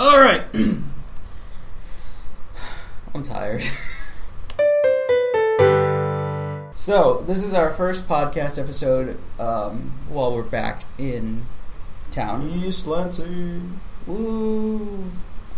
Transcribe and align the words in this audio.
All 0.00 0.18
right. 0.18 0.42
I'm 3.14 3.22
tired. 3.22 3.60
so 6.74 7.22
this 7.26 7.42
is 7.42 7.52
our 7.52 7.68
first 7.68 8.08
podcast 8.08 8.58
episode 8.58 9.18
um, 9.38 9.92
while 10.08 10.34
we're 10.34 10.42
back 10.42 10.84
in 10.96 11.42
town. 12.10 12.48
East 12.48 12.86
Lansing. 12.86 13.78
Woo! 14.06 15.10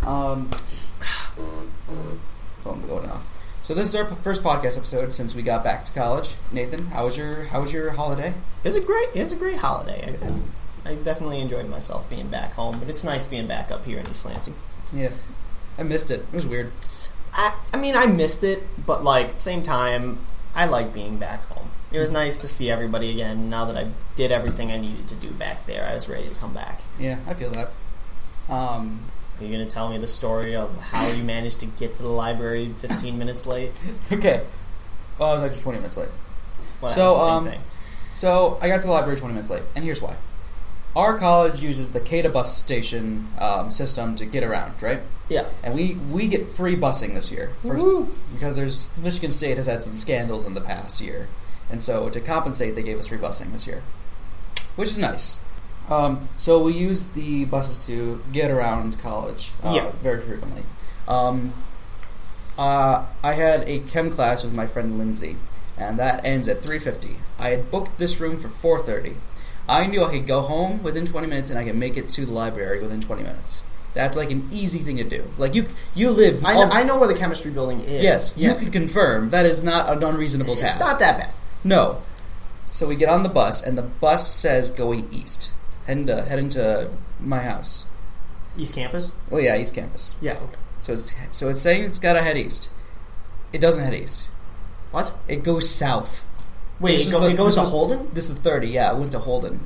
Um, 0.05 0.49
phone 0.51 1.69
going 2.85 3.09
off. 3.09 3.59
So 3.63 3.73
this 3.73 3.87
is 3.87 3.95
our 3.95 4.03
p- 4.03 4.15
first 4.15 4.43
podcast 4.43 4.77
episode 4.77 5.13
since 5.13 5.33
we 5.33 5.41
got 5.41 5.63
back 5.63 5.85
to 5.85 5.93
college. 5.93 6.35
Nathan, 6.51 6.87
how 6.87 7.05
was 7.05 7.17
your 7.17 7.45
how 7.45 7.61
was 7.61 7.71
your 7.71 7.91
holiday? 7.91 8.33
It's 8.65 8.75
a 8.75 8.81
great. 8.81 9.07
It's 9.15 9.31
a 9.31 9.37
great 9.37 9.59
holiday. 9.59 10.19
I, 10.85 10.95
definitely 10.95 11.39
enjoyed 11.39 11.69
myself 11.69 12.09
being 12.09 12.27
back 12.27 12.53
home, 12.53 12.79
but 12.79 12.89
it's 12.89 13.03
nice 13.03 13.27
being 13.27 13.47
back 13.47 13.71
up 13.71 13.85
here 13.85 13.99
in 13.99 14.09
East 14.09 14.25
Lansing. 14.25 14.55
Yeah, 14.91 15.11
I 15.77 15.83
missed 15.83 16.11
it. 16.11 16.21
It 16.21 16.33
was 16.33 16.47
weird. 16.47 16.71
I, 17.33 17.55
I 17.73 17.77
mean, 17.77 17.95
I 17.95 18.05
missed 18.05 18.43
it, 18.43 18.63
but 18.85 19.03
like 19.03 19.39
same 19.39 19.63
time, 19.63 20.19
I 20.53 20.65
like 20.65 20.93
being 20.93 21.17
back 21.17 21.43
home. 21.45 21.69
It 21.91 21.99
was 21.99 22.09
nice 22.09 22.37
to 22.37 22.47
see 22.47 22.71
everybody 22.71 23.11
again. 23.11 23.49
Now 23.49 23.65
that 23.65 23.77
I 23.77 23.89
did 24.15 24.31
everything 24.31 24.71
I 24.71 24.77
needed 24.77 25.07
to 25.09 25.15
do 25.15 25.29
back 25.31 25.65
there, 25.65 25.85
I 25.85 25.93
was 25.93 26.09
ready 26.09 26.27
to 26.27 26.35
come 26.35 26.53
back. 26.53 26.81
Yeah, 26.99 27.19
I 27.27 27.33
feel 27.33 27.51
that. 27.51 27.71
Um, 28.49 28.99
Are 29.39 29.45
you 29.45 29.51
gonna 29.51 29.69
tell 29.69 29.89
me 29.89 29.97
the 29.97 30.07
story 30.07 30.55
of 30.55 30.75
how 30.77 31.07
you 31.07 31.23
managed 31.23 31.59
to 31.61 31.65
get 31.65 31.93
to 31.95 32.03
the 32.03 32.09
library 32.09 32.67
15 32.77 33.17
minutes 33.17 33.47
late? 33.47 33.71
okay. 34.11 34.43
Well, 35.17 35.29
I 35.29 35.33
was 35.33 35.43
actually 35.43 35.61
20 35.61 35.77
minutes 35.79 35.97
late. 35.97 36.09
Whatever, 36.79 36.99
So, 36.99 37.19
same 37.19 37.29
um, 37.29 37.45
thing. 37.45 37.59
So 38.13 38.59
I 38.61 38.67
got 38.67 38.81
to 38.81 38.87
the 38.87 38.93
library 38.93 39.17
20 39.17 39.33
minutes 39.33 39.49
late, 39.49 39.63
and 39.75 39.83
here's 39.85 40.01
why. 40.01 40.15
Our 40.95 41.17
college 41.17 41.61
uses 41.61 41.91
the 41.91 41.99
CATA 41.99 42.29
bus 42.29 42.55
station 42.55 43.27
um, 43.39 43.71
system 43.71 44.15
to 44.15 44.25
get 44.25 44.43
around, 44.43 44.81
right? 44.81 44.99
Yeah. 45.27 45.47
And 45.63 45.73
we, 45.73 45.95
we 46.11 46.27
get 46.27 46.45
free 46.45 46.75
busing 46.75 47.15
this 47.15 47.31
year 47.31 47.49
for, 47.61 47.75
Woo! 47.75 48.09
because 48.33 48.55
there's 48.55 48.89
Michigan 48.97 49.31
State 49.31 49.57
has 49.57 49.65
had 49.65 49.81
some 49.81 49.95
scandals 49.95 50.45
in 50.45 50.53
the 50.53 50.61
past 50.61 51.01
year, 51.01 51.27
and 51.71 51.81
so 51.81 52.09
to 52.09 52.19
compensate, 52.19 52.75
they 52.75 52.83
gave 52.83 52.99
us 52.99 53.07
free 53.07 53.17
busing 53.17 53.51
this 53.53 53.65
year, 53.65 53.81
which 54.75 54.89
is 54.89 54.99
nice. 54.99 55.41
Um, 55.89 56.29
so 56.37 56.61
we 56.63 56.73
use 56.73 57.07
the 57.07 57.45
buses 57.45 57.85
to 57.87 58.21
get 58.31 58.51
around 58.51 58.99
college 58.99 59.51
uh, 59.63 59.73
Yeah. 59.75 59.91
very 60.01 60.19
frequently. 60.21 60.63
Um, 61.07 61.53
uh, 62.57 63.05
I 63.23 63.33
had 63.33 63.67
a 63.67 63.79
chem 63.79 64.11
class 64.11 64.43
with 64.43 64.53
my 64.53 64.67
friend 64.67 64.97
Lindsay, 64.99 65.37
and 65.77 65.97
that 65.97 66.23
ends 66.23 66.47
at 66.47 66.61
3:50. 66.61 67.15
I 67.39 67.49
had 67.49 67.71
booked 67.71 67.97
this 67.97 68.19
room 68.21 68.39
for 68.39 68.47
4:30. 68.47 69.15
I 69.67 69.87
knew 69.87 70.03
I 70.03 70.11
could 70.11 70.27
go 70.27 70.41
home 70.41 70.83
within 70.83 71.05
20 71.05 71.27
minutes, 71.27 71.49
and 71.49 71.59
I 71.59 71.63
could 71.63 71.75
make 71.75 71.97
it 71.97 72.09
to 72.09 72.25
the 72.25 72.31
library 72.31 72.81
within 72.81 73.01
20 73.01 73.23
minutes. 73.23 73.61
That's 73.93 74.15
like 74.15 74.31
an 74.31 74.49
easy 74.51 74.79
thing 74.79 74.97
to 74.97 75.03
do. 75.03 75.23
Like 75.37 75.55
you, 75.55 75.67
you 75.93 76.09
live. 76.09 76.43
I 76.43 76.53
know, 76.53 76.69
I 76.71 76.83
know 76.83 76.99
where 76.99 77.07
the 77.07 77.17
chemistry 77.17 77.51
building 77.51 77.81
is. 77.81 78.03
Yes, 78.03 78.33
yeah. 78.35 78.53
you 78.53 78.55
can 78.55 78.71
confirm 78.71 79.29
that 79.29 79.45
is 79.45 79.63
not 79.63 79.89
an 79.89 80.03
unreasonable 80.03 80.55
task. 80.55 80.79
It's 80.79 80.91
not 80.91 80.99
that 80.99 81.17
bad. 81.17 81.33
No. 81.63 82.01
So 82.71 82.87
we 82.87 82.95
get 82.95 83.07
on 83.07 83.21
the 83.21 83.29
bus, 83.29 83.61
and 83.61 83.77
the 83.77 83.83
bus 83.83 84.33
says 84.33 84.71
going 84.71 85.07
east, 85.11 85.51
heading 85.85 86.07
to 86.07 86.23
heading 86.23 86.49
to 86.49 86.89
my 87.19 87.39
house. 87.39 87.85
East 88.57 88.73
Campus. 88.73 89.11
Oh 89.31 89.37
yeah, 89.37 89.55
East 89.55 89.75
Campus. 89.75 90.15
Yeah. 90.21 90.33
Okay. 90.33 90.57
So 90.79 90.93
it's 90.93 91.15
so 91.31 91.49
it's 91.49 91.61
saying 91.61 91.83
it's 91.83 91.99
got 91.99 92.13
to 92.13 92.21
head 92.21 92.37
east. 92.37 92.71
It 93.53 93.61
doesn't 93.61 93.83
head 93.83 93.93
east. 93.93 94.29
What? 94.91 95.15
It 95.27 95.43
goes 95.43 95.69
south. 95.69 96.25
Wait, 96.83 96.97
This 96.97 97.11
go, 97.11 97.19
the- 97.21 97.29
it 97.29 97.37
goes 97.37 97.55
to 97.55 97.61
was- 97.61 97.71
Holden? 97.71 98.09
This 98.13 98.29
is 98.29 98.35
thirty. 98.37 98.67
Yeah, 98.67 98.91
I 98.91 98.93
went 98.93 99.11
to 99.13 99.19
Holden 99.19 99.59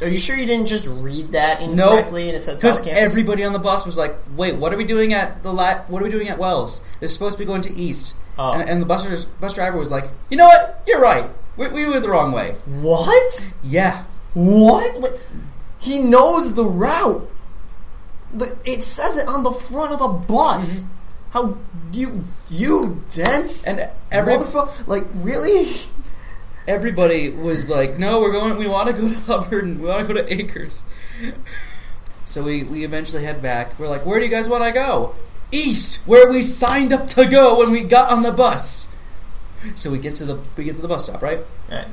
Are 0.00 0.08
you 0.08 0.16
sure 0.16 0.36
you 0.36 0.46
didn't 0.46 0.66
just 0.66 0.86
read 0.88 1.32
that 1.32 1.60
incorrectly 1.60 2.28
and 2.28 2.36
it 2.36 2.42
said 2.42 2.56
because 2.56 2.78
everybody 2.86 3.44
on 3.44 3.52
the 3.52 3.58
bus 3.58 3.84
was 3.86 3.96
like, 3.98 4.16
"Wait, 4.36 4.56
what 4.56 4.72
are 4.72 4.76
we 4.76 4.84
doing 4.84 5.12
at 5.14 5.42
the 5.42 5.52
la- 5.52 5.80
What 5.88 6.00
are 6.00 6.04
we 6.06 6.10
doing 6.10 6.28
at 6.28 6.38
Wells? 6.38 6.82
This 7.00 7.10
is 7.10 7.14
supposed 7.14 7.36
to 7.36 7.38
be 7.38 7.44
going 7.44 7.62
to 7.62 7.72
east." 7.76 8.16
Oh. 8.38 8.52
And, 8.52 8.68
and 8.68 8.82
the 8.82 8.86
bus 8.86 9.24
bus 9.40 9.54
driver 9.54 9.76
was 9.78 9.90
like, 9.92 10.06
"You 10.30 10.36
know 10.36 10.46
what? 10.46 10.82
You're 10.86 11.00
right. 11.00 11.30
We, 11.56 11.68
we 11.68 11.86
went 11.86 12.02
the 12.02 12.08
wrong 12.10 12.32
way." 12.32 12.56
what? 12.66 13.54
Yeah. 13.62 14.02
What? 14.34 15.00
Wait, 15.00 15.12
he 15.78 16.00
knows 16.00 16.54
the 16.54 16.64
route. 16.64 17.30
The, 18.32 18.56
it 18.64 18.82
says 18.82 19.16
it 19.22 19.28
on 19.28 19.44
the 19.44 19.52
front 19.52 19.92
of 19.92 20.00
the 20.00 20.08
bus. 20.26 20.84
How 21.30 21.56
you 21.92 22.24
you 22.50 23.00
dense 23.10 23.64
Mm-hmm. 23.64 23.78
And 23.78 23.90
every 24.10 24.34
motherfucker? 24.34 24.88
Like 24.88 25.04
really? 25.14 25.70
Everybody 26.66 27.28
was 27.30 27.68
like, 27.68 27.98
"No, 27.98 28.20
we're 28.20 28.32
going. 28.32 28.56
We 28.56 28.66
want 28.66 28.88
to 28.88 28.94
go 29.00 29.08
to 29.08 29.14
Hubbard. 29.20 29.64
and 29.64 29.80
We 29.80 29.88
want 29.88 30.06
to 30.08 30.14
go 30.14 30.20
to 30.22 30.32
Akers." 30.32 30.84
So 32.24 32.42
we 32.42 32.62
we 32.62 32.84
eventually 32.84 33.22
head 33.24 33.42
back. 33.42 33.78
We're 33.78 33.88
like, 33.88 34.06
"Where 34.06 34.18
do 34.18 34.24
you 34.24 34.30
guys 34.30 34.48
want 34.48 34.64
to 34.64 34.72
go?" 34.72 35.14
East, 35.52 36.00
where 36.06 36.30
we 36.30 36.40
signed 36.42 36.92
up 36.92 37.06
to 37.08 37.26
go 37.28 37.58
when 37.58 37.70
we 37.70 37.82
got 37.82 38.10
on 38.10 38.22
the 38.22 38.32
bus. 38.32 38.88
So 39.74 39.90
we 39.90 39.98
get 39.98 40.14
to 40.16 40.24
the 40.24 40.38
we 40.56 40.64
get 40.64 40.76
to 40.76 40.82
the 40.82 40.88
bus 40.88 41.04
stop, 41.08 41.22
right? 41.22 41.40
Right. 41.70 41.86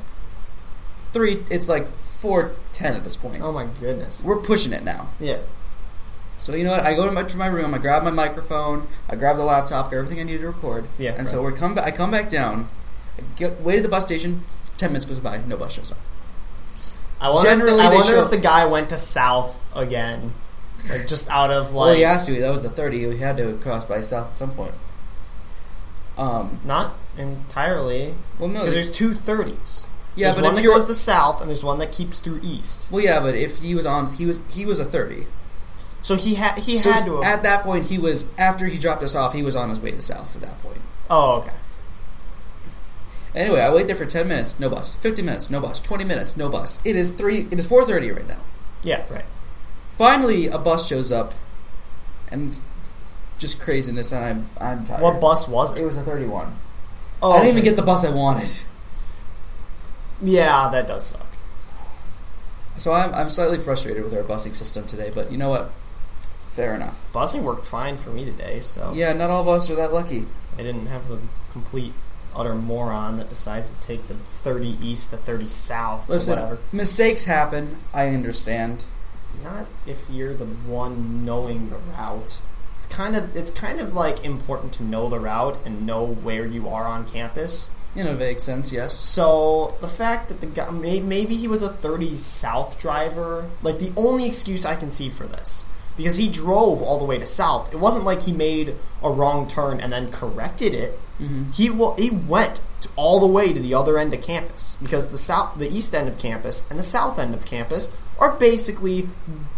Three. 1.12 1.42
It's 1.50 1.68
like 1.68 1.86
four 1.88 2.52
ten 2.72 2.94
at 2.94 3.04
this 3.04 3.16
point. 3.16 3.42
Oh 3.42 3.52
my 3.52 3.66
goodness. 3.80 4.22
We're 4.24 4.40
pushing 4.40 4.72
it 4.72 4.82
now. 4.84 5.08
Yeah. 5.20 5.38
So 6.38 6.54
you 6.54 6.64
know 6.64 6.70
what? 6.72 6.84
I 6.84 6.94
go 6.94 7.06
to 7.06 7.12
my, 7.12 7.22
to 7.22 7.36
my 7.36 7.46
room. 7.46 7.72
I 7.72 7.78
grab 7.78 8.02
my 8.02 8.10
microphone. 8.10 8.88
I 9.08 9.14
grab 9.16 9.36
the 9.36 9.44
laptop. 9.44 9.92
Everything 9.92 10.18
I 10.18 10.24
need 10.24 10.38
to 10.38 10.46
record. 10.46 10.88
Yeah, 10.98 11.14
And 11.16 11.28
so 11.28 11.40
we 11.42 11.52
come. 11.52 11.74
Ba- 11.76 11.84
I 11.84 11.92
come 11.92 12.10
back 12.10 12.28
down. 12.28 12.68
I 13.16 13.22
get, 13.36 13.60
wait 13.60 13.76
at 13.76 13.82
the 13.84 13.88
bus 13.88 14.04
station. 14.04 14.42
Ten 14.82 14.90
minutes 14.90 15.04
goes 15.04 15.20
by. 15.20 15.38
No 15.46 15.56
bus 15.56 15.74
shows 15.74 15.92
up. 15.92 15.98
I 17.20 17.30
wonder, 17.30 17.50
if 17.66 17.76
the, 17.76 17.80
I 17.80 17.94
wonder 17.94 18.16
if 18.16 18.30
the 18.30 18.36
guy 18.36 18.66
went 18.66 18.90
to 18.90 18.98
South 18.98 19.68
again, 19.76 20.32
like 20.90 21.06
just 21.06 21.30
out 21.30 21.52
of 21.52 21.72
like 21.72 21.86
well, 21.86 21.94
he 21.94 22.00
has 22.02 22.26
to. 22.26 22.40
That 22.40 22.50
was 22.50 22.64
the 22.64 22.68
thirty. 22.68 23.08
He 23.08 23.18
had 23.18 23.36
to 23.36 23.56
cross 23.58 23.84
by 23.84 24.00
south 24.00 24.30
at 24.30 24.36
some 24.36 24.50
point. 24.50 24.74
Um. 26.18 26.58
not 26.64 26.94
entirely 27.16 28.14
Well, 28.40 28.48
no. 28.48 28.58
because 28.60 28.74
there's 28.74 28.90
two 28.90 29.14
thirties. 29.14 29.86
yeah, 30.16 30.26
there's 30.26 30.36
but 30.38 30.44
one 30.46 30.54
if 30.54 30.62
that 30.62 30.68
goes 30.68 30.84
to 30.86 30.94
South 30.94 31.40
and 31.40 31.48
there's 31.48 31.62
one 31.62 31.78
that 31.78 31.92
keeps 31.92 32.18
through 32.18 32.40
East. 32.42 32.90
well, 32.90 33.04
yeah, 33.04 33.20
but 33.20 33.36
if 33.36 33.58
he 33.58 33.74
was 33.76 33.86
on, 33.86 34.12
he 34.12 34.26
was 34.26 34.40
he 34.50 34.66
was 34.66 34.80
a 34.80 34.84
thirty. 34.84 35.26
So 36.02 36.16
he 36.16 36.34
had 36.34 36.58
he 36.58 36.76
So 36.76 36.90
had 36.90 37.04
to. 37.04 37.20
Have, 37.22 37.24
at 37.38 37.42
that 37.44 37.62
point, 37.62 37.86
he 37.86 37.98
was 37.98 38.28
after 38.36 38.66
he 38.66 38.78
dropped 38.78 39.04
us 39.04 39.14
off. 39.14 39.32
He 39.32 39.42
was 39.44 39.54
on 39.54 39.68
his 39.68 39.78
way 39.80 39.92
to 39.92 40.02
south 40.02 40.34
at 40.34 40.42
that 40.42 40.60
point. 40.60 40.80
oh, 41.08 41.38
okay. 41.38 41.54
Anyway, 43.34 43.60
I 43.60 43.72
wait 43.72 43.86
there 43.86 43.96
for 43.96 44.04
ten 44.06 44.28
minutes. 44.28 44.60
No 44.60 44.68
bus. 44.68 44.94
Fifteen 44.96 45.24
minutes. 45.26 45.48
No 45.50 45.60
bus. 45.60 45.80
Twenty 45.80 46.04
minutes. 46.04 46.36
No 46.36 46.48
bus. 46.48 46.80
It 46.84 46.96
is 46.96 47.12
three. 47.12 47.46
It 47.50 47.58
is 47.58 47.66
four 47.66 47.84
thirty 47.86 48.10
right 48.10 48.26
now. 48.28 48.38
Yeah, 48.82 49.06
right. 49.10 49.24
Finally, 49.96 50.48
a 50.48 50.58
bus 50.58 50.86
shows 50.86 51.10
up, 51.12 51.32
and 52.30 52.60
just 53.38 53.60
craziness, 53.60 54.12
and 54.12 54.24
I'm 54.24 54.46
I'm 54.60 54.84
tired. 54.84 55.02
What 55.02 55.20
bus 55.20 55.48
was 55.48 55.72
It 55.76 55.80
it? 55.80 55.84
was 55.84 55.96
a 55.96 56.02
thirty-one. 56.02 56.54
Oh, 57.22 57.32
I 57.32 57.36
didn't 57.38 57.50
even 57.52 57.64
get 57.64 57.76
the 57.76 57.82
bus 57.82 58.04
I 58.04 58.10
wanted, 58.10 58.50
Yeah, 60.20 60.68
that 60.70 60.86
does 60.88 61.06
suck. 61.06 61.26
so 62.76 62.92
I'm 62.92 63.14
I'm 63.14 63.30
slightly 63.30 63.58
frustrated 63.58 64.02
with 64.04 64.12
our 64.14 64.22
busing 64.22 64.54
system 64.54 64.86
today. 64.86 65.10
But 65.14 65.30
you 65.32 65.38
know 65.38 65.48
what? 65.48 65.70
Fair 66.52 66.74
enough. 66.74 67.00
Busing 67.14 67.42
worked 67.42 67.64
fine 67.64 67.96
for 67.96 68.10
me 68.10 68.24
today, 68.24 68.60
so 68.60 68.92
Yeah, 68.94 69.12
not 69.14 69.30
all 69.30 69.40
of 69.42 69.48
us 69.48 69.70
are 69.70 69.76
that 69.76 69.92
lucky. 69.92 70.26
I 70.58 70.62
didn't 70.62 70.86
have 70.86 71.10
a 71.10 71.18
complete 71.52 71.94
utter 72.34 72.54
moron 72.54 73.18
that 73.18 73.28
decides 73.28 73.72
to 73.72 73.80
take 73.80 74.08
the 74.08 74.14
30 74.14 74.76
east 74.82 75.10
to 75.10 75.16
30 75.16 75.48
south 75.48 76.08
Listen, 76.08 76.38
or 76.38 76.42
whatever. 76.42 76.58
mistakes 76.72 77.24
happen. 77.26 77.78
I 77.92 78.08
understand. 78.08 78.86
Not 79.42 79.66
if 79.86 80.08
you're 80.10 80.34
the 80.34 80.44
one 80.46 81.24
knowing 81.24 81.68
the 81.68 81.78
route. 81.78 82.40
It's 82.76 82.86
kind 82.86 83.16
of 83.16 83.36
it's 83.36 83.50
kind 83.50 83.80
of 83.80 83.94
like 83.94 84.24
important 84.24 84.72
to 84.74 84.82
know 84.82 85.08
the 85.08 85.20
route 85.20 85.58
and 85.64 85.86
know 85.86 86.06
where 86.06 86.46
you 86.46 86.68
are 86.68 86.84
on 86.84 87.06
campus. 87.06 87.70
In 87.94 88.06
a 88.06 88.14
vague 88.14 88.40
sense, 88.40 88.72
yes. 88.72 88.96
So 88.98 89.76
the 89.80 89.88
fact 89.88 90.28
that 90.28 90.40
the 90.40 90.46
guy 90.46 90.70
maybe 90.70 91.36
he 91.36 91.46
was 91.46 91.62
a 91.62 91.68
30 91.68 92.14
south 92.16 92.78
driver, 92.78 93.50
like 93.62 93.78
the 93.78 93.92
only 93.96 94.26
excuse 94.26 94.64
I 94.64 94.76
can 94.76 94.90
see 94.90 95.08
for 95.08 95.26
this 95.26 95.66
because 95.96 96.16
he 96.16 96.28
drove 96.28 96.82
all 96.82 96.98
the 96.98 97.04
way 97.04 97.18
to 97.18 97.26
south. 97.26 97.72
It 97.72 97.78
wasn't 97.78 98.04
like 98.04 98.22
he 98.22 98.32
made 98.32 98.74
a 99.02 99.10
wrong 99.10 99.46
turn 99.46 99.80
and 99.80 99.92
then 99.92 100.10
corrected 100.10 100.74
it. 100.74 100.98
Mhm. 101.20 101.54
He 101.54 101.70
wa 101.70 101.94
he 101.96 102.10
went 102.10 102.60
all 102.96 103.20
the 103.20 103.26
way 103.26 103.52
to 103.52 103.60
the 103.60 103.74
other 103.74 103.98
end 103.98 104.12
of 104.14 104.20
campus 104.22 104.76
because 104.82 105.08
the 105.08 105.18
south, 105.18 105.56
the 105.58 105.68
east 105.68 105.94
end 105.94 106.08
of 106.08 106.18
campus 106.18 106.64
and 106.70 106.78
the 106.78 106.82
south 106.84 107.18
end 107.18 107.34
of 107.34 107.44
campus 107.44 107.90
are 108.18 108.32
basically 108.32 109.08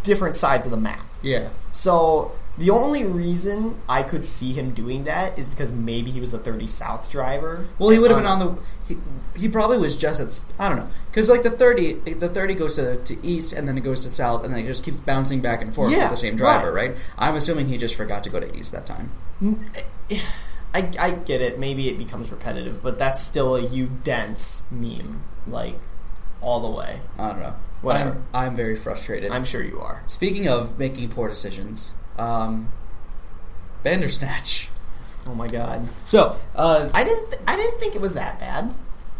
different 0.03 0.37
sides 0.37 0.67
of 0.67 0.71
the 0.71 0.77
map. 0.79 1.01
Yeah. 1.23 1.49
So 1.73 2.33
the 2.59 2.71
only 2.71 3.03
reason 3.05 3.77
I 3.89 4.03
could 4.05 4.23
see 4.23 4.53
him 4.53 4.73
doing 4.75 5.05
that 5.05 5.39
is 5.39 5.49
because 5.49 5.73
maybe 5.73 6.11
he 6.13 6.21
was 6.21 6.33
a 6.35 6.39
30 6.39 6.67
South 6.69 7.11
driver. 7.11 7.67
Well, 7.81 7.89
he 7.91 7.99
would 7.99 8.11
have 8.13 8.19
been 8.21 8.27
Um, 8.31 8.41
on 8.43 8.47
the. 8.57 8.63
He, 8.95 8.99
he 9.41 9.49
probably 9.49 9.79
was 9.79 9.97
just 9.97 10.21
at. 10.21 10.55
I 10.61 10.69
don't 10.69 10.79
know, 10.79 10.87
because 11.11 11.29
like 11.29 11.43
the 11.43 11.51
thirty, 11.51 11.95
the 11.95 12.29
thirty 12.29 12.55
goes 12.55 12.77
to 12.77 12.97
to 12.99 13.27
east 13.27 13.53
and 13.55 13.67
then 13.67 13.77
it 13.79 13.81
goes 13.81 14.01
to 14.01 14.11
south 14.11 14.45
and 14.45 14.53
then 14.55 14.61
it 14.63 14.67
just 14.67 14.85
keeps 14.85 14.99
bouncing 14.99 15.41
back 15.41 15.63
and 15.63 15.75
forth 15.75 15.91
Yeah, 15.93 16.03
with 16.05 16.11
the 16.11 16.17
same 16.19 16.37
driver, 16.37 16.71
right. 16.73 16.95
I'm 17.19 17.35
assuming 17.35 17.67
he 17.69 17.77
just 17.79 17.95
forgot 17.97 18.23
to 18.25 18.31
go 18.31 18.39
to 18.39 18.55
east 18.57 18.71
that 18.73 18.87
time. 18.87 19.11
I, 20.75 20.91
I 20.99 21.11
get 21.13 21.41
it. 21.41 21.59
Maybe 21.59 21.89
it 21.89 21.97
becomes 21.97 22.31
repetitive, 22.33 22.83
but 22.83 22.99
that's 22.99 23.23
still 23.23 23.55
a 23.57 23.63
you 23.65 23.89
dense 24.03 24.67
meme, 24.71 25.23
like 25.47 25.79
all 26.41 26.61
the 26.61 26.77
way. 26.77 27.01
I 27.19 27.29
don't 27.31 27.41
know. 27.41 27.55
Whatever. 27.81 28.11
I'm, 28.35 28.47
I'm 28.49 28.55
very 28.57 28.75
frustrated. 28.77 29.31
I'm 29.31 29.45
sure 29.45 29.63
you 29.63 29.79
are. 29.81 30.03
Speaking 30.07 30.49
of 30.49 30.79
making 30.79 31.09
poor 31.11 31.29
decisions, 31.29 31.95
Um, 32.19 32.69
Bandersnatch. 33.83 34.69
Oh 35.29 35.35
my 35.35 35.49
god. 35.49 35.89
So, 36.05 36.37
uh, 36.55 36.89
I 36.93 37.05
didn't. 37.05 37.31
Th- 37.31 37.41
I 37.47 37.57
didn't 37.57 37.79
think 37.81 37.95
it 37.95 38.01
was 38.01 38.15
that 38.15 38.41
bad. 38.41 38.75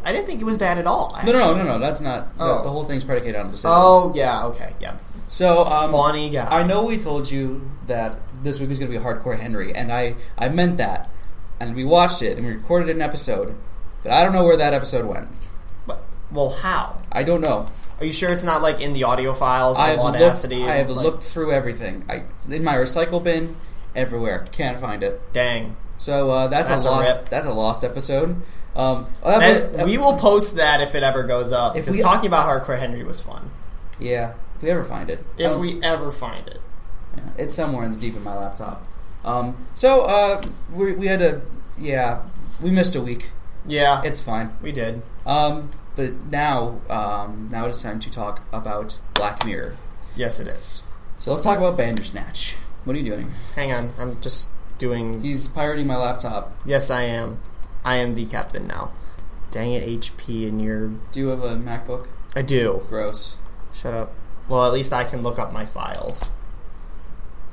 I 0.05 0.13
didn't 0.13 0.27
think 0.27 0.41
it 0.41 0.45
was 0.45 0.59
bad 0.59 0.77
at 0.79 0.87
all. 0.87 1.17
no, 1.25 1.33
no, 1.33 1.39
no, 1.39 1.55
no, 1.55 1.65
no. 1.65 1.79
That's 1.79 2.01
not. 2.01 2.37
The, 2.37 2.45
Oh. 2.45 2.63
the 2.63 2.69
whole 2.71 2.85
thing's 2.85 3.05
predicated 3.05 3.37
on 3.37 3.47
decisions. 3.51 3.73
Oh 3.75 4.13
yeah. 4.15 4.47
Okay. 4.49 4.73
Yeah. 4.81 4.99
so 5.29 5.65
um, 5.65 5.91
Funny 5.91 6.29
guy. 6.31 6.47
I 6.51 6.63
know 6.63 6.85
we 6.85 6.99
told 6.99 7.31
you 7.31 7.71
that 7.87 8.19
this 8.43 8.61
week 8.61 8.69
was 8.69 8.79
going 8.79 8.91
to 8.93 8.99
be 8.99 9.03
hardcore 9.03 9.39
Henry, 9.39 9.75
and 9.75 9.91
I 9.93 10.17
I 10.37 10.49
meant 10.51 10.77
that, 10.79 11.09
and 11.61 11.75
we 11.75 11.85
watched 11.85 12.23
it 12.23 12.37
and 12.37 12.47
we 12.47 12.53
recorded 12.53 12.89
an 12.95 13.01
episode, 13.03 13.55
but 14.03 14.13
I 14.13 14.23
don't 14.23 14.33
know 14.33 14.45
where 14.45 14.57
that 14.57 14.75
episode 14.75 15.07
went. 15.07 15.29
But 15.87 16.03
well, 16.31 16.51
how? 16.51 16.99
I 17.13 17.23
don't 17.23 17.41
know. 17.41 17.69
Are 18.01 18.05
you 18.05 18.13
sure 18.13 18.33
it's 18.33 18.45
not 18.45 18.61
like 18.61 18.81
in 18.81 18.93
the 18.93 19.05
audio 19.05 19.33
files 19.33 19.79
I've 19.79 19.99
Audacity? 19.99 20.57
looked. 20.57 20.71
I 20.71 20.75
have 20.77 20.91
Like, 20.91 21.05
looked 21.05 21.23
through 21.23 21.53
everything. 21.53 22.05
I 22.09 22.25
in 22.53 22.65
my 22.65 22.75
recycle 22.75 23.23
bin, 23.23 23.57
everywhere. 23.95 24.45
Can't 24.51 24.79
find 24.79 25.03
it. 25.05 25.21
Dang. 25.33 25.77
So 25.97 26.31
uh, 26.33 26.47
that's, 26.49 26.69
That's 26.69 26.85
a 26.87 26.91
lost. 26.91 27.27
that's 27.31 27.47
a 27.47 27.53
lost 27.55 27.85
episode. 27.85 28.43
Um, 28.75 29.07
that 29.23 29.39
That- 29.39 29.73
was- 29.77 29.85
we 29.85 29.97
will 29.99 30.15
post 30.17 30.57
that 30.57 30.81
if 30.81 30.97
it 30.97 31.05
ever 31.05 31.23
goes 31.23 31.53
up. 31.53 31.77
If 31.77 31.85
Because 31.85 31.99
we- 31.99 32.03
talking 32.03 32.27
about 32.27 32.49
Hardcore 32.49 32.79
Henry 32.79 33.05
was 33.05 33.21
fun. 33.21 33.53
yeah, 34.01 34.33
if 34.57 34.63
we 34.63 34.71
ever 34.71 34.83
find 34.83 35.09
it. 35.09 35.25
If 35.39 35.53
Um, 35.53 35.61
we 35.61 35.81
ever 35.83 36.11
find 36.11 36.49
it. 36.49 36.61
Yeah, 37.17 37.23
it's 37.39 37.55
somewhere 37.55 37.85
in 37.85 37.93
the 37.93 37.99
deep 38.01 38.17
of 38.17 38.25
my 38.25 38.35
laptop. 38.37 38.83
Um, 39.25 39.57
so 39.75 40.03
uh, 40.03 40.43
we, 40.73 40.93
we 40.93 41.07
had 41.07 41.23
a 41.23 41.43
yeah, 41.79 42.23
we 42.63 42.71
missed 42.71 42.95
a 42.95 43.01
week. 43.01 43.31
Yeah, 43.67 44.03
It's 44.05 44.21
fine. 44.21 44.55
we 44.61 44.73
did. 44.73 45.03
Um, 45.25 45.71
but 45.97 46.15
now 46.27 46.81
um, 46.91 47.49
now 47.51 47.67
it's 47.67 47.83
time 47.83 47.99
to 48.01 48.11
talk 48.11 48.43
about 48.53 48.99
Black 49.15 49.45
Mirror. 49.47 49.75
Yes, 50.17 50.39
it 50.41 50.49
is. 50.49 50.83
So 51.19 51.31
let's 51.33 51.43
talk 51.45 51.59
about 51.59 51.77
Bandersnatch. 51.77 52.57
What 52.85 52.95
are 52.95 52.99
you 52.99 53.11
doing? 53.11 53.31
Hang 53.57 53.73
on, 53.73 53.91
I'm 53.99 54.21
just 54.21 54.51
doing. 54.79 55.23
He's 55.23 55.49
pirating 55.49 55.87
my 55.87 55.97
laptop. 55.97 56.53
Yes, 56.67 56.91
I 56.91 57.05
am. 57.05 57.41
I 57.85 57.97
am 57.97 58.15
the 58.15 58.27
captain 58.27 58.67
now. 58.67 58.93
Dang 59.51 59.73
it, 59.73 59.87
HP, 59.89 60.47
and 60.49 60.61
you're. 60.61 60.89
Do 61.13 61.21
you 61.21 61.29
have 61.29 61.43
a 61.43 61.57
MacBook? 61.57 62.09
I 62.37 62.43
do. 62.43 62.83
Gross. 62.89 63.39
Shut 63.73 63.95
up. 63.95 64.15
Well, 64.49 64.67
at 64.67 64.73
least 64.73 64.93
I 64.93 65.05
can 65.05 65.23
look 65.23 65.39
up 65.39 65.53
my 65.53 65.65
files. 65.65 66.31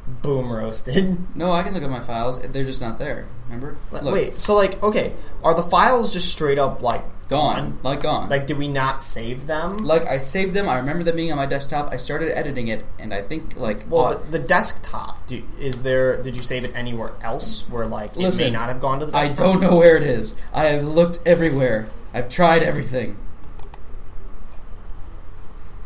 Boom 0.08 0.52
roasted. 0.52 1.18
No, 1.36 1.52
I 1.52 1.64
can 1.64 1.74
look 1.74 1.84
at 1.84 1.90
my 1.90 2.00
files. 2.00 2.42
They're 2.42 2.66
just 2.66 2.82
not 2.82 2.98
there. 2.98 3.28
Remember? 3.46 3.78
Look, 3.92 4.14
Wait, 4.14 4.34
so 4.34 4.56
like, 4.56 4.82
okay, 4.84 5.14
are 5.44 5.54
the 5.54 5.62
files 5.62 6.12
just 6.12 6.32
straight 6.32 6.58
up 6.58 6.82
like 6.82 7.04
gone. 7.32 7.80
Like 7.82 8.02
gone. 8.02 8.30
Like, 8.30 8.46
did 8.46 8.58
we 8.58 8.68
not 8.68 9.02
save 9.02 9.48
them? 9.48 9.78
like 9.78 10.06
I 10.06 10.18
saved 10.18 10.54
them. 10.54 10.70
I 10.70 10.76
remember 10.76 11.04
them 11.04 11.16
being 11.16 11.32
on 11.32 11.38
my 11.38 11.48
desktop. 11.48 11.92
I 11.92 11.96
started 11.96 12.38
editing 12.38 12.68
it, 12.68 12.86
and 13.00 13.14
I 13.14 13.22
think 13.22 13.56
like 13.58 13.86
well, 13.90 14.20
the, 14.20 14.38
the 14.38 14.48
desktop. 14.48 15.26
Do, 15.28 15.42
is 15.60 15.82
there? 15.82 16.22
Did 16.22 16.36
you 16.36 16.44
save 16.44 16.66
it 16.66 16.76
anywhere 16.76 17.12
else 17.24 17.68
where 17.70 17.86
like 17.86 18.12
it 18.18 18.38
may 18.38 18.52
not 18.52 18.70
have 18.70 18.82
gone 18.82 19.00
to 19.00 19.06
the 19.08 19.18
I 19.18 19.34
don't 19.34 19.62
know 19.62 19.78
where 19.78 19.98
it 19.98 20.04
is. 20.04 20.40
I 20.54 20.66
have 20.66 20.86
looked 20.86 21.20
everywhere. 21.26 21.88
I've 22.14 22.30
tried 22.30 22.64
everything. 22.64 23.18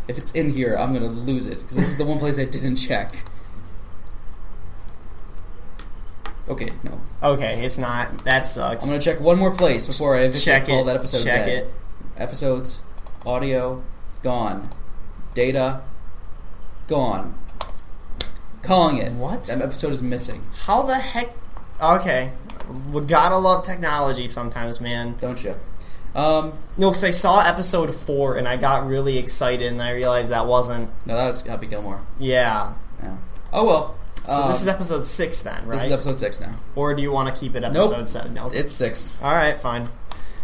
If 0.07 0.17
it's 0.17 0.33
in 0.33 0.51
here, 0.51 0.75
I'm 0.77 0.93
gonna 0.93 1.07
lose 1.07 1.47
it 1.47 1.59
because 1.59 1.77
this 1.77 1.89
is 1.89 1.97
the 1.97 2.05
one 2.05 2.19
place 2.19 2.39
I 2.39 2.45
didn't 2.45 2.75
check. 2.75 3.15
Okay, 6.47 6.69
no. 6.83 6.99
Okay, 7.23 7.65
it's 7.65 7.77
not. 7.77 8.19
That 8.19 8.47
sucks. 8.47 8.83
I'm 8.85 8.91
gonna 8.91 9.01
check 9.01 9.19
one 9.19 9.37
more 9.39 9.51
place 9.51 9.87
before 9.87 10.15
I 10.15 10.21
officially 10.21 10.45
check 10.59 10.67
call 10.67 10.81
it. 10.81 10.85
that 10.85 10.95
episode 10.97 11.23
check 11.23 11.45
dead. 11.45 11.63
it. 11.65 11.73
Episodes, 12.17 12.81
audio, 13.25 13.83
gone. 14.21 14.69
Data, 15.33 15.81
gone. 16.87 17.33
Calling 18.61 18.97
it. 18.97 19.11
What? 19.13 19.43
That 19.45 19.61
episode 19.61 19.91
is 19.91 20.01
missing. 20.01 20.43
How 20.65 20.83
the 20.83 20.95
heck? 20.95 21.29
Okay, 21.83 22.31
we 22.91 23.01
gotta 23.01 23.37
love 23.37 23.63
technology 23.63 24.27
sometimes, 24.27 24.79
man. 24.79 25.15
Don't 25.19 25.43
you? 25.43 25.55
Um, 26.15 26.53
No, 26.77 26.89
because 26.89 27.03
I 27.03 27.09
saw 27.09 27.41
episode 27.45 27.93
four 27.93 28.37
and 28.37 28.47
I 28.47 28.55
got 28.55 28.87
really 28.87 29.17
excited 29.17 29.69
and 29.71 29.81
I 29.81 29.91
realized 29.91 30.31
that 30.31 30.47
wasn't. 30.47 30.89
no, 31.05 31.15
that's 31.15 31.45
Happy 31.45 31.65
Gilmore. 31.67 32.01
Yeah. 32.19 32.75
Yeah. 33.03 33.17
Oh 33.51 33.65
well. 33.65 33.95
So 34.27 34.41
Um, 34.41 34.47
this 34.47 34.61
is 34.61 34.67
episode 34.67 35.03
six 35.03 35.41
then, 35.41 35.61
right? 35.65 35.73
This 35.73 35.85
is 35.85 35.91
episode 35.91 36.17
six 36.17 36.39
now. 36.39 36.53
or 36.75 36.93
do 36.93 37.01
you 37.01 37.11
want 37.11 37.27
to 37.29 37.33
keep 37.33 37.55
it 37.55 37.61
Nope. 37.61 37.75
episode 37.75 38.09
seven? 38.09 38.33
No. 38.33 38.49
It's 38.53 38.71
six. 38.71 39.15
All 39.21 39.33
right, 39.33 39.57
fine. 39.57 39.89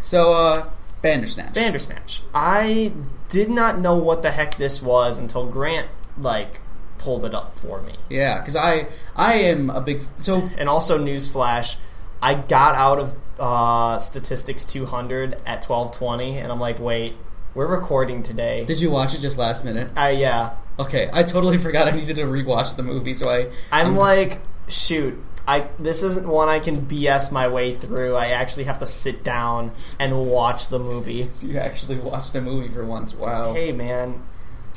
So, 0.02 0.34
uh, 0.34 0.66
Bandersnatch. 1.02 1.54
Bandersnatch. 1.54 2.22
I 2.34 2.94
did 3.30 3.50
not 3.50 3.80
know 3.80 3.96
what 3.96 4.22
the 4.22 4.32
heck 4.32 4.56
this 4.56 4.82
was 4.82 5.18
until 5.20 5.48
Grant 5.48 5.88
like 6.20 6.62
pulled 6.98 7.26
it 7.26 7.34
up 7.34 7.58
for 7.58 7.82
me. 7.82 7.94
yeah, 8.10 8.40
because 8.40 8.56
I 8.56 8.88
I 9.16 9.34
am 9.34 9.70
a 9.72 9.82
big 9.82 10.04
so 10.20 10.50
And 10.58 10.70
also, 10.70 11.00
newsflash, 11.00 11.78
I 12.22 12.36
got 12.36 12.76
out 12.76 13.00
of 13.00 13.16
uh, 13.40 13.98
Statistics 13.98 14.64
200 14.66 15.42
at 15.48 15.64
12:20, 15.64 16.36
and 16.36 16.52
I'm 16.52 16.60
like, 16.60 16.80
wait, 16.80 17.16
we're 17.56 17.66
recording 17.66 18.22
today. 18.22 18.64
did 18.66 18.80
you 18.80 18.92
watch 18.92 19.16
it 19.16 19.22
just 19.22 19.38
last 19.40 19.66
minute? 19.66 19.90
I 19.96 20.12
yeah, 20.12 20.52
Okay, 20.80 21.10
I 21.14 21.24
totally 21.24 21.58
forgot 21.68 21.88
I 21.88 21.92
needed 21.92 22.16
to 22.18 22.24
rewatch 22.24 22.76
the 22.76 22.84
movie, 22.84 23.14
so 23.14 23.30
I 23.30 23.50
I'm 23.72 23.96
like, 23.96 24.40
shoot. 24.68 25.18
I 25.48 25.68
this 25.80 26.04
isn't 26.04 26.28
one 26.28 26.50
I 26.50 26.60
can 26.60 26.78
BS 26.86 27.32
my 27.32 27.48
way 27.48 27.74
through. 27.74 28.16
I 28.16 28.28
actually 28.28 28.66
have 28.66 28.78
to 28.80 28.88
sit 28.88 29.24
down 29.24 29.72
and 30.00 30.28
watch 30.28 30.68
the 30.70 30.78
movie. 30.80 31.24
you 31.46 31.58
actually 31.58 31.98
watched 31.98 32.36
a 32.36 32.42
movie 32.42 32.68
for 32.70 32.86
once. 32.86 33.16
Wow. 33.16 33.54
Hey 33.54 33.72
man, 33.72 34.22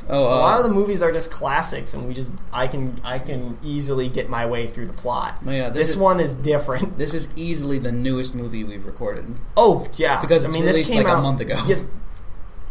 oh, 0.09 0.25
uh, 0.25 0.37
a 0.37 0.39
lot 0.41 0.59
of 0.61 0.67
the 0.67 0.73
movies 0.73 1.03
are 1.03 1.13
just 1.13 1.31
classics, 1.31 1.93
and 1.93 2.09
we 2.09 2.15
just 2.15 2.33
I 2.51 2.67
can 2.67 2.99
I 3.05 3.19
can 3.19 3.59
easily 3.63 4.09
get 4.09 4.31
my 4.31 4.47
way 4.47 4.67
through 4.67 4.87
the 4.87 4.95
plot. 4.95 5.39
Oh, 5.47 5.51
yeah, 5.51 5.69
this 5.69 5.79
This 5.79 5.91
is- 5.91 5.97
one 5.99 6.19
is 6.19 6.33
different. 6.33 6.97
This 6.99 7.13
is 7.13 7.37
easily 7.37 7.79
the 7.79 7.93
newest 7.93 8.35
movie 8.35 8.65
we've 8.65 8.87
recorded. 8.87 9.37
Oh 9.59 9.87
yeah, 9.97 10.23
Because 10.23 10.45
I 10.45 10.49
it's 10.49 10.55
mean 10.57 10.65
this 10.65 10.91
came 10.91 11.05
like, 11.05 11.19
a 11.19 11.21
month 11.21 11.41
ago. 11.43 11.63
Yeah, 11.67 11.83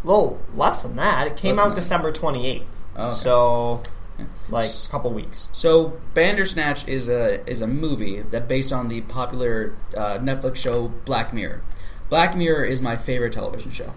well, 0.03 0.39
less 0.55 0.81
than 0.81 0.95
that. 0.97 1.27
It 1.27 1.37
came 1.37 1.55
Less 1.57 1.67
out. 1.67 1.75
December 1.75 2.11
twenty 2.11 2.47
eighth. 2.47 2.82
Oh, 2.95 3.05
okay. 3.05 3.13
So 3.13 3.81
Yeah. 4.19 4.25
like 4.49 4.65
a 4.65 4.91
couple 4.91 5.11
weeks. 5.11 5.49
So, 5.53 5.99
Bandersnatch 6.13 6.87
is 6.87 7.09
a 7.09 7.47
is 7.49 7.61
a 7.61 7.67
movie 7.67 8.21
that 8.21 8.47
based 8.47 8.71
on 8.71 8.87
the 8.87 9.01
popular 9.01 9.73
uh, 9.97 10.19
Netflix 10.19 10.57
show 10.57 10.89
Black 11.05 11.33
Mirror. 11.33 11.61
Black 12.09 12.35
Mirror 12.35 12.63
is 12.65 12.81
my 12.81 12.95
favorite 12.95 13.33
television 13.33 13.71
show. 13.71 13.93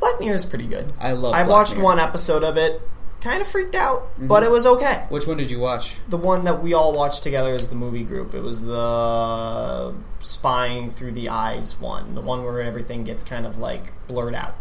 Black 0.00 0.20
Mirror 0.20 0.34
is 0.36 0.44
pretty 0.44 0.66
good. 0.66 0.92
I 1.00 1.12
love. 1.12 1.32
I 1.34 1.44
Black 1.44 1.48
watched 1.48 1.74
Mirror. 1.76 1.84
one 1.84 1.98
episode 1.98 2.42
of 2.42 2.56
it. 2.56 2.82
Kind 3.22 3.40
of 3.40 3.46
freaked 3.46 3.76
out, 3.76 4.02
Mm-hmm. 4.16 4.26
but 4.26 4.42
it 4.42 4.50
was 4.50 4.66
okay. 4.66 5.06
Which 5.08 5.28
one 5.28 5.36
did 5.36 5.48
you 5.48 5.60
watch? 5.60 5.94
The 6.08 6.16
one 6.16 6.42
that 6.42 6.60
we 6.60 6.74
all 6.74 6.92
watched 6.92 7.22
together 7.22 7.54
as 7.54 7.68
the 7.68 7.76
movie 7.76 8.02
group. 8.02 8.34
It 8.34 8.42
was 8.42 8.62
the 8.62 9.94
spying 10.18 10.90
through 10.90 11.12
the 11.12 11.28
eyes 11.28 11.80
one, 11.80 12.16
the 12.16 12.20
one 12.20 12.42
where 12.44 12.60
everything 12.60 13.04
gets 13.04 13.22
kind 13.22 13.46
of 13.46 13.58
like 13.58 13.92
blurred 14.08 14.34
out, 14.34 14.56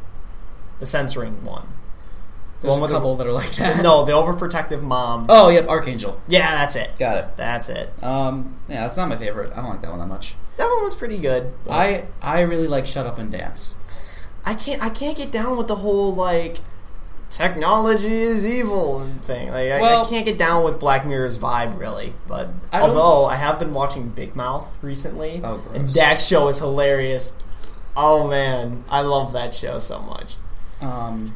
the 0.77 0.85
censoring 0.85 1.43
one. 1.43 1.67
The 2.61 2.67
There's 2.67 2.79
one 2.79 2.83
a 2.89 2.93
the- 2.93 2.97
couple 2.99 3.15
that 3.17 3.25
are 3.27 3.33
like 3.33 3.51
that. 3.55 3.81
No, 3.83 4.05
the 4.05 4.11
overprotective 4.11 4.81
mom. 4.83 5.25
Oh, 5.29 5.49
yep, 5.49 5.65
Arkangel. 5.65 6.17
Yeah, 6.27 6.55
that's 6.55 6.75
it. 6.75 6.91
Got 6.97 7.17
it. 7.17 7.25
That's 7.35 7.69
it. 7.69 7.89
Um, 8.03 8.55
yeah, 8.69 8.81
that's 8.83 8.97
not 8.97 9.09
my 9.09 9.17
favorite. 9.17 9.51
I 9.51 9.57
don't 9.57 9.69
like 9.69 9.81
that 9.81 9.89
one 9.91 9.99
that 9.99 10.07
much. 10.07 10.35
That 10.57 10.67
one 10.67 10.83
was 10.83 10.93
pretty 10.95 11.17
good. 11.17 11.51
I 11.69 12.05
I 12.21 12.41
really 12.41 12.67
like 12.67 12.85
Shut 12.85 13.05
Up 13.07 13.17
and 13.17 13.31
Dance. 13.31 13.75
I 14.45 14.53
can't 14.53 14.83
I 14.83 14.89
can't 14.89 15.17
get 15.17 15.31
down 15.31 15.57
with 15.57 15.67
the 15.67 15.75
whole 15.77 16.13
like 16.13 16.57
technology 17.29 18.13
is 18.21 18.45
evil 18.45 18.99
thing. 19.21 19.47
Like 19.49 19.71
I, 19.71 19.81
Well- 19.81 20.05
I 20.05 20.09
can't 20.09 20.25
get 20.25 20.37
down 20.37 20.63
with 20.63 20.79
Black 20.79 21.05
Mirror's 21.05 21.37
vibe 21.37 21.79
really. 21.79 22.13
But 22.27 22.49
I 22.71 22.81
although 22.81 23.25
I 23.25 23.35
have 23.35 23.57
been 23.59 23.73
watching 23.73 24.09
Big 24.09 24.35
Mouth 24.35 24.77
recently, 24.81 25.41
Oh, 25.43 25.63
and 25.73 25.89
that 25.89 26.19
show 26.19 26.47
is 26.47 26.59
hilarious. 26.59 27.37
Oh 27.95 28.27
man, 28.27 28.83
I 28.89 29.01
love 29.01 29.33
that 29.33 29.53
show 29.55 29.79
so 29.79 30.01
much. 30.01 30.35
Um, 30.81 31.35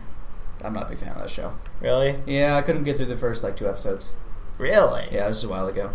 I'm 0.63 0.73
not 0.73 0.83
a 0.83 0.89
big 0.89 0.97
fan 0.97 1.09
of 1.09 1.19
that 1.19 1.29
show. 1.29 1.53
Really, 1.81 2.15
Yeah, 2.25 2.55
I 2.57 2.61
couldn't 2.61 2.83
get 2.83 2.97
through 2.97 3.05
the 3.07 3.17
first 3.17 3.43
like 3.43 3.55
two 3.55 3.67
episodes. 3.67 4.13
really. 4.57 5.03
Yeah, 5.11 5.27
this 5.27 5.37
was 5.37 5.43
a 5.45 5.49
while 5.49 5.67
ago. 5.67 5.91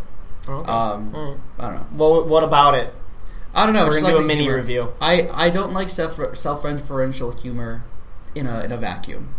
Okay. 0.48 0.70
Um. 0.70 1.40
I 1.58 1.68
don't 1.68 1.74
know. 1.76 1.86
Well, 1.92 2.24
what 2.26 2.44
about 2.44 2.74
it? 2.74 2.92
I 3.54 3.64
don't 3.66 3.74
know. 3.74 3.84
We're 3.86 4.00
gonna 4.00 4.04
like 4.14 4.16
do 4.16 4.22
a 4.22 4.26
mini 4.26 4.42
humor. 4.42 4.56
review. 4.56 4.94
I, 5.00 5.28
I 5.32 5.50
don't 5.50 5.72
like 5.72 5.90
self 5.90 6.14
self 6.36 6.62
referential 6.62 7.38
humor 7.38 7.82
in 8.34 8.46
a 8.46 8.60
in 8.64 8.72
a 8.72 8.76
vacuum. 8.76 9.34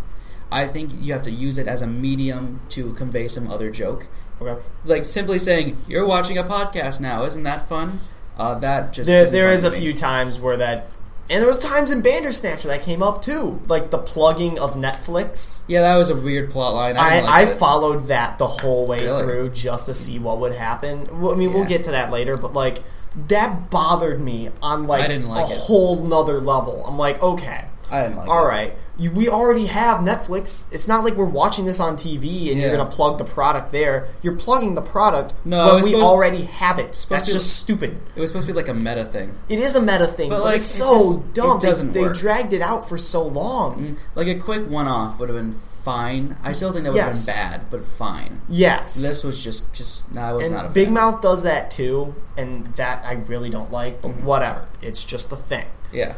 I 0.50 0.68
think 0.68 0.92
you 1.00 1.12
have 1.14 1.22
to 1.22 1.30
use 1.30 1.56
it 1.56 1.66
as 1.66 1.80
a 1.80 1.86
medium 1.86 2.60
to 2.70 2.92
convey 2.92 3.26
some 3.26 3.50
other 3.50 3.70
joke. 3.70 4.06
Okay. 4.40 4.60
Like 4.84 5.06
simply 5.06 5.38
saying 5.38 5.76
you're 5.88 6.06
watching 6.06 6.36
a 6.36 6.44
podcast 6.44 7.00
now, 7.00 7.24
isn't 7.24 7.42
that 7.44 7.68
fun? 7.68 8.00
Uh, 8.36 8.56
that 8.58 8.92
just 8.92 9.08
There, 9.08 9.24
there 9.30 9.50
is 9.50 9.64
a 9.64 9.70
me. 9.70 9.76
few 9.78 9.92
times 9.94 10.38
where 10.40 10.56
that, 10.58 10.88
and 11.30 11.40
there 11.40 11.46
was 11.46 11.58
times 11.58 11.92
in 11.92 12.02
Bandersnatch 12.02 12.64
that 12.64 12.82
came 12.82 13.02
up 13.02 13.22
too, 13.22 13.62
like 13.68 13.90
the 13.90 13.98
plugging 13.98 14.58
of 14.58 14.74
Netflix. 14.74 15.62
Yeah, 15.68 15.82
that 15.82 15.96
was 15.96 16.10
a 16.10 16.16
weird 16.16 16.50
plot 16.50 16.74
line. 16.74 16.96
I, 16.96 17.18
I, 17.18 17.20
like 17.20 17.30
I 17.30 17.46
followed 17.46 18.04
that 18.04 18.38
the 18.38 18.46
whole 18.46 18.86
way 18.86 18.98
Really? 18.98 19.22
through 19.22 19.50
just 19.50 19.86
to 19.86 19.94
see 19.94 20.18
what 20.18 20.40
would 20.40 20.54
happen. 20.54 21.06
I 21.10 21.34
mean, 21.34 21.52
we'll 21.52 21.64
get 21.64 21.84
to 21.84 21.92
that 21.92 22.10
later, 22.10 22.36
but 22.36 22.52
like 22.52 22.82
that 23.28 23.70
bothered 23.70 24.20
me 24.20 24.50
on 24.62 24.86
like 24.86 25.04
I 25.04 25.08
didn't 25.08 25.28
like 25.28 25.48
a 25.48 25.52
it. 25.52 25.58
whole 25.60 26.02
nother 26.04 26.40
level. 26.40 26.84
I'm 26.86 26.98
like, 26.98 27.22
okay, 27.22 27.64
I 27.90 28.02
didn't 28.02 28.16
like 28.16 28.28
all 28.28 28.44
it. 28.44 28.48
right, 28.48 28.74
you, 29.02 29.10
we 29.10 29.28
already 29.28 29.66
have 29.66 30.00
Netflix. 30.00 30.72
It's 30.72 30.86
not 30.86 31.04
like 31.04 31.14
we're 31.14 31.24
watching 31.24 31.64
this 31.64 31.80
on 31.80 31.96
TV 31.96 32.50
and 32.52 32.60
you're 32.60 32.74
gonna 32.76 32.88
plug 32.90 33.18
the 33.18 33.24
product 33.24 33.72
there. 33.72 34.08
You're 34.22 34.36
plugging 34.36 34.74
the 34.74 34.82
product 34.82 35.34
No, 35.44 35.74
when 35.74 35.84
we 35.84 35.94
already 35.94 36.44
have 36.44 36.78
it. 36.78 36.92
That's 37.08 37.26
to- 37.26 37.32
just 37.32 37.58
stupid. 37.58 37.98
It 38.14 38.20
was 38.20 38.30
supposed 38.30 38.46
to 38.46 38.52
be 38.52 38.56
like 38.56 38.68
a 38.68 38.74
meta 38.74 39.04
thing. 39.04 39.34
It 39.48 39.58
is 39.58 39.74
a 39.74 39.82
meta 39.82 40.06
thing, 40.06 40.28
But, 40.30 40.38
but, 40.38 40.44
like, 40.44 40.56
it's 40.56 40.66
it 40.74 40.84
so 40.84 40.94
just- 40.94 41.18
it 41.18 41.34
dumb. 41.34 41.60
They- 41.60 41.66
doesn't 41.68 41.92
they, 41.92 42.00
work. 42.02 42.14
dragged 42.16 42.52
it 42.52 42.62
out 42.62 42.88
for 42.88 42.96
so 42.98 43.22
long. 43.22 43.96
Like 44.14 44.26
a 44.28 44.36
quick 44.36 44.68
one-off 44.68 45.18
would 45.18 45.28
have 45.28 45.36
been 45.36 45.52
fine. 45.52 46.36
I 46.44 46.52
still 46.52 46.70
think 46.72 46.84
that 46.84 46.90
would 46.92 46.96
Yes. 46.96 47.26
have 47.26 47.34
been 47.34 47.50
bad, 47.60 47.70
but 47.70 47.84
fine. 47.84 48.40
Yes, 48.48 49.02
This 49.02 49.24
was 49.24 49.42
just, 49.42 49.72
just. 49.72 50.12
No, 50.12 50.20
I 50.22 50.32
was 50.32 50.46
and 50.46 50.54
not 50.56 50.66
a 50.66 50.68
Big 50.68 50.86
fan. 50.86 50.94
Mouth 50.94 51.20
does 51.20 51.42
that 51.42 51.70
too, 51.72 52.14
and 52.36 52.66
that 52.76 53.04
I 53.04 53.14
really 53.14 53.50
don't 53.50 53.72
like. 53.72 54.00
But 54.00 54.12
Mm-hmm. 54.12 54.24
whatever, 54.26 54.64
it's 54.80 55.04
just 55.04 55.28
the 55.30 55.36
thing. 55.36 55.66
Yeah. 55.92 56.14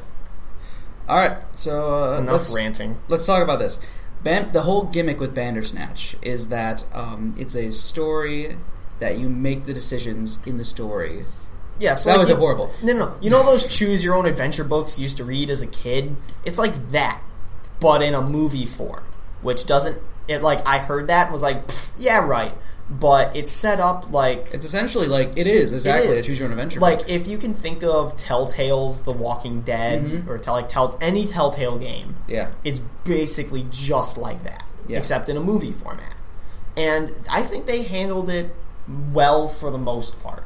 All 1.09 1.17
right, 1.17 1.37
so 1.57 2.15
uh, 2.15 2.19
Enough 2.19 2.33
let's, 2.33 2.55
ranting. 2.55 2.97
Let's 3.09 3.27
talk 3.27 3.43
about 3.43 3.59
this. 3.59 3.85
Ban- 4.23 4.53
the 4.53 4.63
whole 4.63 4.85
gimmick 4.85 5.21
with 5.21 5.35
Bandersnatch 5.35 6.17
is 6.23 6.49
that 6.49 6.87
um, 6.95 7.35
it's 7.37 7.55
a 7.55 7.71
story 7.71 8.57
that 9.01 9.19
you 9.19 9.29
make 9.29 9.65
the 9.65 9.75
decisions 9.75 10.39
in 10.47 10.57
the 10.57 10.65
story. 10.65 11.11
Yeah, 11.79 11.93
so 11.95 12.09
That 12.09 12.15
like 12.17 12.21
was 12.21 12.29
you- 12.31 12.37
horrible. 12.37 12.71
No, 12.83 12.93
no. 12.95 13.15
You 13.21 13.29
know 13.31 13.45
those 13.45 13.67
choose 13.67 14.03
your 14.05 14.15
own 14.15 14.25
adventure 14.27 14.65
books 14.65 14.99
you 14.99 15.03
used 15.03 15.19
to 15.19 15.25
read 15.25 15.51
as 15.51 15.63
a 15.63 15.67
kid? 15.67 16.17
It's 16.45 16.59
like 16.59 16.75
that, 16.91 17.21
but 17.81 18.01
in 18.01 18.15
a 18.15 18.23
movie 18.23 18.67
form, 18.67 19.05
which 19.43 19.67
doesn't. 19.67 20.01
It 20.27 20.41
like 20.41 20.67
I 20.67 20.79
heard 20.79 21.09
that 21.09 21.25
and 21.25 21.33
was 21.33 21.43
like, 21.43 21.65
yeah, 21.99 22.25
right. 22.25 22.55
But 22.91 23.35
it's 23.35 23.51
set 23.51 23.81
up 23.81 24.13
like 24.13 24.53
It's 24.53 24.67
essentially 24.67 25.07
like 25.07 25.33
it 25.37 25.47
is 25.47 25.73
exactly 25.73 26.13
is. 26.13 26.23
a 26.23 26.27
choose 26.27 26.39
your 26.39 26.47
own 26.49 26.53
adventure. 26.53 26.81
like 26.81 26.99
book. 26.99 27.09
if 27.09 27.27
you 27.27 27.39
can 27.39 27.55
think 27.55 27.83
of 27.83 28.15
Telltale's 28.15 29.01
The 29.03 29.11
Walking 29.13 29.63
Dead 29.63 30.05
Mhm. 30.05 30.29
or 30.29 30.37
tell 30.39 30.53
like 30.55 30.69
tell 30.69 30.99
any 31.01 31.25
Telltale 31.25 31.79
game, 31.79 32.17
yeah, 32.29 32.49
it's 32.63 32.81
basically 33.05 33.67
just 33.71 34.19
like 34.19 34.45
that, 34.45 34.65
Yeah. 34.87 34.99
except 34.99 35.31
in 35.31 35.37
a 35.39 35.41
movie 35.41 35.73
format. 35.73 36.13
And 36.77 37.11
I 37.31 37.41
think 37.43 37.65
they 37.67 37.85
handled 37.85 38.29
it 38.29 38.55
well 39.15 39.49
for 39.49 39.71
the 39.71 39.79
most 39.79 40.23
part. 40.23 40.43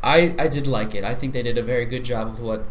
I 0.00 0.34
I 0.38 0.46
did 0.46 0.68
like 0.68 0.94
it. 0.94 1.02
I 1.02 1.14
think 1.14 1.32
they 1.32 1.42
did 1.42 1.58
a 1.58 1.62
very 1.62 1.86
good 1.86 2.04
job 2.04 2.28
of 2.28 2.38
what. 2.38 2.66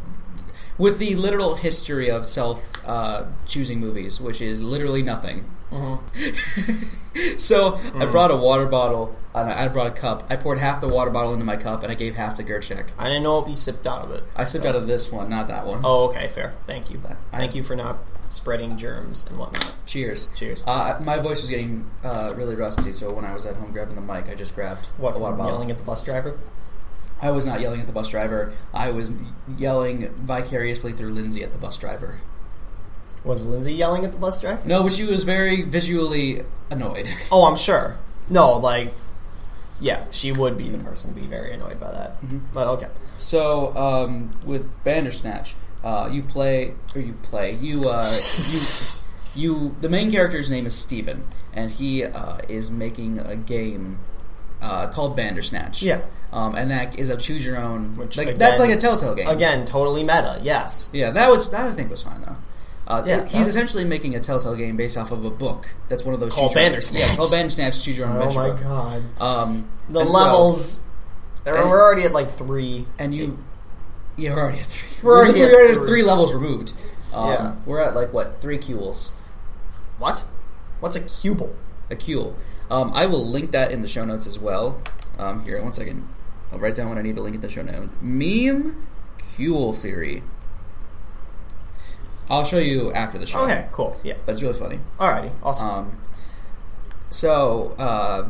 With 0.78 0.98
the 1.00 1.16
literal 1.16 1.56
history 1.56 2.10
of 2.10 2.26
self 2.26 2.86
uh, 2.88 3.26
choosing 3.46 3.80
movies, 3.80 4.20
which 4.20 4.42
is 4.42 4.62
literally 4.62 5.02
nothing. 5.04 5.46
so 7.38 7.76
I 7.96 8.06
brought 8.06 8.32
a 8.32 8.38
water 8.38 8.66
bottle. 8.66 9.16
and 9.36 9.50
I 9.52 9.68
brought 9.68 9.88
a 9.88 9.92
cup. 9.92 10.28
I 10.30 10.36
poured 10.36 10.60
half 10.60 10.82
the 10.82 10.88
water 10.88 11.10
bottle 11.12 11.34
into 11.34 11.46
my 11.46 11.58
cup, 11.58 11.84
and 11.84 11.92
I 11.92 11.96
gave 11.96 12.16
half 12.16 12.38
to 12.38 12.44
Gerchek. 12.44 12.88
I 12.98 13.08
didn't 13.08 13.24
know 13.24 13.42
if 13.42 13.50
you 13.50 13.56
sipped 13.56 13.88
out 13.88 14.02
of 14.04 14.12
it. 14.12 14.24
I 14.36 14.44
sipped 14.46 14.66
out 14.66 14.76
of 14.76 14.88
this 14.88 15.12
one, 15.12 15.30
not 15.30 15.48
that 15.48 15.66
one. 15.66 15.82
Oh, 15.84 16.10
okay, 16.10 16.28
fair. 16.28 16.54
Thank 16.68 16.90
you. 16.92 17.00
I- 17.32 17.38
Thank 17.38 17.56
you 17.56 17.64
for 17.64 17.76
not 17.76 17.98
spreading 18.30 18.78
germs 18.78 19.28
and 19.28 19.38
whatnot. 19.38 19.74
Cheers. 19.86 20.32
Cheers. 20.36 20.64
Uh, 20.66 21.00
my 21.06 21.18
voice 21.18 21.42
was 21.42 21.50
getting 21.50 21.90
uh, 22.04 22.34
really 22.36 22.56
rusty, 22.56 22.92
so 22.94 23.12
when 23.14 23.26
I 23.26 23.34
was 23.34 23.46
at 23.46 23.56
home 23.56 23.72
grabbing 23.72 23.96
the 23.96 24.02
mic, 24.02 24.28
I 24.30 24.34
just 24.36 24.56
grabbed 24.56 24.86
What? 24.98 25.16
a 25.16 25.20
water 25.20 25.36
bottle. 25.36 25.54
Yelling 25.54 25.72
at 25.72 25.78
the 25.78 25.84
bus 25.84 26.04
driver? 26.04 26.38
I 27.24 27.32
was 27.32 27.48
not 27.48 27.62
yelling 27.62 27.80
at 27.80 27.88
the 27.88 27.94
bus 27.94 28.10
driver. 28.10 28.52
I 28.74 28.92
was 28.92 29.12
yelling 29.58 30.14
vicariously 30.16 30.92
through 30.92 31.14
Lindsay 31.14 31.42
at 31.42 31.54
the 31.54 31.58
bus 31.58 31.78
driver. 31.78 32.20
Was 33.24 33.46
Lindsay 33.46 33.74
yelling 33.74 34.04
at 34.04 34.12
the 34.12 34.18
bus 34.18 34.42
driver? 34.42 34.68
No, 34.68 34.84
but 34.84 34.92
she 34.92 35.06
was 35.06 35.24
very 35.24 35.62
visually 35.62 36.44
annoyed. 36.70 37.08
Oh, 37.32 37.46
I'm 37.46 37.56
sure. 37.56 37.96
No, 38.30 38.58
like, 38.58 38.92
yeah, 39.80 40.06
she 40.12 40.34
would 40.34 40.58
be 40.58 40.68
the 40.68 40.84
person 40.84 41.14
to 41.14 41.20
be 41.20 41.26
very 41.26 41.54
annoyed 41.54 41.80
by 41.80 41.92
that. 41.92 42.22
Mm-hmm. 42.22 42.40
But 42.54 42.68
okay. 42.68 42.90
So 43.18 43.76
um, 43.78 44.32
with 44.46 44.70
Bandersnatch, 44.84 45.56
uh, 45.84 46.10
you 46.12 46.24
play 46.24 46.74
or 46.94 47.02
you 47.02 47.14
play 47.14 47.54
you 47.54 47.88
uh, 47.90 48.12
you 49.36 49.42
you 49.42 49.76
the 49.80 49.90
main 49.90 50.12
character's 50.12 50.50
name 50.50 50.66
is 50.66 50.76
Steven, 50.76 51.24
and 51.54 51.72
he 51.72 52.04
uh, 52.04 52.40
is 52.50 52.70
making 52.70 53.20
a 53.20 53.38
game 53.38 54.00
uh, 54.62 54.88
called 54.88 55.16
Bandersnatch. 55.16 55.82
Yeah. 55.82 56.04
Um, 56.34 56.56
and 56.56 56.72
that 56.72 57.00
is 57.00 57.08
a 57.10 57.16
choose 57.18 57.46
your 57.46 57.58
own. 57.58 57.96
Which, 57.96 58.18
like, 58.18 58.28
again- 58.28 58.40
that's 58.40 58.60
like 58.60 58.72
a 58.72 58.76
Telltale 58.76 59.16
game. 59.16 59.28
Again, 59.28 59.66
totally 59.66 60.02
meta. 60.04 60.40
Yes. 60.44 60.92
Yeah, 60.94 61.12
that 61.12 61.30
was 61.30 61.50
that 61.52 61.66
I 61.68 61.72
think 61.72 61.90
was 61.90 62.02
fine 62.02 62.22
though. 62.22 62.36
Uh, 62.86 63.02
Yeah, 63.06 63.24
he's 63.26 63.48
essentially 63.48 63.86
making 63.86 64.14
a 64.16 64.20
Telltale 64.20 64.56
game 64.56 64.76
based 64.76 64.98
off 64.98 65.12
of 65.14 65.24
a 65.24 65.30
book. 65.30 65.70
That's 65.88 66.04
one 66.04 66.14
of 66.14 66.20
those 66.20 66.34
Called 66.34 66.52
choose 66.52 66.56
your 66.56 66.64
own- 66.64 66.70
Bandersnatch. 66.72 67.02
Yeah, 67.10 67.16
called 67.16 67.32
Bandersnatch. 67.32 67.82
Choose 67.86 67.98
your 67.98 68.08
own 68.08 68.18
Oh 68.18 68.34
my 68.34 68.50
book. 68.50 68.62
god. 68.62 69.04
Um, 69.22 69.70
The 69.90 70.00
and 70.02 70.10
so- 70.10 70.14
levels. 70.14 70.84
we're 71.46 71.56
and- 71.56 71.70
we're 71.70 71.82
already 71.82 72.04
at 72.04 72.12
like 72.12 72.30
three. 72.30 72.86
and 73.00 73.16
you, 73.16 73.38
yeah, 74.18 74.34
we're 74.34 74.42
already 74.42 74.60
at 74.60 74.66
three. 74.66 74.90
We're 75.02 75.18
already 75.18 75.40
we're 75.40 75.46
at 75.48 75.54
already 75.54 75.74
at 75.74 75.78
three. 75.78 75.88
three 75.88 76.04
levels 76.04 76.34
removed. 76.34 76.74
Um, 77.14 77.30
Yeah. 77.30 77.56
we're 77.66 77.80
at 77.80 77.96
like 77.96 78.12
what 78.12 78.42
three 78.42 78.58
cules? 78.58 79.12
What? 80.00 80.26
What's 80.80 80.96
a 80.98 81.02
cubal? 81.02 81.56
A 81.90 81.96
cule. 81.96 82.36
Um, 82.72 82.92
I 82.94 83.06
will 83.06 83.26
link 83.26 83.52
that 83.52 83.72
in 83.72 83.82
the 83.82 83.88
show 83.88 84.04
notes 84.04 84.26
as 84.28 84.40
well. 84.40 84.80
Um, 85.20 85.44
here, 85.46 85.62
one 85.62 85.72
second. 85.74 86.08
I'll 86.54 86.60
write 86.60 86.76
down 86.76 86.90
what 86.90 87.00
I 87.00 87.02
need 87.02 87.16
to 87.16 87.22
link 87.22 87.36
in 87.36 87.42
the 87.42 87.50
show 87.50 87.64
note. 87.64 87.90
Meme 88.02 88.86
cule 89.18 89.74
theory. 89.74 90.22
I'll 92.30 92.46
show 92.46 92.60
you 92.60 92.94
after 92.94 93.18
the 93.18 93.26
show. 93.26 93.44
Okay, 93.44 93.68
cool. 93.72 94.00
Yeah. 94.04 94.14
but 94.26 94.34
it's 94.34 94.44
really 94.44 94.58
funny. 94.58 94.80
Alrighty. 95.00 95.32
Awesome. 95.42 95.68
Um, 95.70 95.98
so 97.10 97.76
uh, 97.80 98.30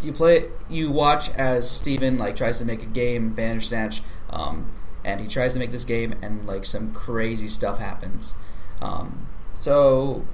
you 0.00 0.12
play, 0.12 0.44
you 0.68 0.90
watch 0.92 1.30
as 1.34 1.68
Steven 1.68 2.16
like 2.16 2.36
tries 2.36 2.58
to 2.58 2.64
make 2.64 2.82
a 2.82 2.86
game, 2.86 3.30
Bandersnatch, 3.34 4.02
um, 4.30 4.70
and 5.04 5.20
he 5.20 5.26
tries 5.26 5.52
to 5.54 5.58
make 5.58 5.72
this 5.72 5.84
game, 5.84 6.14
and 6.22 6.46
like 6.46 6.64
some 6.64 6.92
crazy 6.92 7.48
stuff 7.48 7.80
happens. 7.80 8.36
Um, 8.80 9.26
so 9.54 10.24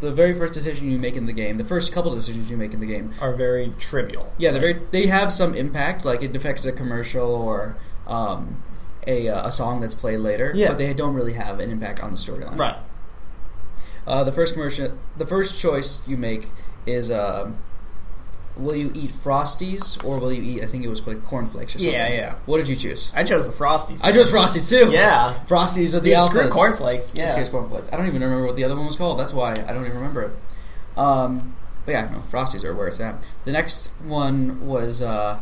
the 0.00 0.10
very 0.12 0.32
first 0.34 0.52
decision 0.54 0.90
you 0.90 0.98
make 0.98 1.16
in 1.16 1.26
the 1.26 1.32
game, 1.32 1.56
the 1.58 1.64
first 1.64 1.92
couple 1.92 2.10
of 2.12 2.18
decisions 2.18 2.50
you 2.50 2.56
make 2.56 2.72
in 2.74 2.80
the 2.80 2.86
game, 2.86 3.12
Are 3.20 3.32
very 3.34 3.72
trivial. 3.78 4.32
yeah, 4.38 4.50
they're 4.50 4.60
very, 4.60 4.80
they 4.90 5.06
have 5.06 5.32
some 5.32 5.54
impact, 5.54 6.04
like 6.04 6.22
it 6.22 6.34
affects 6.34 6.64
a 6.64 6.72
commercial 6.72 7.28
or 7.34 7.76
um, 8.06 8.62
a 9.06 9.28
uh, 9.28 9.46
a 9.48 9.52
song 9.52 9.80
that's 9.80 9.94
played 9.94 10.18
later, 10.20 10.52
Yeah. 10.54 10.68
but 10.68 10.78
they 10.78 10.92
don't 10.94 11.14
really 11.14 11.34
have 11.34 11.60
an 11.60 11.70
impact 11.70 12.02
on 12.02 12.10
the 12.12 12.16
storyline. 12.16 12.58
Right. 12.58 12.76
Uh, 14.06 14.24
the 14.24 14.32
first 14.32 14.54
commercial, 14.54 14.96
the 15.16 15.26
first 15.26 15.60
choice 15.60 16.06
you 16.06 16.16
make 16.16 16.48
is, 16.86 17.10
uh, 17.10 17.50
will 18.56 18.76
you 18.76 18.90
eat 18.94 19.10
Frosties 19.10 20.02
or 20.04 20.18
will 20.18 20.32
you 20.32 20.42
eat? 20.42 20.62
I 20.62 20.66
think 20.66 20.84
it 20.84 20.88
was 20.88 21.04
like 21.06 21.24
cornflakes 21.24 21.74
or 21.76 21.78
something. 21.80 21.94
Yeah, 21.94 22.08
yeah. 22.12 22.34
What 22.46 22.58
did 22.58 22.68
you 22.68 22.76
choose? 22.76 23.10
I 23.14 23.24
chose 23.24 23.48
the 23.50 23.54
Frosties. 23.64 24.04
I 24.04 24.12
chose 24.12 24.30
Frosties 24.32 24.68
too. 24.68 24.90
Yeah. 24.92 25.34
Frosties 25.46 25.92
with 25.94 26.04
the 26.04 26.12
alphas. 26.12 26.26
screw 26.26 26.48
cornflakes. 26.50 27.14
Yeah. 27.16 27.34
Here's 27.34 27.48
cornflakes. 27.48 27.92
I 27.92 27.96
don't 27.96 28.06
even 28.06 28.22
remember 28.22 28.46
what 28.46 28.56
the 28.56 28.64
other 28.64 28.76
one 28.76 28.86
was 28.86 28.96
called. 28.96 29.18
That's 29.18 29.32
why 29.34 29.50
I 29.52 29.72
don't 29.72 29.84
even 29.86 29.96
remember 29.96 30.22
it. 30.22 30.98
Um, 30.98 31.54
but 31.84 31.92
yeah, 31.92 32.08
no, 32.10 32.18
Frosties 32.18 32.64
are 32.64 32.74
where 32.74 32.88
it's 32.88 33.00
at. 33.00 33.16
The 33.44 33.52
next 33.52 33.88
one 34.04 34.66
was 34.66 35.02
uh, 35.02 35.38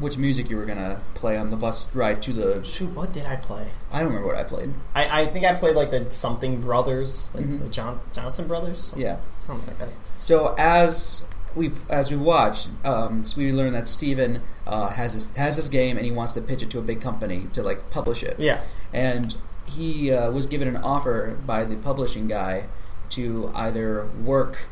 which 0.00 0.18
music 0.18 0.50
you 0.50 0.56
were 0.56 0.66
gonna 0.66 1.00
play 1.14 1.38
on 1.38 1.50
the 1.50 1.56
bus 1.56 1.94
ride 1.94 2.20
to 2.22 2.32
the. 2.32 2.62
Shoot, 2.64 2.90
what 2.92 3.12
did 3.12 3.24
I 3.26 3.36
play? 3.36 3.68
I 3.92 4.00
don't 4.00 4.08
remember 4.08 4.26
what 4.28 4.36
I 4.36 4.42
played. 4.42 4.74
I, 4.94 5.22
I 5.22 5.26
think 5.26 5.46
I 5.46 5.54
played 5.54 5.76
like 5.76 5.90
the 5.90 6.10
something 6.10 6.60
brothers, 6.60 7.30
like 7.34 7.44
Mhm. 7.44 7.60
the 7.62 7.68
John 7.68 8.00
Johnson 8.12 8.46
brothers. 8.48 8.78
Something, 8.80 9.06
Yeah. 9.06 9.16
something 9.30 9.66
like 9.68 9.78
that. 9.78 9.88
So 10.18 10.54
as 10.58 11.24
we 11.56 11.72
as 11.88 12.10
we 12.10 12.16
watched, 12.16 12.68
um, 12.84 13.24
we 13.36 13.52
learned 13.52 13.74
that 13.74 13.88
Steven 13.88 14.42
uh, 14.66 14.90
has 14.90 15.12
his, 15.12 15.36
has 15.36 15.56
this 15.56 15.68
game 15.68 15.96
and 15.96 16.04
he 16.04 16.12
wants 16.12 16.32
to 16.34 16.40
pitch 16.40 16.62
it 16.62 16.70
to 16.70 16.78
a 16.78 16.82
big 16.82 17.00
company 17.00 17.48
to 17.54 17.62
like 17.62 17.90
publish 17.90 18.22
it. 18.22 18.38
Yeah. 18.38 18.62
And 18.92 19.34
he 19.64 20.12
uh, 20.12 20.30
was 20.30 20.46
given 20.46 20.68
an 20.68 20.76
offer 20.76 21.36
by 21.44 21.64
the 21.64 21.76
publishing 21.76 22.28
guy 22.28 22.66
to 23.10 23.50
either 23.54 24.06
work 24.22 24.66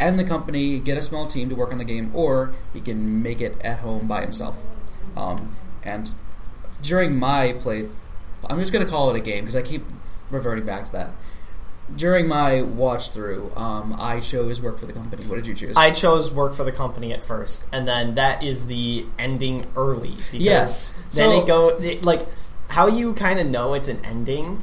and 0.00 0.18
the 0.18 0.24
company 0.24 0.78
get 0.78 0.96
a 0.96 1.02
small 1.02 1.26
team 1.26 1.50
to 1.50 1.54
work 1.54 1.70
on 1.70 1.78
the 1.78 1.84
game, 1.84 2.10
or 2.14 2.52
he 2.72 2.80
can 2.80 3.22
make 3.22 3.40
it 3.40 3.60
at 3.60 3.80
home 3.80 4.08
by 4.08 4.22
himself. 4.22 4.64
Um, 5.14 5.54
and 5.82 6.10
during 6.80 7.18
my 7.18 7.52
play, 7.52 7.86
I'm 8.48 8.58
just 8.58 8.72
gonna 8.72 8.86
call 8.86 9.10
it 9.10 9.16
a 9.16 9.20
game 9.20 9.44
because 9.44 9.54
I 9.54 9.62
keep 9.62 9.84
reverting 10.30 10.64
back 10.64 10.84
to 10.84 10.92
that. 10.92 11.10
During 11.96 12.28
my 12.28 12.62
watch 12.62 13.10
through, 13.10 13.52
um, 13.56 13.96
I 13.98 14.20
chose 14.20 14.62
work 14.62 14.78
for 14.78 14.86
the 14.86 14.92
company. 14.92 15.24
What 15.26 15.36
did 15.36 15.46
you 15.46 15.54
choose? 15.54 15.76
I 15.76 15.90
chose 15.90 16.32
work 16.32 16.54
for 16.54 16.64
the 16.64 16.72
company 16.72 17.12
at 17.12 17.24
first, 17.24 17.66
and 17.72 17.86
then 17.88 18.14
that 18.14 18.42
is 18.42 18.66
the 18.66 19.04
ending 19.18 19.66
early 19.76 20.10
because 20.30 20.32
Yes. 20.32 20.92
then 21.16 21.30
So- 21.30 21.40
it 21.42 21.46
go 21.46 21.68
it, 21.68 22.04
like 22.04 22.26
how 22.68 22.86
you 22.86 23.12
kind 23.14 23.38
of 23.40 23.46
know 23.46 23.74
it's 23.74 23.88
an 23.88 24.00
ending. 24.04 24.62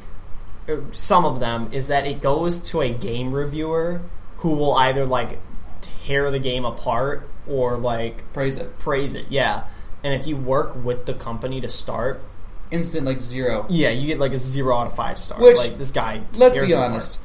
uh, 0.68 0.76
Some 0.92 1.24
of 1.24 1.38
them 1.40 1.68
is 1.72 1.88
that 1.88 2.06
it 2.06 2.20
goes 2.22 2.60
to 2.70 2.80
a 2.80 2.90
game 2.92 3.32
reviewer 3.32 4.00
who 4.38 4.54
will 4.56 4.74
either 4.74 5.04
like 5.04 5.38
tear 5.80 6.30
the 6.30 6.38
game 6.38 6.64
apart 6.64 7.28
or 7.46 7.76
like 7.76 8.24
Praise 8.32 8.58
it. 8.58 8.78
praise 8.78 9.14
it. 9.14 9.26
Yeah, 9.28 9.62
and 10.02 10.14
if 10.14 10.26
you 10.26 10.36
work 10.36 10.74
with 10.82 11.04
the 11.06 11.12
company 11.14 11.60
to 11.60 11.68
start, 11.68 12.22
Instant 12.70 13.06
like 13.06 13.20
zero. 13.20 13.66
yeah, 13.68 13.90
you 13.90 14.06
get 14.06 14.18
like 14.18 14.32
a 14.32 14.36
zero 14.38 14.76
out 14.76 14.86
of 14.88 14.94
five 14.96 15.18
star. 15.18 15.40
Which- 15.40 15.58
like 15.58 15.78
this 15.78 15.90
guy. 15.90 16.22
Let's 16.36 16.56
be 16.58 16.74
honest. 16.74 17.20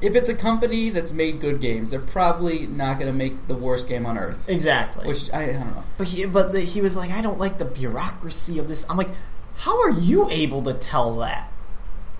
If 0.00 0.16
it's 0.16 0.28
a 0.28 0.34
company 0.34 0.90
that's 0.90 1.12
made 1.12 1.40
good 1.40 1.60
games, 1.60 1.92
they're 1.92 2.00
probably 2.00 2.66
not 2.66 2.98
going 2.98 3.06
to 3.06 3.16
make 3.16 3.46
the 3.46 3.54
worst 3.54 3.88
game 3.88 4.04
on 4.04 4.18
earth. 4.18 4.48
Exactly. 4.48 5.06
Which 5.06 5.32
I, 5.32 5.44
I 5.44 5.52
don't 5.52 5.76
know. 5.76 5.84
But 5.96 6.08
he, 6.08 6.26
but 6.26 6.50
the, 6.52 6.60
he 6.60 6.80
was 6.80 6.96
like, 6.96 7.12
I 7.12 7.22
don't 7.22 7.38
like 7.38 7.58
the 7.58 7.64
bureaucracy 7.64 8.58
of 8.58 8.66
this. 8.66 8.84
I'm 8.90 8.96
like, 8.96 9.10
how 9.58 9.80
are 9.82 9.90
you 9.92 10.28
able 10.28 10.60
to 10.62 10.74
tell 10.74 11.18
that? 11.18 11.52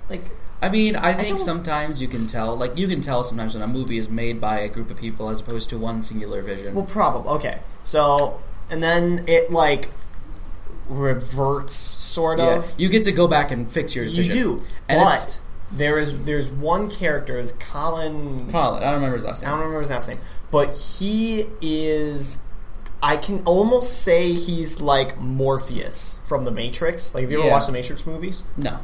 Like, 0.08 0.30
I 0.62 0.68
mean, 0.68 0.94
I 0.94 1.12
think 1.12 1.30
don't- 1.30 1.38
sometimes 1.38 2.00
you 2.00 2.06
can 2.06 2.28
tell. 2.28 2.54
Like 2.56 2.78
you 2.78 2.86
can 2.86 3.00
tell 3.00 3.24
sometimes 3.24 3.54
when 3.54 3.64
a 3.64 3.66
movie 3.66 3.98
is 3.98 4.08
made 4.08 4.40
by 4.40 4.60
a 4.60 4.68
group 4.68 4.88
of 4.92 4.96
people 4.96 5.28
as 5.28 5.40
opposed 5.40 5.68
to 5.70 5.78
one 5.78 6.02
singular 6.02 6.40
vision. 6.40 6.76
Well, 6.76 6.84
probably. 6.86 7.30
Okay. 7.32 7.58
So, 7.82 8.40
and 8.70 8.80
then 8.80 9.24
it 9.26 9.50
like 9.50 9.88
reverts, 10.88 11.74
sort 11.74 12.38
Yeah. 12.38 12.56
of. 12.56 12.74
you 12.78 12.88
get 12.88 13.04
to 13.04 13.12
go 13.12 13.26
back 13.28 13.50
and 13.50 13.70
fix 13.70 13.94
your 13.94 14.04
decision. 14.04 14.36
You 14.36 14.42
do, 14.42 14.62
And 14.88 15.00
but 15.00 15.40
there 15.70 15.98
is 15.98 16.24
there's 16.24 16.50
one 16.50 16.90
character 16.90 17.38
is 17.38 17.52
Colin. 17.52 18.50
Colin, 18.50 18.82
I 18.82 18.86
don't 18.86 18.94
remember 18.94 19.16
his 19.16 19.24
last 19.24 19.42
name. 19.42 19.48
I 19.48 19.50
don't 19.52 19.60
remember 19.60 19.80
his 19.80 19.90
last 19.90 20.08
name, 20.08 20.18
but 20.50 20.74
he 20.98 21.46
is. 21.60 22.42
I 23.04 23.16
can 23.16 23.42
almost 23.46 24.02
say 24.02 24.32
he's 24.32 24.80
like 24.80 25.18
Morpheus 25.18 26.20
from 26.24 26.44
the 26.44 26.52
Matrix. 26.52 27.14
Like, 27.14 27.22
have 27.22 27.32
you 27.32 27.40
ever 27.40 27.50
watched 27.50 27.66
the 27.66 27.72
Matrix 27.72 28.06
movies? 28.06 28.44
No. 28.56 28.78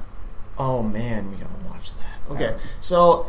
Oh 0.58 0.82
man, 0.82 1.30
we 1.30 1.36
gotta 1.36 1.52
watch 1.68 1.92
that. 1.98 2.18
Okay, 2.30 2.50
Yeah. 2.56 2.56
so 2.80 3.26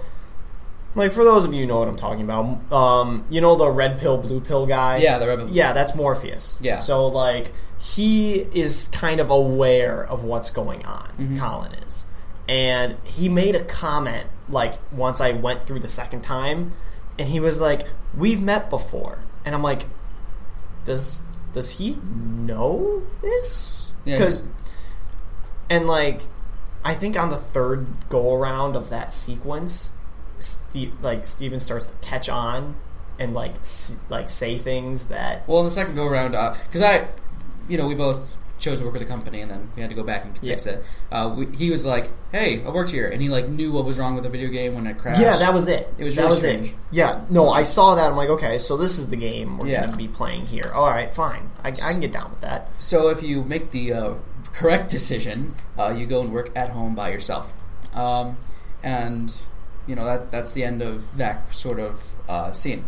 like 0.96 1.12
for 1.12 1.24
those 1.24 1.46
of 1.46 1.53
you 1.53 1.62
who 1.62 1.67
know 1.67 1.79
what 1.79 1.88
I'm 1.88 1.96
talking 1.96 2.24
about, 2.24 2.72
um, 2.72 3.25
you 3.29 3.41
know 3.41 3.55
the 3.55 3.69
red 3.69 4.00
pill, 4.00 4.17
blue 4.17 4.41
pill 4.41 4.65
guy. 4.65 4.98
Yeah, 4.98 5.17
the 5.17 5.27
rebel. 5.27 5.48
Yeah, 5.50 5.74
that's 5.74 5.96
Morpheus. 5.96 6.60
Yeah. 6.62 6.79
So 6.79 7.08
like 7.08 7.51
he 7.79 8.39
is 8.39 8.89
kind 8.93 9.19
of 9.19 9.29
aware 9.29 10.03
of 10.03 10.24
what's 10.24 10.50
going 10.50 10.86
on. 10.86 11.10
Mm-hmm. 11.17 11.38
Colin 11.38 11.74
is, 11.74 12.05
and 12.48 12.98
he 13.03 13.29
made 13.29 13.55
a 13.55 13.63
comment 13.63 14.27
like 14.50 14.74
once 14.91 15.22
I 15.22 15.31
went 15.31 15.63
through 15.63 15.79
the 15.79 15.88
second 15.88 16.22
time, 16.22 16.74
and 17.17 17.27
he 17.27 17.39
was 17.39 17.62
like, 17.62 17.84
"We've 18.17 18.41
met 18.41 18.69
before," 18.69 19.19
and 19.46 19.53
I'm 19.53 19.63
like, 19.63 19.84
"Does 20.84 21.24
does 21.53 21.77
he 21.77 21.98
know 22.03 23.03
this?" 23.22 23.93
Yeah, 24.05 24.15
Because 24.15 24.43
and 25.69 25.88
like 25.88 26.24
I 26.84 26.93
think 26.93 27.19
on 27.19 27.29
the 27.29 27.38
third 27.38 27.88
go 28.10 28.34
around 28.34 28.75
of 28.75 28.89
that 28.89 29.13
sequence, 29.13 29.96
Steve, 30.39 30.93
like 31.01 31.25
Steven 31.25 31.60
starts 31.60 31.88
to 31.88 31.96
catch 32.08 32.29
on 32.29 32.75
and 33.19 33.34
like 33.34 33.58
s- 33.60 34.05
like 34.10 34.29
say 34.29 34.58
things 34.58 35.05
that 35.05 35.48
Well, 35.48 35.60
in 35.60 35.65
the 35.65 35.72
second 35.72 35.96
go 35.96 36.08
around, 36.08 36.31
because 36.31 36.81
I, 36.81 37.08
you 37.67 37.77
know, 37.77 37.88
we 37.88 37.96
both 37.96 38.38
chose 38.60 38.79
to 38.79 38.84
work 38.86 38.91
with 38.93 39.01
a 39.01 39.05
company, 39.05 39.39
and 39.39 39.50
then 39.50 39.69
we 39.75 39.81
had 39.81 39.89
to 39.89 39.96
go 39.96 40.03
back 40.03 40.25
and 40.25 40.38
fix 40.38 40.65
Yeah. 40.65 40.74
it. 40.74 40.84
Uh, 41.12 41.34
we, 41.38 41.46
he 41.55 41.72
was 41.72 41.86
like, 41.86 42.10
"Hey, 42.34 42.62
I 42.65 42.69
worked 42.69 42.89
here," 42.91 43.08
and 43.08 43.22
he 43.22 43.29
like 43.29 43.48
knew 43.48 43.72
what 43.72 43.86
was 43.86 43.98
wrong 44.00 44.15
with 44.15 44.24
the 44.24 44.29
video 44.29 44.50
game 44.50 44.75
when 44.75 44.86
it 44.88 44.98
crashed. 44.98 45.22
Yeah, 45.22 45.38
that 45.38 45.53
was 45.53 45.67
it. 45.69 45.93
It 45.98 46.03
was 46.03 46.15
that 46.15 46.24
really 46.24 46.29
was 46.31 46.39
strange. 46.39 46.67
it. 46.67 46.75
Yeah, 46.91 47.22
no, 47.29 47.50
I 47.50 47.63
saw 47.63 47.96
that. 47.96 48.10
I'm 48.12 48.17
like, 48.17 48.29
okay, 48.29 48.58
so 48.58 48.75
this 48.75 48.98
is 49.00 49.10
the 49.10 49.15
game 49.17 49.58
we're 49.58 49.67
Yeah. 49.67 49.81
going 49.81 49.91
to 49.93 49.98
be 49.98 50.08
playing 50.10 50.48
here. 50.48 50.72
All 50.74 50.89
right, 50.89 51.10
fine. 51.10 51.50
I, 51.63 51.69
I 51.69 51.72
can 51.72 52.01
get 52.01 52.12
down 52.12 52.31
with 52.31 52.41
that. 52.41 52.69
So 52.79 53.08
if 53.10 53.24
you 53.24 53.43
make 53.43 53.72
the 53.72 53.93
uh, 53.93 54.13
correct 54.53 54.89
decision, 54.91 55.55
uh, 55.77 55.96
you 55.98 56.05
go 56.05 56.19
and 56.22 56.34
work 56.34 56.51
at 56.55 56.69
home 56.72 56.96
by 56.96 57.12
yourself, 57.12 57.53
um, 57.93 58.36
and 58.84 59.36
you 59.89 59.96
know 59.96 60.05
that 60.05 60.31
that's 60.31 60.53
the 60.53 60.63
end 60.63 60.81
of 60.81 61.17
that 61.17 61.53
sort 61.53 61.79
of 61.79 62.15
uh, 62.29 62.51
scene. 62.51 62.86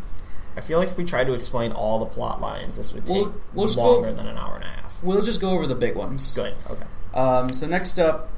I 0.55 0.61
feel 0.61 0.77
like 0.79 0.89
if 0.89 0.97
we 0.97 1.03
tried 1.05 1.25
to 1.27 1.33
explain 1.33 1.71
all 1.71 1.99
the 1.99 2.05
plot 2.05 2.39
lines, 2.41 2.77
this 2.77 2.93
would 2.93 3.05
take 3.05 3.15
We'll- 3.15 3.33
we'll 3.53 3.73
longer 3.75 4.13
than 4.13 4.27
an 4.27 4.37
hour 4.37 4.55
and 4.55 4.63
a 4.63 4.67
half. 4.67 5.01
We'll 5.03 5.21
just 5.21 5.41
go 5.41 5.49
over 5.51 5.65
the 5.65 5.75
big 5.75 5.95
ones. 5.95 6.35
Good. 6.35 6.53
Okay. 6.69 6.85
Um, 7.13 7.49
so 7.49 7.65
next 7.67 7.97
up, 7.99 8.29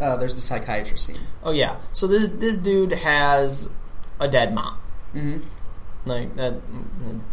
uh, 0.00 0.16
there's 0.16 0.34
the 0.34 0.40
psychiatrist 0.40 1.06
scene. 1.06 1.22
Oh 1.42 1.52
yeah. 1.52 1.76
So 1.92 2.06
this 2.06 2.28
this 2.28 2.56
dude 2.58 2.92
has 2.92 3.70
a 4.20 4.28
dead 4.28 4.52
mom. 4.54 4.76
Mm-hmm. 5.14 5.38
like 6.08 6.34
that 6.36 6.54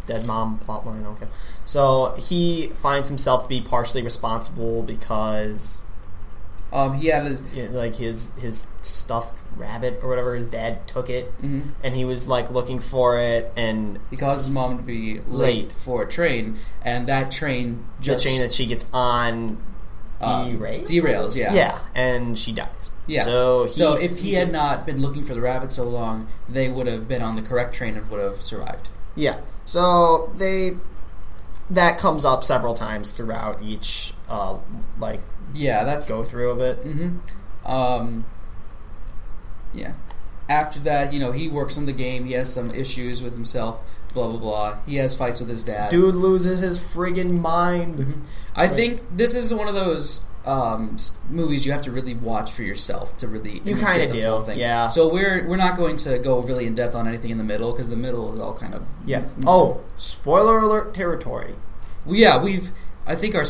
dead 0.08 0.26
mom 0.26 0.60
plotline. 0.60 1.06
Okay, 1.14 1.28
so 1.66 2.16
he 2.18 2.68
finds 2.76 3.08
himself 3.10 3.44
to 3.44 3.50
be 3.50 3.62
partially 3.62 4.02
responsible 4.04 4.84
because 4.84 5.84
Um, 6.72 6.94
he 6.96 7.08
had 7.08 7.24
his. 7.24 7.42
yeah, 7.54 7.70
like 7.72 7.96
his 7.96 8.34
his 8.34 8.68
stuffed 8.82 9.34
rabbit 9.56 10.00
or 10.04 10.10
whatever 10.10 10.36
his 10.36 10.48
dad 10.48 10.88
took 10.88 11.10
it, 11.10 11.32
mhm. 11.42 11.72
and 11.84 11.96
he 11.96 12.06
was 12.06 12.28
like 12.28 12.52
looking 12.52 12.80
for 12.80 13.18
it, 13.20 13.52
and 13.56 14.00
He 14.10 14.18
caused 14.18 14.46
his 14.46 14.54
mom 14.54 14.78
to 14.78 14.84
be 14.84 15.20
late, 15.20 15.28
Late. 15.28 15.72
for 15.72 16.04
a 16.04 16.08
train, 16.08 16.58
and 16.84 17.08
that 17.08 17.32
train 17.32 17.86
just 18.02 18.24
the 18.26 18.30
chain 18.32 18.42
that 18.42 18.54
she 18.54 18.66
gets 18.66 18.86
on 18.94 19.58
uh, 20.22 20.46
derails. 20.46 20.84
derails. 20.84 21.38
Yeah, 21.40 21.54
yeah, 21.54 21.80
and 21.96 22.38
she 22.38 22.52
dies. 22.52 22.92
Yeah. 23.08 23.22
So 23.22 23.64
he, 23.64 23.70
So 23.70 23.98
if 23.98 24.20
he 24.20 24.34
had 24.34 24.52
not 24.52 24.86
been 24.86 25.02
looking 25.02 25.24
for 25.24 25.34
the 25.34 25.42
rabbit 25.42 25.72
so 25.72 25.84
long, 25.88 26.28
they 26.50 26.70
would 26.70 26.88
have 26.88 27.08
been 27.08 27.22
on 27.22 27.36
the 27.36 27.42
correct 27.42 27.74
train 27.76 27.96
and 27.96 28.10
would 28.10 28.22
have 28.22 28.42
survived. 28.42 28.90
Yeah. 29.16 29.40
So 29.66 30.32
they 30.36 30.78
that 31.70 31.98
comes 31.98 32.24
up 32.24 32.44
several 32.44 32.74
times 32.74 33.12
throughout 33.12 33.62
each 33.62 34.14
uh, 34.30 34.58
like 35.00 35.22
Yeah, 35.54 35.84
that's 35.84 36.10
go 36.10 36.24
through 36.24 36.52
of 36.52 36.60
it. 36.62 36.78
hmm 36.80 37.18
Um, 37.66 38.26
yeah. 39.74 39.94
After 40.50 40.80
that, 40.82 41.12
you 41.12 41.20
know, 41.20 41.32
he 41.32 41.50
works 41.50 41.78
on 41.78 41.86
the 41.86 41.94
game. 41.94 42.24
He 42.26 42.34
has 42.34 42.52
some 42.54 42.72
issues 42.72 43.22
with 43.22 43.34
himself. 43.34 43.98
Blah 44.14 44.30
blah 44.30 44.40
blah. 44.40 44.78
He 44.88 44.96
has 44.96 45.16
fights 45.16 45.40
with 45.42 45.50
his 45.50 45.64
dad. 45.64 45.90
Dude 45.90 46.16
loses 46.16 46.60
his 46.60 46.80
friggin' 46.80 47.40
mind. 47.42 47.96
Mhm. 47.98 48.24
I 48.56 48.68
think 48.68 49.02
this 49.16 49.36
is 49.36 49.54
one 49.54 49.68
of 49.68 49.76
those 49.76 50.22
um, 50.46 50.96
movies 51.30 51.66
you 51.66 51.74
have 51.74 51.82
to 51.82 51.92
really 51.92 52.16
watch 52.16 52.54
for 52.54 52.64
yourself 52.64 53.18
to 53.18 53.28
really 53.28 53.62
You 53.66 53.76
kinda 53.76 54.08
the 54.08 54.14
do, 54.14 54.44
thing. 54.46 54.58
yeah. 54.58 54.88
So 54.88 55.12
we're 55.14 55.46
we're 55.46 55.58
not 55.58 55.76
going 55.76 55.98
to 55.98 56.18
go 56.20 56.40
really 56.40 56.66
in 56.66 56.74
depth 56.74 56.96
on 56.96 57.06
anything 57.08 57.32
in 57.32 57.38
the 57.38 57.44
middle 57.44 57.72
because 57.72 57.90
the 57.90 57.98
middle 57.98 58.34
is 58.34 58.40
all 58.40 58.54
kind 58.54 58.74
of 58.74 58.84
Yeah. 59.06 59.24
Oh, 59.46 59.82
spoiler 59.98 60.60
alert 60.60 60.94
territory. 60.94 61.56
well, 62.06 62.16
yeah. 62.16 62.42
We've 62.42 62.72
I 63.06 63.16
think 63.16 63.36
our 63.36 63.44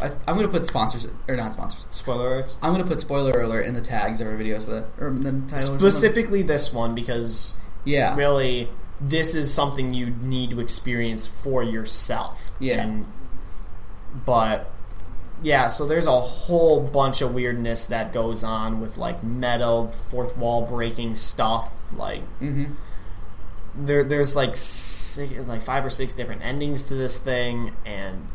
I, 0.00 0.10
I'm 0.26 0.34
going 0.36 0.46
to 0.46 0.52
put 0.52 0.66
sponsors 0.66 1.08
or 1.28 1.36
not 1.36 1.52
sponsors. 1.54 1.86
Spoiler 1.90 2.30
alerts. 2.42 2.56
I'm 2.62 2.72
going 2.72 2.82
to 2.84 2.88
put 2.88 3.00
spoiler 3.00 3.40
alert 3.40 3.66
in 3.66 3.74
the 3.74 3.80
tags 3.80 4.20
of 4.20 4.26
our 4.28 4.36
video 4.36 4.58
so 4.58 4.80
that 4.80 4.86
or 5.02 5.10
the 5.10 5.32
title. 5.48 5.58
Specifically 5.58 6.42
this 6.42 6.72
one 6.72 6.94
because 6.94 7.60
Yeah. 7.84 8.14
really 8.16 8.68
this 9.00 9.34
is 9.34 9.52
something 9.52 9.94
you 9.94 10.06
need 10.10 10.50
to 10.50 10.60
experience 10.60 11.26
for 11.26 11.62
yourself. 11.62 12.50
Yeah. 12.58 12.82
And, 12.84 13.06
but 14.24 14.70
yeah, 15.42 15.68
so 15.68 15.86
there's 15.86 16.06
a 16.08 16.20
whole 16.20 16.80
bunch 16.80 17.22
of 17.22 17.32
weirdness 17.34 17.86
that 17.86 18.12
goes 18.12 18.42
on 18.42 18.80
with 18.80 18.96
like 18.98 19.22
meta 19.22 19.88
fourth 20.08 20.36
wall 20.36 20.66
breaking 20.66 21.14
stuff 21.14 21.92
like 21.96 22.22
Mm-hmm. 22.40 22.72
there 23.76 24.02
there's 24.04 24.34
like 24.34 24.54
six, 24.54 25.32
like 25.46 25.62
five 25.62 25.84
or 25.84 25.90
six 25.90 26.14
different 26.14 26.44
endings 26.44 26.82
to 26.84 26.94
this 26.94 27.18
thing 27.18 27.74
and 27.86 28.26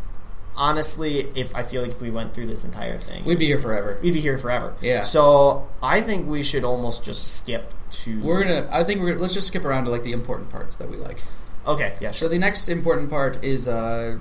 honestly 0.55 1.19
if 1.35 1.55
I 1.55 1.63
feel 1.63 1.81
like 1.81 1.91
if 1.91 2.01
we 2.01 2.11
went 2.11 2.33
through 2.33 2.45
this 2.47 2.63
entire 2.65 2.97
thing 2.97 3.23
We'd 3.25 3.39
be 3.39 3.47
here 3.47 3.57
forever. 3.57 3.97
we'd 4.03 4.13
be 4.13 4.21
here 4.21 4.37
forever. 4.37 4.75
Yeah. 4.81 5.01
So 5.01 5.67
I 5.81 6.01
think 6.01 6.27
we 6.27 6.43
should 6.43 6.63
almost 6.63 7.03
just 7.03 7.37
skip 7.37 7.73
to 7.91 8.21
We're 8.21 8.43
gonna. 8.43 8.67
I 8.71 8.83
think 8.83 9.01
we're. 9.01 9.09
Gonna, 9.11 9.21
let's 9.21 9.33
just 9.33 9.47
skip 9.47 9.65
around 9.65 9.85
to 9.85 9.91
like 9.91 10.03
the 10.03 10.11
important 10.13 10.49
parts 10.49 10.75
that 10.77 10.89
we 10.89 10.97
like. 10.97 11.19
Okay, 11.65 11.95
yeah, 12.01 12.11
So 12.11 12.27
the 12.27 12.37
next 12.39 12.67
important 12.69 13.09
part 13.09 13.43
is 13.43 13.67
uh, 13.67 14.17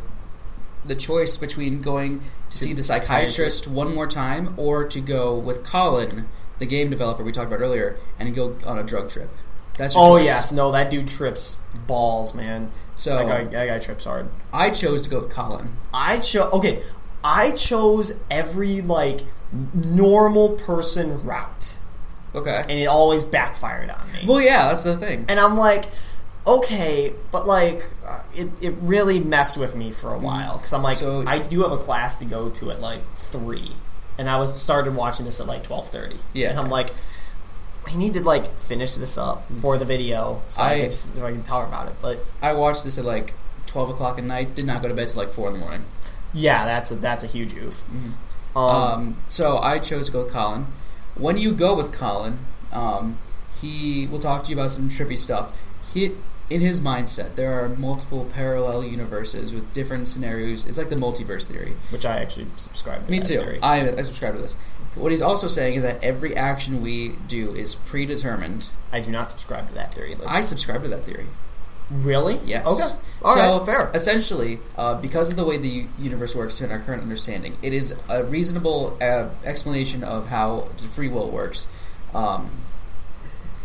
the 0.85 0.95
choice 0.95 1.37
between 1.37 1.81
going 1.81 2.21
to 2.51 2.59
see 2.59 2.73
the 2.73 2.83
psychiatrist 2.83 3.67
one 3.69 3.95
more 3.95 4.07
time 4.07 4.55
or 4.57 4.85
to 4.85 5.01
go 5.01 5.35
with 5.37 5.65
Colin, 5.65 6.29
the 6.61 6.67
game 6.67 6.89
developer 6.91 7.25
we 7.25 7.33
talked 7.33 7.49
about 7.53 7.61
earlier, 7.63 7.97
and 8.19 8.35
go 8.37 8.57
on 8.67 8.79
a 8.79 8.83
drug 8.85 9.09
trip. 9.09 9.29
That's 9.77 9.95
Oh 9.97 10.19
choice. 10.19 10.27
yes, 10.27 10.53
no, 10.53 10.71
that 10.73 10.91
dude 10.91 11.09
trips 11.09 11.61
balls, 11.87 12.35
man. 12.35 12.71
So 12.97 13.17
That 13.17 13.27
guy, 13.27 13.45
that 13.45 13.67
guy 13.67 13.79
trips 13.79 14.05
hard. 14.05 14.29
I 14.53 14.71
chose 14.71 15.03
to 15.03 15.11
go 15.11 15.21
with 15.21 15.31
Colin. 15.31 15.73
I 15.95 16.19
chose. 16.19 16.53
Okay, 16.53 16.83
I 17.25 17.53
chose 17.53 18.13
every 18.31 18.81
like 18.83 19.21
normal 19.75 20.51
person 20.51 21.25
route, 21.25 21.79
Okay. 22.35 22.61
and 22.63 22.71
it 22.73 22.87
always 22.87 23.25
backfired 23.25 23.91
on 23.91 24.13
me. 24.13 24.21
Well, 24.27 24.41
yeah, 24.41 24.67
that's 24.69 24.85
the 24.85 24.97
thing. 24.97 25.25
and 25.29 25.39
I'm 25.41 25.57
like, 25.57 25.87
okay, 26.47 27.13
but 27.31 27.47
like, 27.47 27.83
uh, 28.07 28.23
it 28.35 28.49
it 28.63 28.75
really 28.81 29.21
messed 29.21 29.57
with 29.57 29.75
me 29.77 29.91
for 29.91 30.13
a 30.15 30.19
while 30.19 30.57
because 30.59 30.73
I'm 30.73 30.83
like, 30.83 30.99
Mm-hmm. 30.99 31.25
So- 31.27 31.31
I 31.31 31.39
do 31.39 31.63
have 31.63 31.73
a 31.73 31.79
class 31.79 32.17
to 32.17 32.25
go 32.25 32.51
to 32.51 32.71
at 32.71 32.81
like 32.81 33.03
three, 33.15 33.73
and 34.19 34.29
I 34.29 34.39
was 34.39 34.61
started 34.61 34.95
watching 34.95 35.25
this 35.27 35.41
at 35.41 35.47
like 35.47 35.63
twelve 35.65 35.89
thirty. 35.89 36.17
Yeah. 36.35 36.51
and 36.51 36.59
I'm 36.59 36.69
like. 36.71 36.91
I 37.87 37.97
need 37.97 38.15
to 38.15 38.23
like 38.23 38.59
finish 38.59 38.95
this 38.95 39.19
up 39.19 39.51
for 39.53 39.77
the 39.79 39.85
video 39.85 40.41
so 40.49 40.63
I, 40.63 40.73
I- 40.75 40.81
can, 40.83 40.91
so 40.91 41.27
I 41.27 41.33
can 41.33 41.43
talk 41.43 41.69
about 41.69 41.89
it. 41.89 41.95
But 42.01 42.19
I 42.41 42.53
watched 42.55 42.85
this 42.85 42.99
at 42.99 43.05
like 43.05 43.35
twelve 43.67 43.91
o'clock 43.91 44.19
at 44.19 44.25
night. 44.25 44.55
Did 44.55 44.67
not 44.67 44.83
go 44.83 44.89
to 44.89 44.95
bed 44.95 45.09
till 45.09 45.21
like 45.23 45.31
four 45.31 45.49
in 45.49 45.55
the 45.55 45.59
morning. 45.59 45.85
yeah, 46.33 46.65
that's 46.65 46.91
a 46.91 46.95
that's 46.97 47.25
a 47.25 47.27
huge 47.27 47.55
oof. 47.55 47.83
Mm-hmm. 47.91 48.59
Um, 48.59 48.83
Um, 48.93 49.17
so 49.29 49.59
I 49.59 49.79
chose 49.79 50.07
to 50.07 50.13
go 50.13 50.25
with 50.25 50.33
Colin. 50.33 50.67
When 51.15 51.37
you 51.37 51.53
go 51.53 51.75
with 51.77 51.93
Colin, 51.93 52.39
um, 52.73 53.19
he 53.61 54.07
will 54.07 54.19
talk 54.19 54.45
to 54.45 54.51
you 54.51 54.57
about 54.57 54.71
some 54.71 54.89
trippy 54.89 55.17
stuff. 55.17 55.59
He, 55.93 56.13
in 56.51 56.61
his 56.61 56.81
mindset, 56.81 57.35
there 57.35 57.63
are 57.65 57.69
multiple 57.69 58.27
parallel 58.27 58.85
universes 58.85 59.55
with 59.55 59.71
different 59.73 60.09
scenarios. 60.09 60.67
It's 60.67 60.77
like 60.79 60.89
the 60.91 60.97
multiverse 60.97 61.45
theory. 61.47 61.75
which 61.91 62.05
I 62.05 62.19
actually 62.21 62.47
subscribe 62.57 63.05
to. 63.07 63.11
Me 63.11 63.21
too. 63.21 63.39
theory. 63.39 63.59
I, 63.63 63.89
I 63.91 64.03
subscribe 64.03 64.35
to 64.35 64.41
this. 64.43 64.57
What 64.95 65.11
he's 65.11 65.23
also 65.23 65.47
saying 65.47 65.75
is 65.75 65.83
that 65.83 66.03
every 66.03 66.37
action 66.37 66.83
we 66.83 67.15
do 67.27 67.55
is 67.55 67.75
predetermined. 67.75 68.69
I 68.93 69.01
do 69.01 69.11
not 69.11 69.31
subscribe 69.31 69.69
to 69.69 69.75
that 69.75 69.95
theory. 69.95 70.17
I 70.27 70.43
subscribe 70.43 70.83
to 70.83 70.89
that 70.89 71.05
theory. 71.05 71.27
really? 71.91 72.41
Yes. 72.45 72.67
Okay. 72.67 72.99
All 73.23 73.35
so 73.35 73.57
right, 73.59 73.67
fair. 73.67 73.91
essentially, 73.95 74.59
uh, 74.77 75.01
because 75.01 75.31
of 75.31 75.37
the 75.37 75.45
way 75.45 75.57
the 75.57 75.87
universe 75.99 76.35
works 76.35 76.61
in 76.61 76.71
our 76.73 76.79
current 76.79 77.03
understanding, 77.03 77.57
it 77.63 77.73
is 77.73 77.97
a 78.11 78.25
reasonable 78.25 78.99
uh, 79.01 79.29
explanation 79.45 80.03
of 80.05 80.29
how 80.29 80.63
free 80.91 81.09
will 81.09 81.31
works. 81.31 81.69
Um, 82.15 82.51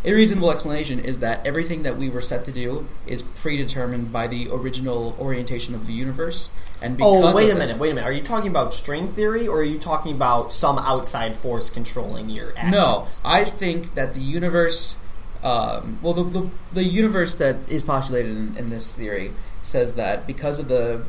a 0.08 0.14
reasonable 0.14 0.50
explanation 0.52 1.00
is 1.00 1.20
that 1.20 1.46
everything 1.46 1.84
that 1.84 1.98
we 1.98 2.10
were 2.10 2.22
set 2.22 2.46
to 2.46 2.52
do 2.52 2.88
is 3.06 3.22
predetermined 3.22 4.12
by 4.14 4.26
the 4.28 4.48
original 4.52 5.16
orientation 5.20 5.76
of 5.76 5.86
the 5.86 5.94
universe, 5.94 6.50
and 6.82 6.96
because 6.98 7.24
Oh, 7.24 7.36
wait 7.36 7.50
a 7.50 7.52
it- 7.52 7.60
minute, 7.60 7.78
wait 7.78 7.92
a 7.92 7.96
minute. 7.96 8.08
Are 8.08 8.14
you 8.14 8.24
talking 8.24 8.50
about 8.50 8.74
string 8.74 9.08
theory, 9.10 9.48
or 9.48 9.60
are 9.60 9.64
you 9.64 9.78
talking 9.78 10.14
about 10.16 10.54
some 10.54 10.78
outside 10.80 11.36
force 11.36 11.70
controlling 11.70 12.30
your 12.30 12.54
actions? 12.58 13.22
No, 13.24 13.30
I 13.30 13.44
think 13.44 13.96
that 13.96 14.14
the 14.14 14.22
universe, 14.22 14.96
um, 15.44 16.00
well, 16.02 16.14
the, 16.14 16.24
the 16.24 16.50
the 16.74 16.84
universe 16.86 17.36
that 17.36 17.58
is 17.70 17.84
postulated 17.84 18.32
in, 18.38 18.56
in 18.58 18.70
this 18.70 18.96
theory 18.96 19.34
says 19.62 19.96
that 19.96 20.26
because 20.26 20.58
of 20.60 20.70
the 20.70 21.04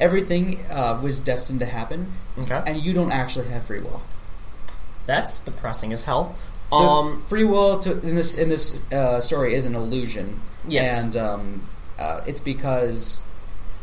everything 0.00 0.64
uh, 0.70 0.98
was 1.02 1.20
destined 1.20 1.60
to 1.60 1.66
happen, 1.66 2.12
Okay. 2.38 2.62
and 2.66 2.82
you 2.82 2.92
don't 2.92 3.12
actually 3.12 3.48
have 3.48 3.64
free 3.64 3.80
will. 3.80 4.02
That's 5.06 5.38
depressing 5.40 5.92
as 5.92 6.04
hell. 6.04 6.34
Um, 6.72 7.20
free 7.20 7.44
will 7.44 7.78
to, 7.80 7.92
in 7.92 8.14
this 8.14 8.36
in 8.36 8.48
this 8.48 8.80
uh, 8.92 9.20
story 9.20 9.54
is 9.54 9.66
an 9.66 9.74
illusion. 9.74 10.40
Yes. 10.68 11.04
and 11.04 11.16
um, 11.16 11.62
uh, 11.98 12.22
it's 12.26 12.40
because. 12.40 13.24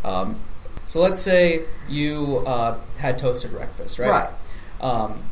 Um, 0.04 0.38
so 0.86 1.02
let's 1.02 1.22
say 1.22 1.62
you 1.88 2.43
uh, 2.46 2.78
had 2.98 3.17
toasted 3.17 3.52
breakfast, 3.52 4.00
right? 4.00 4.10
Right. 4.10 4.30
Um, 4.82 5.24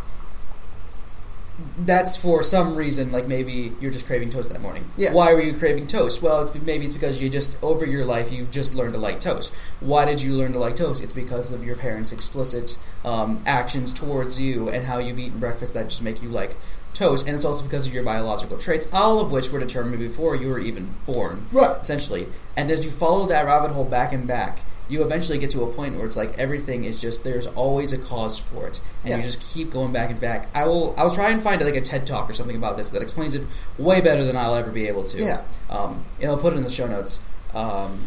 that's 1.77 2.15
for 2.15 2.41
some 2.43 2.75
reason, 2.75 3.11
like 3.11 3.27
maybe 3.27 3.73
you're 3.79 3.91
just 3.91 4.07
craving 4.07 4.29
toast 4.29 4.51
that 4.51 4.61
morning. 4.61 4.89
Yeah. 4.97 5.13
Why 5.13 5.33
were 5.33 5.41
you 5.41 5.53
craving 5.53 5.87
toast? 5.87 6.21
Well, 6.21 6.41
it's 6.41 6.53
maybe 6.55 6.85
it's 6.85 6.93
because 6.93 7.21
you 7.21 7.29
just 7.29 7.61
over 7.63 7.85
your 7.85 8.05
life 8.05 8.31
you've 8.31 8.51
just 8.51 8.75
learned 8.75 8.93
to 8.93 8.99
like 8.99 9.19
toast. 9.19 9.53
Why 9.79 10.05
did 10.05 10.21
you 10.21 10.33
learn 10.33 10.53
to 10.53 10.59
like 10.59 10.75
toast? 10.75 11.03
It's 11.03 11.13
because 11.13 11.51
of 11.51 11.63
your 11.63 11.75
parents' 11.75 12.11
explicit 12.11 12.79
um, 13.05 13.41
actions 13.45 13.93
towards 13.93 14.39
you 14.39 14.69
and 14.69 14.85
how 14.85 14.97
you've 14.97 15.19
eaten 15.19 15.39
breakfast 15.39 15.73
that 15.73 15.89
just 15.89 16.01
make 16.01 16.21
you 16.23 16.29
like 16.29 16.55
And 17.01 17.35
it's 17.35 17.45
also 17.45 17.63
because 17.63 17.87
of 17.87 17.93
your 17.93 18.03
biological 18.03 18.57
traits, 18.57 18.87
all 18.93 19.19
of 19.19 19.31
which 19.31 19.49
were 19.51 19.59
determined 19.59 19.97
before 19.99 20.35
you 20.35 20.47
were 20.49 20.59
even 20.59 20.89
born 21.05 21.47
right. 21.51 21.75
essentially. 21.81 22.27
And 22.55 22.69
as 22.69 22.85
you 22.85 22.91
follow 22.91 23.25
that 23.25 23.45
rabbit 23.45 23.71
hole 23.71 23.85
back 23.85 24.13
and 24.13 24.27
back, 24.27 24.59
you 24.87 25.01
eventually 25.03 25.37
get 25.39 25.49
to 25.51 25.63
a 25.63 25.67
point 25.71 25.95
where 25.95 26.05
it's 26.05 26.17
like 26.17 26.37
everything 26.37 26.83
is 26.83 27.01
just 27.01 27.23
there's 27.23 27.47
always 27.47 27.91
a 27.93 27.97
cause 27.97 28.37
for 28.37 28.67
it, 28.67 28.81
and 29.03 29.09
Yeah. 29.11 29.17
you 29.17 29.23
just 29.23 29.41
keep 29.41 29.71
going 29.71 29.91
back 29.93 30.09
and 30.11 30.19
back. 30.19 30.47
I 30.53 30.65
will 30.65 30.93
I 30.97 31.03
will 31.03 31.11
try 31.11 31.31
and 31.31 31.41
find 31.41 31.61
like 31.61 31.75
a 31.75 31.81
TED 31.81 32.05
talk 32.05 32.29
or 32.29 32.33
something 32.33 32.55
about 32.57 32.75
this 32.77 32.89
that 32.91 33.01
explains 33.01 33.33
it 33.33 33.43
way 33.79 34.01
better 34.01 34.23
than 34.25 34.35
I'll 34.37 34.53
ever 34.55 34.69
be 34.69 34.87
able 34.87 35.03
to. 35.05 35.17
Yeah. 35.19 35.41
Um, 35.69 36.03
and 36.19 36.29
I'll 36.29 36.37
put 36.37 36.53
it 36.53 36.57
in 36.57 36.63
the 36.63 36.69
show 36.69 36.87
notes. 36.87 37.19
Um, 37.53 37.97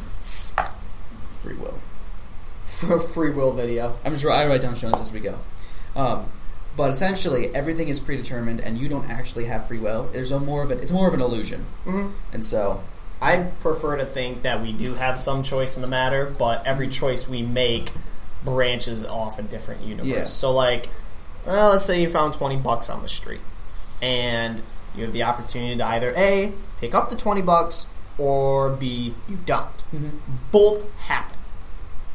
free 1.40 1.54
will. 1.56 1.78
For 2.64 2.96
a 2.96 3.00
free 3.00 3.30
will 3.30 3.52
video. 3.52 3.96
I'm 4.04 4.12
just 4.12 4.26
I 4.26 4.46
write 4.46 4.62
down 4.62 4.74
show 4.74 4.88
notes 4.88 5.00
as 5.02 5.12
we 5.12 5.20
go. 5.20 5.38
Um, 5.96 6.26
but 6.76 6.90
essentially, 6.90 7.54
everything 7.54 7.88
is 7.88 8.00
predetermined, 8.00 8.60
and 8.60 8.78
you 8.78 8.88
don't 8.88 9.08
actually 9.08 9.44
have 9.46 9.68
free 9.68 9.78
will. 9.78 10.04
There's 10.04 10.32
a 10.32 10.40
more 10.40 10.62
of 10.62 10.70
it. 10.70 10.82
It's 10.82 10.92
more 10.92 11.08
of 11.08 11.14
an 11.14 11.20
illusion, 11.20 11.60
hmm 11.84 12.08
and 12.32 12.44
so 12.44 12.82
I 13.22 13.38
prefer 13.60 13.96
to 13.96 14.04
think 14.04 14.42
that 14.42 14.60
we 14.60 14.72
do 14.72 14.94
have 14.94 15.18
some 15.18 15.42
choice 15.42 15.76
in 15.76 15.82
the 15.82 15.88
matter, 15.88 16.26
but 16.26 16.66
every 16.66 16.88
choice 16.88 17.28
we 17.28 17.42
make 17.42 17.90
branches 18.44 19.04
off 19.04 19.38
a 19.38 19.42
different 19.42 19.82
universe. 19.82 20.06
Yeah. 20.08 20.24
So, 20.24 20.52
like, 20.52 20.88
well, 21.46 21.70
let's 21.70 21.84
say 21.84 22.02
you 22.02 22.10
found 22.10 22.34
20 22.34 22.56
bucks 22.56 22.90
on 22.90 23.02
the 23.02 23.08
street, 23.08 23.40
and 24.02 24.62
you 24.94 25.04
have 25.04 25.12
the 25.12 25.22
opportunity 25.22 25.76
to 25.76 25.86
either 25.86 26.12
A, 26.16 26.52
pick 26.80 26.94
up 26.94 27.10
the 27.10 27.16
20 27.16 27.42
bucks, 27.42 27.88
or 28.18 28.70
B, 28.70 29.14
you 29.28 29.38
don't. 29.46 29.70
Both 30.52 30.94
happen. 31.00 31.36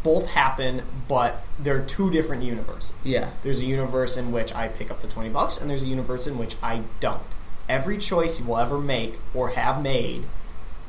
Both 0.03 0.27
happen, 0.27 0.83
but 1.07 1.43
they're 1.61 1.83
two 1.83 2.09
different 2.09 2.43
universes. 2.43 2.95
Yeah. 3.03 3.29
There's 3.41 3.61
a 3.61 3.65
universe 3.65 4.17
in 4.17 4.31
which 4.31 4.53
I 4.53 4.67
pick 4.67 4.89
up 4.91 5.01
the 5.01 5.07
20 5.07 5.29
bucks, 5.29 5.59
and 5.59 5.69
there's 5.69 5.83
a 5.83 5.87
universe 5.87 6.27
in 6.27 6.37
which 6.37 6.55
I 6.63 6.83
don't. 6.99 7.21
Every 7.67 7.97
choice 7.97 8.39
you 8.39 8.45
will 8.45 8.57
ever 8.57 8.79
make 8.79 9.19
or 9.33 9.49
have 9.49 9.81
made 9.81 10.23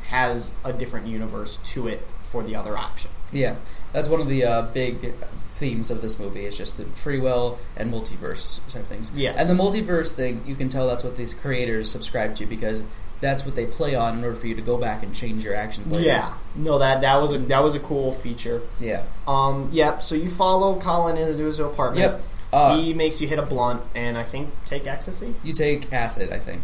has 0.04 0.54
a 0.64 0.72
different 0.72 1.06
universe 1.06 1.58
to 1.58 1.88
it 1.88 2.00
for 2.24 2.42
the 2.42 2.56
other 2.56 2.76
option. 2.76 3.10
Yeah, 3.32 3.56
that's 3.92 4.08
one 4.08 4.20
of 4.20 4.28
the 4.28 4.44
uh, 4.44 4.62
big 4.62 5.12
themes 5.60 5.90
of 5.90 6.00
this 6.00 6.18
movie. 6.18 6.46
Is 6.46 6.56
just 6.56 6.78
the 6.78 6.84
free 6.84 7.20
will 7.20 7.58
and 7.76 7.92
multiverse 7.92 8.66
type 8.68 8.86
things. 8.86 9.10
Yes. 9.14 9.38
and 9.38 9.58
the 9.58 9.62
multiverse 9.62 10.12
thing, 10.12 10.42
you 10.46 10.54
can 10.54 10.68
tell 10.68 10.86
that's 10.88 11.04
what 11.04 11.16
these 11.16 11.34
creators 11.34 11.90
subscribe 11.90 12.34
to 12.36 12.46
because 12.46 12.84
that's 13.20 13.44
what 13.44 13.54
they 13.54 13.66
play 13.66 13.94
on 13.94 14.18
in 14.18 14.24
order 14.24 14.36
for 14.36 14.46
you 14.46 14.54
to 14.54 14.62
go 14.62 14.78
back 14.78 15.02
and 15.02 15.14
change 15.14 15.44
your 15.44 15.54
actions 15.54 15.90
later. 15.90 16.06
Yeah. 16.06 16.34
No, 16.56 16.78
that 16.78 17.02
that 17.02 17.20
was 17.20 17.32
a 17.32 17.38
that 17.38 17.62
was 17.62 17.74
a 17.74 17.80
cool 17.80 18.12
feature. 18.12 18.62
yeah, 18.78 19.04
Um, 19.26 19.68
yep. 19.72 20.02
So 20.02 20.14
you 20.14 20.30
follow 20.30 20.78
Colin 20.80 21.16
into 21.16 21.44
his 21.44 21.60
apartment. 21.60 22.00
Yep. 22.12 22.22
Uh, 22.52 22.76
he 22.76 22.94
makes 22.94 23.20
you 23.20 23.28
hit 23.28 23.38
a 23.38 23.42
blunt, 23.42 23.82
and 23.94 24.18
I 24.18 24.24
think 24.24 24.50
take 24.66 24.86
ecstasy. 24.86 25.34
you 25.44 25.52
take 25.52 25.92
acid. 25.92 26.32
I 26.32 26.38
think. 26.38 26.62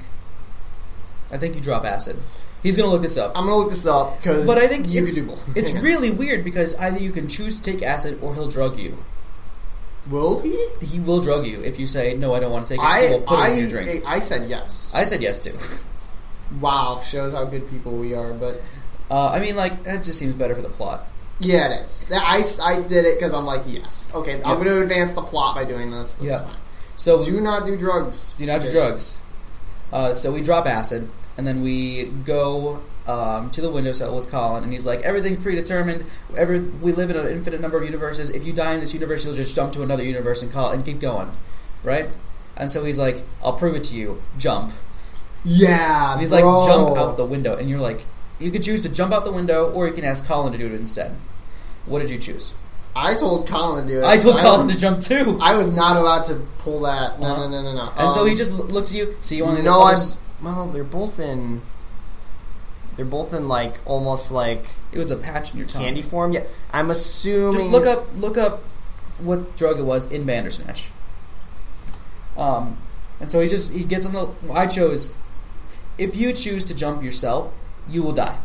I 1.31 1.39
think 1.39 1.55
you 1.55 1.61
drop 1.61 1.85
acid. 1.85 2.17
He's 2.63 2.77
gonna 2.77 2.91
look 2.91 3.03
this 3.03 3.17
up. 3.17 3.33
I'm 3.37 3.45
gonna 3.45 3.57
look 3.57 3.69
this 3.69 3.87
up 3.87 4.17
because 4.19 4.47
But 4.47 4.59
I 4.59 4.67
think 4.67 4.89
you 4.89 5.05
it's, 5.05 5.15
can 5.15 5.25
do 5.25 5.31
both. 5.31 5.57
it's 5.57 5.75
really 5.75 6.11
weird 6.11 6.43
because 6.43 6.75
either 6.77 6.99
you 6.99 7.13
can 7.13 7.29
choose 7.29 7.61
to 7.61 7.71
take 7.73 7.83
acid 7.83 8.19
or 8.23 8.35
he'll 8.35 8.49
drug 8.49 8.79
you. 8.79 8.99
Will 10.11 10.41
he? 10.41 10.69
He 10.81 10.99
will 11.01 11.21
drug 11.21 11.47
you 11.47 11.61
if 11.63 11.79
you 11.79 11.87
say 11.87 12.15
no. 12.15 12.35
I 12.35 12.41
don't 12.41 12.53
want 12.53 12.67
to 12.67 12.75
take 12.75 12.81
it. 12.81 12.87
I 12.87 13.09
will 13.11 13.21
put 13.21 13.39
it 13.41 13.53
in 13.53 13.59
your 13.59 13.69
drink. 13.71 14.05
I 14.07 14.21
said 14.21 14.49
yes. 14.49 14.93
I 14.95 15.05
said 15.05 15.23
yes 15.23 15.39
to. 15.41 15.53
Wow, 16.61 17.01
shows 17.05 17.33
how 17.33 17.45
good 17.45 17.69
people 17.71 17.93
we 17.93 18.15
are. 18.15 18.33
But 18.33 18.63
Uh, 19.11 19.29
I 19.29 19.41
mean, 19.41 19.57
like 19.57 19.83
that 19.85 20.03
just 20.03 20.19
seems 20.19 20.35
better 20.35 20.55
for 20.55 20.63
the 20.63 20.69
plot. 20.69 21.07
yeah, 21.41 21.71
it 21.73 21.85
is. 21.85 22.05
I, 22.13 22.43
I 22.65 22.83
did 22.83 23.05
it 23.05 23.19
because 23.19 23.35
I'm 23.35 23.45
like 23.45 23.63
yes. 23.67 24.11
Okay, 24.15 24.35
I'm 24.45 24.57
going 24.57 24.67
to 24.67 24.83
advance 24.83 25.15
the 25.15 25.23
plot 25.23 25.55
by 25.55 25.65
doing 25.65 25.91
this. 25.91 26.21
Is 26.23 26.31
fine. 26.33 26.55
So 26.97 27.25
Do 27.25 27.41
not 27.41 27.67
do 27.67 27.77
drugs. 27.77 28.33
Do 28.39 28.47
not 28.47 28.61
do 28.63 28.69
bitch. 28.69 28.73
drugs. 28.73 29.23
Uh, 29.93 30.13
so 30.13 30.33
we 30.33 30.41
drop 30.43 30.67
acid, 30.67 31.09
and 31.37 31.47
then 31.47 31.63
we 31.63 32.07
go 32.25 32.81
um, 33.07 33.51
to 33.51 33.61
the 33.61 33.69
window 33.69 33.91
windowsill 33.91 34.17
with 34.17 34.31
Colin, 34.31 34.65
and 34.65 34.73
he's 34.73 34.87
like, 34.87 35.01
"Everything's 35.03 35.39
predetermined. 35.39 36.05
Every 36.37 36.59
we 36.61 36.93
live 36.93 37.11
in 37.11 37.17
an 37.17 37.29
infinite 37.29 37.61
number 37.61 37.77
of 37.79 37.85
universes. 37.85 38.31
If 38.31 38.45
you 38.45 38.53
die 38.53 38.75
in 38.75 38.81
this 38.81 38.95
universe, 38.95 39.25
you'll 39.25 39.35
just 39.35 39.55
jump 39.55 39.73
to 39.75 39.83
another 39.83 40.03
universe 40.03 40.43
and 40.43 40.51
call 40.51 40.71
and 40.71 40.85
keep 40.85 41.01
going, 41.01 41.31
right?" 41.85 42.09
And 42.57 42.73
so 42.73 42.83
he's 42.85 42.99
like, 42.99 43.23
"I'll 43.45 43.53
prove 43.53 43.77
it 43.77 43.85
to 43.85 43.95
you. 43.97 44.23
Jump." 44.39 44.73
Yeah, 45.49 46.13
And 46.13 46.21
he's 46.21 46.31
bro. 46.31 46.41
like, 46.59 46.69
"Jump 46.69 46.99
out 46.99 47.17
the 47.17 47.25
window," 47.25 47.55
and 47.57 47.71
you're 47.71 47.79
like, 47.81 48.05
"You 48.41 48.51
could 48.51 48.63
choose 48.65 48.83
to 48.83 48.89
jump 48.89 49.13
out 49.13 49.25
the 49.25 49.31
window, 49.33 49.71
or 49.71 49.87
you 49.87 49.93
can 49.93 50.05
ask 50.05 50.27
Colin 50.27 50.51
to 50.53 50.59
do 50.59 50.67
it 50.67 50.73
instead." 50.73 51.13
What 51.87 52.01
did 52.01 52.11
you 52.11 52.19
choose? 52.19 52.53
I 52.97 53.15
told 53.15 53.47
Colin 53.47 53.87
to 53.87 53.93
do 53.95 54.01
it. 54.01 54.05
I 54.07 54.17
told 54.17 54.39
Colin 54.39 54.67
was- 54.67 54.75
to 54.75 54.81
jump 54.81 55.01
too. 55.01 55.39
I 55.41 55.55
was 55.55 55.71
not 55.71 55.97
allowed 55.97 56.25
to 56.27 56.35
pull 56.59 56.81
that. 56.81 57.21
No, 57.21 57.27
Uh-huh. 57.29 57.47
no, 57.49 57.49
no, 57.49 57.63
no, 57.63 57.73
no. 57.77 57.91
and 57.97 58.11
so 58.11 58.23
Um, 58.23 58.29
he 58.29 58.35
just 58.35 58.53
looks 58.53 58.91
at 58.91 58.97
you. 58.97 59.15
See 59.21 59.37
you 59.37 59.45
on 59.47 59.55
the 59.55 59.63
No, 59.63 59.83
other 59.83 59.91
I. 59.91 59.95
s- 59.95 60.19
Well, 60.43 60.67
they're 60.73 60.83
both 60.85 61.21
in. 61.21 61.63
They're 62.97 63.05
both 63.05 63.33
in 63.35 63.47
like 63.47 63.79
almost 63.85 64.33
like 64.33 64.67
It 64.93 64.99
was 64.99 65.11
a 65.11 65.17
patch 65.17 65.53
in 65.53 65.59
your 65.59 65.69
tongue. 65.69 65.83
candy 65.83 66.03
form. 66.03 66.33
Yeah, 66.33 66.41
I'm 66.73 66.91
assuming. 66.91 67.53
Just 67.61 67.67
look 67.67 67.87
up 67.87 68.07
look 68.17 68.37
up 68.39 68.63
what 69.19 69.55
drug 69.57 69.79
it 69.79 69.85
was 69.85 70.07
in 70.11 70.25
Bandersnatch. 70.25 70.89
Um, 72.37 72.77
and 73.21 73.31
so 73.31 73.41
he 73.41 73.47
just 73.49 73.73
he 73.73 73.85
gets 73.85 74.07
on 74.07 74.13
the. 74.13 74.29
I 74.53 74.67
chose. 74.67 75.17
If 75.99 76.17
you 76.17 76.33
choose 76.33 76.65
to 76.65 76.75
jump 76.75 77.03
yourself, 77.03 77.55
you 77.89 78.03
will 78.03 78.13
die. 78.13 78.39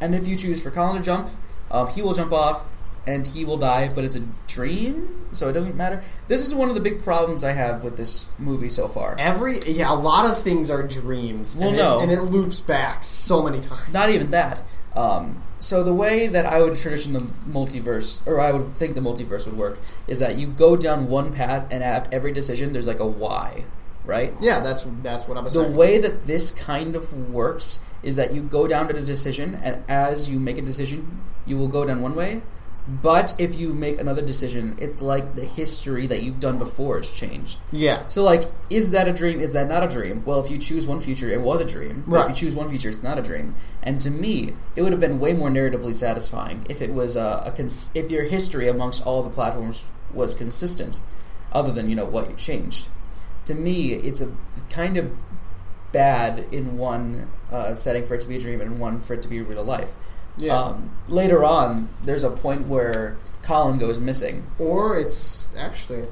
And 0.00 0.14
if 0.14 0.26
you 0.26 0.36
choose 0.36 0.62
for 0.62 0.70
Colin 0.70 0.96
to 0.96 1.02
jump, 1.02 1.30
um, 1.70 1.88
he 1.88 2.02
will 2.02 2.14
jump 2.14 2.32
off, 2.32 2.64
and 3.06 3.26
he 3.26 3.44
will 3.44 3.56
die. 3.56 3.88
But 3.88 4.04
it's 4.04 4.16
a 4.16 4.24
dream, 4.46 5.26
so 5.32 5.48
it 5.48 5.52
doesn't 5.52 5.76
matter. 5.76 6.02
This 6.28 6.46
is 6.46 6.54
one 6.54 6.68
of 6.68 6.74
the 6.74 6.80
big 6.80 7.02
problems 7.02 7.44
I 7.44 7.52
have 7.52 7.82
with 7.82 7.96
this 7.96 8.26
movie 8.38 8.68
so 8.68 8.88
far. 8.88 9.16
Every 9.18 9.60
yeah, 9.60 9.92
a 9.92 9.94
lot 9.94 10.30
of 10.30 10.40
things 10.40 10.70
are 10.70 10.82
dreams. 10.82 11.56
Well, 11.56 11.68
and 11.68 11.76
no. 11.76 11.98
it, 11.98 12.02
and 12.04 12.12
it 12.12 12.22
loops 12.22 12.60
back 12.60 13.04
so 13.04 13.42
many 13.42 13.60
times. 13.60 13.92
Not 13.92 14.10
even 14.10 14.30
that. 14.32 14.62
Um, 14.94 15.42
so 15.58 15.82
the 15.82 15.94
way 15.94 16.26
that 16.26 16.44
I 16.44 16.60
would 16.60 16.76
tradition 16.76 17.12
the 17.14 17.20
multiverse, 17.20 18.20
or 18.26 18.40
I 18.40 18.52
would 18.52 18.66
think 18.66 18.94
the 18.94 19.00
multiverse 19.00 19.46
would 19.46 19.56
work, 19.56 19.80
is 20.06 20.18
that 20.18 20.36
you 20.36 20.48
go 20.48 20.76
down 20.76 21.08
one 21.08 21.32
path, 21.32 21.68
and 21.70 21.82
at 21.82 22.12
every 22.12 22.32
decision, 22.32 22.72
there's 22.72 22.86
like 22.86 23.00
a 23.00 23.06
Y, 23.06 23.64
right? 24.04 24.32
Yeah, 24.40 24.60
that's 24.60 24.82
that's 25.02 25.26
what 25.28 25.36
I'm 25.38 25.48
saying. 25.50 25.70
The 25.72 25.76
way 25.76 25.98
that 25.98 26.24
this 26.26 26.50
kind 26.50 26.96
of 26.96 27.30
works 27.30 27.80
is 28.02 28.16
that 28.16 28.32
you 28.34 28.42
go 28.42 28.66
down 28.66 28.88
to 28.88 28.92
the 28.94 29.02
decision, 29.02 29.54
and 29.54 29.82
as 29.88 30.30
you 30.30 30.38
make 30.40 30.58
a 30.58 30.62
decision, 30.62 31.20
you 31.46 31.56
will 31.58 31.68
go 31.68 31.84
down 31.84 32.02
one 32.02 32.14
way. 32.14 32.42
But 32.88 33.36
if 33.38 33.54
you 33.54 33.72
make 33.74 34.00
another 34.00 34.22
decision, 34.22 34.74
it's 34.76 35.00
like 35.00 35.36
the 35.36 35.44
history 35.44 36.08
that 36.08 36.24
you've 36.24 36.40
done 36.40 36.58
before 36.58 36.96
has 36.96 37.12
changed. 37.12 37.60
yeah, 37.70 38.08
So, 38.08 38.24
like, 38.24 38.42
is 38.70 38.90
that 38.90 39.06
a 39.06 39.12
dream? 39.12 39.38
Is 39.38 39.52
that 39.52 39.68
not 39.68 39.84
a 39.84 39.86
dream? 39.88 40.24
Well, 40.24 40.40
if 40.44 40.50
you 40.50 40.58
choose 40.58 40.84
one 40.88 40.98
future, 40.98 41.28
it 41.30 41.42
was 41.42 41.60
a 41.60 41.64
dream. 41.64 42.02
But 42.08 42.16
Right. 42.16 42.22
if 42.24 42.28
you 42.30 42.34
choose 42.46 42.56
one 42.56 42.68
future, 42.68 42.88
it's 42.88 43.00
not 43.00 43.20
a 43.20 43.22
dream. 43.22 43.54
And 43.84 44.00
to 44.00 44.10
me, 44.10 44.54
it 44.74 44.82
would 44.82 44.90
have 44.90 45.00
been 45.00 45.20
way 45.20 45.32
more 45.32 45.48
narratively 45.48 45.94
satisfying 45.94 46.66
if 46.68 46.82
it 46.82 46.92
was 46.92 47.14
a, 47.14 47.44
a 47.46 47.52
cons- 47.52 47.92
if 47.94 48.10
your 48.10 48.24
history 48.24 48.66
amongst 48.66 49.06
all 49.06 49.22
the 49.22 49.30
platforms 49.30 49.88
was 50.12 50.34
consistent, 50.34 51.02
other 51.52 51.70
than 51.70 51.88
you 51.88 51.94
know 51.94 52.04
what 52.04 52.30
you 52.30 52.34
changed. 52.34 52.88
To 53.46 53.54
me, 53.54 53.92
it's 53.92 54.20
a 54.20 54.34
kind 54.70 54.96
of 54.96 55.14
bad 55.92 56.46
in 56.52 56.78
one 56.78 57.28
uh, 57.50 57.74
setting 57.74 58.04
for 58.04 58.14
it 58.14 58.20
to 58.22 58.28
be 58.28 58.36
a 58.36 58.40
dream 58.40 58.60
and 58.60 58.78
one 58.78 59.00
for 59.00 59.14
it 59.14 59.22
to 59.22 59.28
be 59.28 59.40
real 59.42 59.64
life. 59.64 59.94
yeah. 60.38 60.56
Um, 60.58 60.96
later 61.08 61.44
on, 61.44 61.88
there's 62.02 62.24
a 62.24 62.30
point 62.30 62.66
where 62.66 63.16
Colin 63.42 63.78
goes 63.78 63.98
missing. 63.98 64.44
or 64.58 64.98
it's 64.98 65.48
actually 65.56 66.06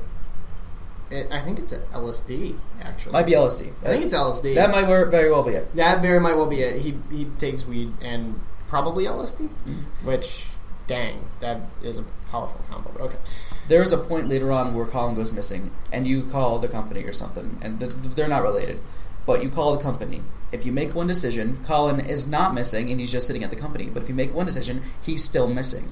It, 1.11 1.29
I 1.31 1.41
think 1.41 1.59
it's 1.59 1.73
LSD. 1.73 2.57
Actually, 2.83 3.13
Might 3.13 3.27
be 3.27 3.33
LSD. 3.33 3.73
I 3.83 3.89
think 3.89 4.05
it's 4.05 4.15
LSD. 4.15 4.55
that 4.57 4.71
might 4.71 4.85
ver- 4.87 5.07
very 5.11 5.31
well 5.31 5.43
be 5.43 5.53
it. 5.53 5.75
That 5.77 6.03
very 6.03 6.21
might 6.21 6.37
well 6.37 6.47
be 6.47 6.61
it. 6.63 6.83
He 6.83 6.95
he 7.11 7.25
takes 7.39 7.67
weed 7.67 7.93
and 8.03 8.39
probably 8.67 9.05
LSD, 9.07 9.49
Mm-hmm. 9.49 10.07
which 10.07 10.51
dang, 10.87 11.25
that 11.41 11.63
is 11.83 11.99
a 11.99 12.03
powerful 12.31 12.61
combo. 12.71 12.91
But 12.93 13.03
okay, 13.07 13.19
There 13.69 13.83
is 13.83 13.93
a 13.93 13.99
point 13.99 14.29
later 14.29 14.51
on 14.51 14.75
where 14.75 14.87
Colin 14.87 15.15
goes 15.15 15.31
missing, 15.33 15.71
and 15.93 16.07
you 16.07 16.25
call 16.25 16.59
the 16.59 16.69
company 16.69 17.05
or 17.05 17.13
something, 17.13 17.59
and 17.63 17.79
th- 17.79 17.93
they're 17.93 18.29
not 18.29 18.43
related. 18.43 18.81
But 19.27 19.43
you 19.43 19.49
call 19.49 19.77
the 19.77 19.83
company. 19.83 20.23
If 20.51 20.67
you 20.67 20.73
make 20.73 20.95
one 20.95 21.07
decision, 21.07 21.59
Colin 21.65 22.01
is 22.01 22.27
not 22.27 22.53
missing, 22.55 22.91
and 22.91 22.99
he's 22.99 23.13
just 23.13 23.27
sitting 23.29 23.45
at 23.45 23.51
the 23.51 23.57
company. 23.57 23.89
But 23.93 24.03
if 24.03 24.09
you 24.09 24.15
make 24.15 24.35
one 24.35 24.47
decision, 24.47 24.83
he's 25.03 25.23
still 25.23 25.47
missing. 25.47 25.89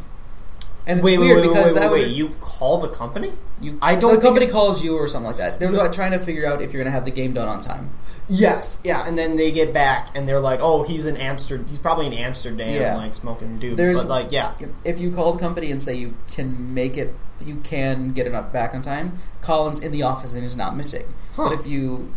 And 0.89 0.99
it's 1.01 1.05
wait, 1.05 1.19
weird 1.19 1.37
wait, 1.37 1.43
wait, 1.43 1.49
because 1.51 1.75
wait, 1.75 1.81
that 1.81 1.93
wait, 1.93 1.99
would 2.01 2.09
wait. 2.09 2.17
You 2.17 2.31
call 2.41 2.79
the 2.79 2.89
company? 2.89 3.31
you, 3.61 3.79
I 3.83 3.95
don't 3.95 4.15
the 4.15 4.21
company 4.21 4.47
it- 4.47 4.53
calls 4.53 4.83
you 4.83 4.97
or 4.97 5.07
something 5.07 5.27
like 5.29 5.37
that. 5.37 5.61
They're 5.61 5.89
trying 5.91 6.13
to 6.13 6.19
figure 6.19 6.47
out 6.47 6.63
if 6.63 6.73
you're 6.73 6.83
going 6.83 6.91
to 6.93 6.97
have 6.97 7.05
the 7.05 7.11
game 7.11 7.35
done 7.35 7.49
on 7.49 7.61
time. 7.61 7.91
Yes, 8.29 8.81
yeah, 8.85 9.07
and 9.09 9.17
then 9.17 9.37
they 9.37 9.51
get 9.53 9.73
back 9.73 10.11
and 10.15 10.29
they're 10.29 10.41
like, 10.41 10.61
"Oh, 10.63 10.83
he's 10.83 11.07
in 11.07 11.17
Amsterdam. 11.17 11.67
He's 11.69 11.79
probably 11.79 12.07
in 12.07 12.13
Amsterdam, 12.13 12.75
Yeah. 12.75 12.97
like 12.97 13.15
smoking 13.15 13.59
dope." 13.59 13.77
There's- 13.77 13.99
but 13.99 14.09
like, 14.09 14.33
yeah, 14.33 14.53
If 14.85 15.01
you 15.01 15.11
call 15.11 15.33
the 15.33 15.39
company 15.39 15.71
and 15.71 15.81
say 15.81 15.95
you 15.95 16.15
can 16.31 16.75
make 16.75 16.97
it, 16.99 17.15
you 17.41 17.57
can 17.57 18.13
get 18.13 18.27
it 18.27 18.35
up 18.35 18.53
back 18.53 18.75
on 18.75 18.83
time. 18.83 19.19
Colin's 19.41 19.81
in 19.81 19.93
the 19.93 20.03
office 20.03 20.35
and 20.35 20.45
is 20.45 20.57
not 20.57 20.77
missing. 20.77 21.05
Huh. 21.37 21.45
But 21.49 21.53
if 21.61 21.67
you, 21.67 22.11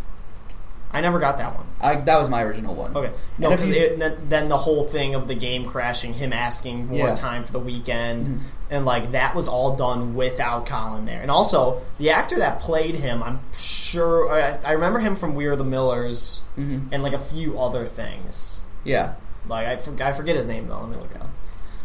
I 0.92 1.00
never 1.00 1.20
got 1.20 1.38
that 1.38 1.56
one. 1.56 1.66
I, 1.82 1.96
that 1.96 2.20
was 2.20 2.28
my 2.28 2.44
original 2.44 2.76
one. 2.76 2.96
Okay, 2.98 3.12
no, 3.38 3.50
because 3.52 3.70
then, 3.70 4.18
then 4.28 4.50
the 4.50 4.58
whole 4.58 4.84
thing 4.84 5.16
of 5.16 5.30
the 5.30 5.36
game 5.36 5.64
crashing, 5.66 6.14
him 6.14 6.34
asking 6.34 6.88
more 6.88 7.08
Yeah. 7.10 7.14
time 7.14 7.44
for 7.44 7.54
the 7.54 7.60
weekend, 7.60 8.26
Mhm. 8.28 8.40
And 8.72 8.86
like 8.86 9.12
that 9.12 9.36
was 9.36 9.50
all 9.50 9.76
done 9.76 10.16
without 10.16 10.66
Colin 10.66 11.06
there. 11.06 11.22
And 11.22 11.30
also, 11.30 11.82
the 12.00 12.12
actor 12.12 12.38
that 12.38 12.62
played 12.62 12.96
him, 12.96 13.22
I'm 13.22 13.42
sure 13.54 14.32
I, 14.32 14.58
I 14.64 14.72
remember 14.72 15.00
him 15.00 15.18
from 15.18 15.36
We 15.36 15.46
Are 15.46 15.58
the 15.58 15.66
Millers 15.66 16.40
hmm 16.56 16.80
and 16.92 17.04
like 17.04 17.14
a 17.14 17.20
few 17.20 17.60
other 17.60 17.86
things. 17.86 18.62
Yeah. 18.86 19.16
Like 19.48 19.68
I, 19.68 19.76
for, 19.76 20.02
I 20.02 20.14
forget 20.14 20.38
his 20.38 20.48
name 20.48 20.68
though. 20.68 20.80
Let 20.80 20.90
me 20.90 20.96
look 20.96 21.12
it 21.14 21.22
up. 21.22 21.30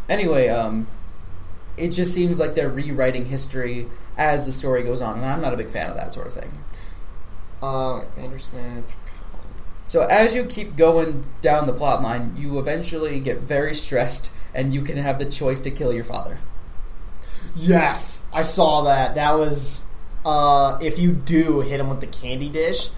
Anyway, 0.09 0.47
um, 0.47 0.87
it 1.75 1.89
just 1.89 2.13
seems 2.13 2.39
like 2.39 2.55
they're 2.55 2.69
rewriting 2.69 3.25
history 3.25 3.87
as 4.17 4.45
the 4.45 4.51
story 4.51 4.83
goes 4.83 5.01
on, 5.01 5.17
and 5.17 5.25
I'm 5.25 5.41
not 5.41 5.53
a 5.53 5.57
big 5.57 5.69
fan 5.69 5.89
of 5.89 5.97
that 5.97 6.13
sort 6.13 6.27
of 6.27 6.33
thing. 6.33 6.51
Uh, 7.61 8.05
Bandersnatch. 8.15 8.95
Colin. 9.05 9.47
So 9.83 10.03
as 10.03 10.33
you 10.33 10.45
keep 10.45 10.77
going 10.77 11.25
down 11.41 11.67
the 11.67 11.73
plot 11.73 12.01
line, 12.01 12.33
you 12.37 12.59
eventually 12.59 13.19
get 13.19 13.39
very 13.39 13.73
stressed, 13.73 14.31
and 14.55 14.73
you 14.73 14.81
can 14.81 14.97
have 14.97 15.19
the 15.19 15.25
choice 15.25 15.59
to 15.61 15.71
kill 15.71 15.91
your 15.91 16.05
father. 16.05 16.37
Yes, 17.57 18.25
I 18.33 18.41
saw 18.43 18.83
that. 18.83 19.15
That 19.15 19.37
was 19.37 19.85
uh, 20.25 20.77
if 20.81 20.99
you 20.99 21.11
do 21.11 21.61
hit 21.61 21.79
him 21.79 21.89
with 21.89 22.01
the 22.01 22.07
candy 22.07 22.49
dish. 22.49 22.89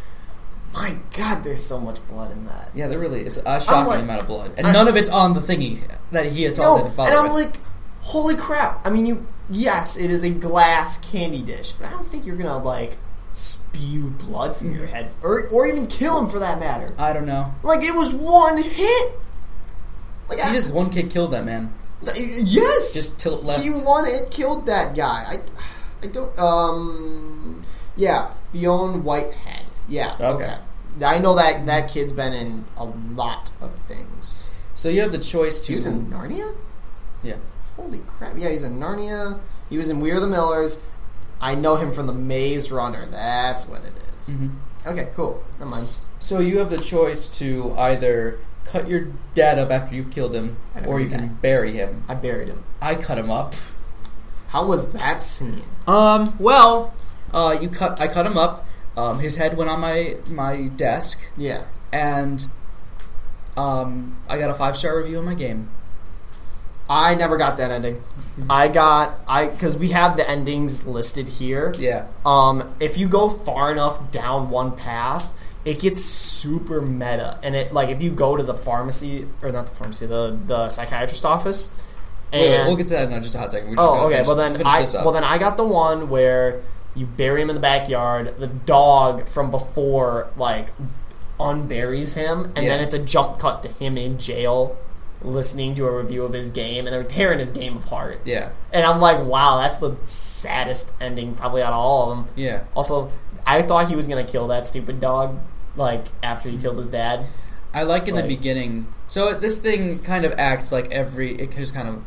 My 0.74 0.96
God, 1.18 1.44
there's 1.44 1.64
so 1.66 1.80
much 1.80 1.98
blood 2.08 2.32
in 2.32 2.46
that. 2.46 2.70
Yeah, 2.76 2.88
there 2.88 3.00
really 3.00 3.22
it's 3.22 3.38
a 3.38 3.60
shocking 3.60 3.88
like- 3.88 4.02
amount 4.04 4.22
of 4.22 4.28
blood, 4.28 4.54
and 4.58 4.68
I- 4.68 4.74
none 4.74 4.88
of 4.88 4.96
it's 4.96 5.10
on 5.10 5.34
the 5.34 5.40
thingy 5.40 5.82
that 6.12 6.28
he 6.28 6.44
No, 6.44 6.50
assaulted 6.52 6.86
his 6.92 6.98
and 7.00 7.16
I'm 7.16 7.34
with. 7.34 7.46
like, 7.46 7.56
holy 8.02 8.36
crap! 8.36 8.86
I 8.86 8.92
mean, 8.92 9.06
you 9.08 9.26
yes, 9.50 9.98
it 9.98 10.12
is 10.12 10.24
a 10.24 10.30
glass 10.30 11.00
candy 11.12 11.42
dish, 11.42 11.72
but 11.72 11.88
I 11.88 11.92
don't 11.92 12.06
think 12.06 12.26
you're 12.28 12.36
gonna 12.36 12.64
like 12.64 12.98
spew 13.32 14.10
blood 14.12 14.56
from 14.56 14.68
Mm-hmm. 14.70 14.78
your 14.78 14.88
head, 14.88 15.10
or 15.24 15.48
or 15.48 15.66
even 15.66 15.88
kill 15.88 16.20
him 16.20 16.28
for 16.28 16.38
that 16.40 16.60
matter. 16.60 16.94
I 17.00 17.14
don't 17.14 17.26
know. 17.26 17.52
Like 17.64 17.82
it 17.84 17.92
was 17.96 18.14
one 18.14 18.62
hit. 18.62 19.14
Like 20.30 20.40
I, 20.40 20.50
He 20.50 20.54
just 20.56 20.72
one 20.74 20.92
kick 20.92 21.10
killed 21.10 21.32
that 21.32 21.46
man. 21.46 21.74
Yes, 22.04 22.94
just 22.94 23.20
tilt 23.20 23.44
left. 23.44 23.64
He 23.64 23.70
won 23.70 24.06
hit 24.06 24.32
killed 24.32 24.66
that 24.68 24.96
guy. 24.96 25.26
I 25.28 25.36
I 26.04 26.08
don't 26.08 26.38
um 26.40 27.64
yeah 27.96 28.28
Fionn 28.52 29.04
Whitehead. 29.04 29.66
Yeah 29.88 30.16
Okay. 30.20 30.46
okay. 30.46 30.58
I 31.06 31.18
know 31.20 31.36
that 31.36 31.66
that 31.68 31.90
kid's 31.90 32.12
been 32.14 32.34
in 32.34 32.66
a 32.78 32.86
lot 32.86 33.52
of 33.62 33.76
things. 33.76 34.50
So 34.76 34.90
you 34.90 35.02
have 35.02 35.12
the 35.12 35.20
choice 35.20 35.62
to. 35.62 35.68
He 35.72 35.76
was 35.76 35.86
in 35.86 36.06
Narnia. 36.08 36.56
yeah. 37.24 37.36
Holy 37.76 38.00
crap! 38.00 38.34
Yeah, 38.38 38.50
he's 38.50 38.64
in 38.66 38.80
Narnia. 38.80 39.40
He 39.70 39.78
was 39.78 39.90
in 39.90 40.00
We 40.02 40.12
Are 40.12 40.20
the 40.20 40.28
Millers. 40.28 40.82
I 41.42 41.56
know 41.56 41.76
him 41.78 41.94
from 41.94 42.08
the 42.08 42.14
Maze 42.14 42.72
Runner. 42.72 43.06
That's 43.06 43.68
what 43.68 43.84
it 43.86 43.94
is. 44.18 44.28
hmm 44.28 44.50
Okay, 44.86 45.10
cool. 45.14 45.44
Never 45.60 45.72
mind. 45.72 45.84
So 46.20 46.40
you 46.40 46.60
have 46.60 46.70
the 46.70 46.78
choice 46.78 47.28
to 47.40 47.74
either 47.78 48.40
cut 48.72 48.88
your 48.88 49.08
dad 49.34 49.58
up 49.60 49.72
after 49.72 49.96
you've 49.96 50.12
killed 50.12 50.34
him, 50.34 50.56
or 50.86 51.00
you 51.00 51.08
can 51.10 51.22
that. 51.22 51.42
bury 51.42 51.74
him. 51.74 52.04
I 52.08 52.16
buried 52.16 52.48
him. 52.48 52.64
I 52.82 52.96
cut 52.96 53.18
him 53.18 53.30
up. 53.32 53.54
How 54.50 54.66
was 54.66 54.90
that 54.94 55.22
scene? 55.22 55.62
Um. 55.88 56.34
Well, 56.40 56.94
uh, 57.34 57.58
you 57.62 57.70
cut. 57.70 58.00
I 58.02 58.08
cut 58.08 58.26
him 58.26 58.38
up. 58.38 58.66
Um, 58.98 59.20
his 59.20 59.38
head 59.38 59.56
went 59.58 59.70
on 59.70 59.80
my 59.80 60.18
my 60.30 60.64
desk, 60.76 61.22
Yeah. 61.38 61.64
and 61.94 62.46
um, 63.56 64.18
I 64.28 64.38
got 64.40 64.50
a 64.50 64.54
five 64.54 64.76
star 64.78 64.98
review 64.98 65.20
on 65.20 65.26
my 65.26 65.36
game. 65.36 65.70
I 66.90 67.14
never 67.14 67.38
got 67.38 67.58
that 67.58 67.70
ending. 67.70 68.02
I 68.50 68.68
got 68.68 69.14
I 69.28 69.48
because 69.48 69.78
we 69.78 69.90
have 69.90 70.18
the 70.18 70.28
endings 70.28 70.88
listed 70.88 71.28
here. 71.28 71.74
Yeah. 71.78 72.08
Um, 72.26 72.74
if 72.80 72.98
you 72.98 73.08
go 73.08 73.30
far 73.30 73.72
enough 73.72 74.12
down 74.12 74.50
one 74.50 74.76
path, 74.76 75.32
it 75.70 75.80
gets 75.80 76.02
super 76.04 76.82
meta, 76.82 77.40
and 77.44 77.56
it 77.56 77.72
like 77.74 77.90
if 77.90 78.02
you 78.02 78.12
go 78.12 78.36
to 78.36 78.44
the 78.44 78.54
pharmacy 78.54 79.28
or 79.44 79.52
not 79.52 79.68
the 79.68 79.74
pharmacy, 79.74 80.06
the 80.06 80.38
the 80.48 80.70
psychiatrist 80.70 81.24
office, 81.26 81.70
and 82.32 82.42
Wait, 82.42 82.50
wait, 82.50 82.68
we'll 82.68 82.76
get 82.76 82.88
to 82.88 82.94
that 82.94 83.12
in 83.12 83.22
just 83.24 83.36
a 83.36 83.40
hot 83.40 83.52
second. 83.52 83.70
Just 83.76 83.82
oh 83.82 84.06
okay, 84.08 84.16
finish- 84.16 84.28
well 84.28 84.36
then 84.36 84.62
I 84.66 84.86
well 85.04 85.12
then 85.12 85.24
I 85.24 85.38
got 85.38 85.58
the 85.58 85.68
one 85.68 86.10
where 86.10 86.62
you 86.96 87.06
bury 87.06 87.42
him 87.42 87.50
in 87.50 87.56
the 87.56 87.62
backyard. 87.62 88.36
The 88.40 88.48
dog 88.48 89.28
from 89.28 89.52
before 89.52 90.28
like 90.38 90.70
unburies 91.40 92.16
him, 92.16 92.52
and 92.56 92.66
Yeah. 92.66 92.70
then 92.70 92.82
it's 92.82 92.94
a 92.94 93.00
jump 93.00 93.40
cut 93.40 93.64
to 93.64 93.70
him 93.70 93.98
in 93.98 94.18
jail. 94.18 94.76
Listening 95.22 95.76
to 95.76 95.86
a 95.86 95.92
review 95.92 96.24
of 96.24 96.32
his 96.32 96.50
game, 96.50 96.88
and 96.88 96.94
they're 96.96 97.04
tearing 97.04 97.40
his 97.40 97.52
game 97.52 97.76
apart. 97.76 98.22
yeah. 98.24 98.50
And 98.72 98.86
I'm 98.86 99.02
like, 99.02 99.22
wow, 99.26 99.58
that's 99.58 99.76
the 99.76 99.98
saddest 100.06 100.94
ending 101.02 101.36
probably 101.36 101.62
out 101.62 101.74
of 101.74 101.80
all 101.80 102.10
of 102.12 102.18
them. 102.26 102.34
Yeah. 102.38 102.62
Also, 102.74 103.12
I 103.46 103.62
thought 103.64 103.90
he 103.90 103.98
was 103.98 104.08
gonna 104.08 104.24
kill 104.24 104.48
that 104.48 104.66
stupid 104.66 105.02
dog, 105.02 105.38
like 105.76 106.08
after 106.24 106.50
he 106.50 106.58
killed 106.58 106.78
his 106.78 106.90
dad. 106.90 107.26
I 107.74 107.84
like 107.84 108.08
in 108.08 108.16
Like- 108.16 108.24
the 108.28 108.36
beginning. 108.36 108.88
So 109.08 109.34
this 109.34 109.60
thing 109.60 110.00
kind 110.00 110.26
of 110.26 110.34
acts 110.38 110.72
like 110.72 110.92
every. 110.92 111.36
It 111.36 111.56
just 111.56 111.74
kind 111.74 111.88
of. 111.88 112.04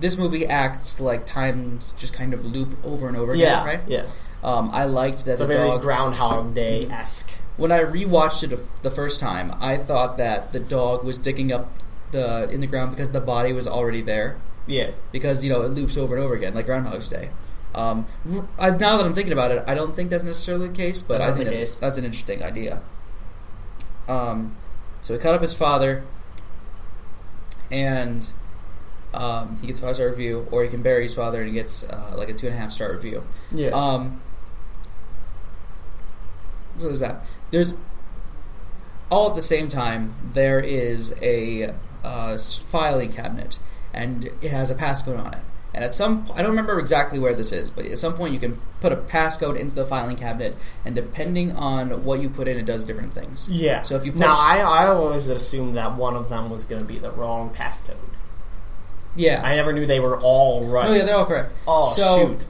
This 0.00 0.18
movie 0.18 0.44
acts 0.46 1.00
like 1.00 1.24
times 1.24 1.94
just 1.98 2.14
kind 2.14 2.34
of 2.34 2.44
loop 2.44 2.76
over 2.84 3.06
and 3.08 3.16
over 3.16 3.32
again, 3.32 3.44
Yeah, 3.46 3.64
right? 3.66 3.80
yeah. 3.86 4.04
Um, 4.42 4.70
I 4.72 4.84
liked 4.84 5.24
that 5.24 5.32
It's 5.32 5.40
a 5.40 5.46
very 5.46 5.68
dog. 5.68 5.80
Groundhog 5.82 6.52
Day 6.54 6.86
esque. 6.90 7.30
when 7.56 7.70
I 7.72 7.80
rewatched 7.84 8.42
it 8.52 8.82
the 8.82 8.90
first 8.90 9.20
time, 9.20 9.54
I 9.60 9.76
thought 9.76 10.16
that 10.18 10.52
the 10.52 10.58
dog 10.60 11.04
was 11.04 11.18
digging 11.18 11.52
up 11.52 11.70
the 12.10 12.48
in 12.50 12.60
the 12.60 12.66
ground 12.66 12.90
because 12.90 13.10
the 13.12 13.20
body 13.20 13.52
was 13.52 13.66
already 13.68 14.02
there. 14.02 14.36
Yeah, 14.66 14.90
Because 15.12 15.44
you 15.44 15.50
know 15.50 15.62
it 15.62 15.68
loops 15.72 15.96
over 15.96 16.14
and 16.16 16.24
over 16.24 16.34
again, 16.34 16.54
like 16.54 16.66
Groundhog's 16.66 17.08
Day. 17.08 17.30
Um, 17.74 18.06
I, 18.58 18.70
now 18.70 18.96
that 18.96 19.06
I'm 19.06 19.14
thinking 19.14 19.32
about 19.32 19.50
it, 19.50 19.64
I 19.66 19.74
don't 19.74 19.94
think 19.96 20.10
that's 20.10 20.24
necessarily 20.24 20.68
the 20.68 20.74
case, 20.74 21.02
but 21.02 21.18
That's 21.18 21.32
I 21.32 21.36
think 21.36 21.50
that's, 21.50 21.78
that's 21.78 21.98
an 21.98 22.04
interesting 22.04 22.42
idea. 22.42 22.80
Um, 24.08 24.56
so 25.00 25.14
he 25.14 25.20
cut 25.20 25.34
up 25.34 25.42
his 25.42 25.54
father, 25.54 26.04
and 27.70 28.30
um, 29.12 29.56
he 29.60 29.66
gets 29.66 29.80
a 29.80 29.82
five 29.82 29.96
star 29.96 30.08
review, 30.08 30.46
or 30.50 30.62
he 30.62 30.68
can 30.68 30.82
bury 30.82 31.02
his 31.02 31.14
father 31.14 31.40
and 31.40 31.48
he 31.48 31.54
gets 31.54 31.88
uh, 31.88 32.14
like 32.16 32.28
a 32.28 32.34
two 32.34 32.46
and 32.46 32.54
a 32.54 32.58
half 32.58 32.72
star 32.72 32.92
review. 32.92 33.24
yeah. 33.52 33.68
Um, 33.68 34.20
so 36.76 36.86
there's 36.86 37.00
that 37.00 37.24
there's 37.50 37.76
all 39.10 39.30
at 39.30 39.36
the 39.36 39.42
same 39.42 39.68
time 39.68 40.14
there 40.32 40.58
is 40.58 41.14
a 41.22 41.72
uh, 42.02 42.36
filing 42.36 43.12
cabinet 43.12 43.60
and 43.92 44.24
it 44.42 44.50
has 44.50 44.70
a 44.70 44.74
passcode 44.74 45.18
on 45.24 45.34
it. 45.34 45.40
And 45.74 45.82
at 45.82 45.92
some, 45.92 46.24
I 46.34 46.42
don't 46.42 46.50
remember 46.50 46.78
exactly 46.78 47.18
where 47.18 47.34
this 47.34 47.50
is, 47.50 47.68
but 47.68 47.84
at 47.86 47.98
some 47.98 48.14
point 48.14 48.32
you 48.32 48.38
can 48.38 48.60
put 48.80 48.92
a 48.92 48.96
passcode 48.96 49.58
into 49.58 49.74
the 49.74 49.84
filing 49.84 50.14
cabinet, 50.14 50.56
and 50.84 50.94
depending 50.94 51.50
on 51.52 52.04
what 52.04 52.20
you 52.20 52.30
put 52.30 52.46
in, 52.46 52.56
it 52.56 52.64
does 52.64 52.84
different 52.84 53.12
things. 53.12 53.48
yeah. 53.50 53.82
so 53.82 53.96
if 53.96 54.06
you 54.06 54.12
put- 54.12 54.20
now, 54.20 54.36
I 54.36 54.58
I 54.58 54.86
always 54.86 55.28
assumed 55.28 55.76
that 55.76 55.96
one 55.96 56.14
of 56.14 56.28
them 56.28 56.48
was 56.48 56.64
gonna 56.64 56.84
be 56.84 56.98
the 56.98 57.10
wrong 57.10 57.50
passcode. 57.50 57.96
Yeah. 59.16 59.42
I 59.44 59.54
never 59.56 59.72
knew 59.72 59.84
they 59.86 60.00
were 60.00 60.20
all 60.20 60.64
right. 60.66 60.86
oh 60.86 60.92
yeah, 60.92 61.04
they're 61.04 61.16
all 61.16 61.26
correct. 61.26 61.54
Oh 61.66 61.88
so, 61.88 62.16
shoot! 62.18 62.46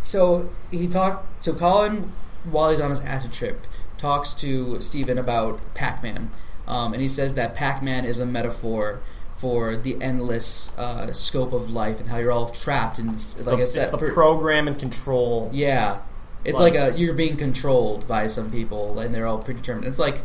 So 0.00 0.50
he 0.70 0.88
talked. 0.88 1.44
So 1.44 1.54
Colin, 1.54 2.10
while 2.44 2.70
he's 2.70 2.80
on 2.80 2.90
his 2.90 3.00
acid 3.00 3.32
trip, 3.32 3.66
talks 3.98 4.34
to 4.34 4.80
Steven 4.80 5.18
about 5.18 5.60
Pac-Man, 5.74 6.30
um, 6.66 6.92
and 6.92 7.02
he 7.02 7.08
says 7.08 7.34
that 7.34 7.54
Pac-Man 7.54 8.04
is 8.04 8.18
a 8.18 8.26
metaphor 8.26 9.00
for 9.42 9.76
the 9.76 10.00
endless 10.00 10.72
uh, 10.78 11.12
scope 11.12 11.52
of 11.52 11.72
life 11.72 11.98
and 11.98 12.08
how 12.08 12.18
you're 12.18 12.30
all 12.30 12.48
trapped 12.50 13.00
in 13.00 13.08
this, 13.08 13.44
like 13.44 13.56
the, 13.56 13.60
I 13.60 13.64
it's 13.64 13.90
the 13.90 13.98
per- 13.98 14.12
program 14.14 14.68
and 14.68 14.78
control. 14.78 15.50
yeah, 15.52 15.98
it's 16.44 16.60
like, 16.60 16.76
a 16.76 16.88
you're 16.96 17.12
being 17.14 17.36
controlled 17.36 18.06
by 18.06 18.28
some 18.28 18.52
people, 18.52 19.00
and 19.00 19.12
they're 19.12 19.26
all 19.26 19.38
predetermined. 19.38 19.88
It's 19.88 19.98
like, 19.98 20.20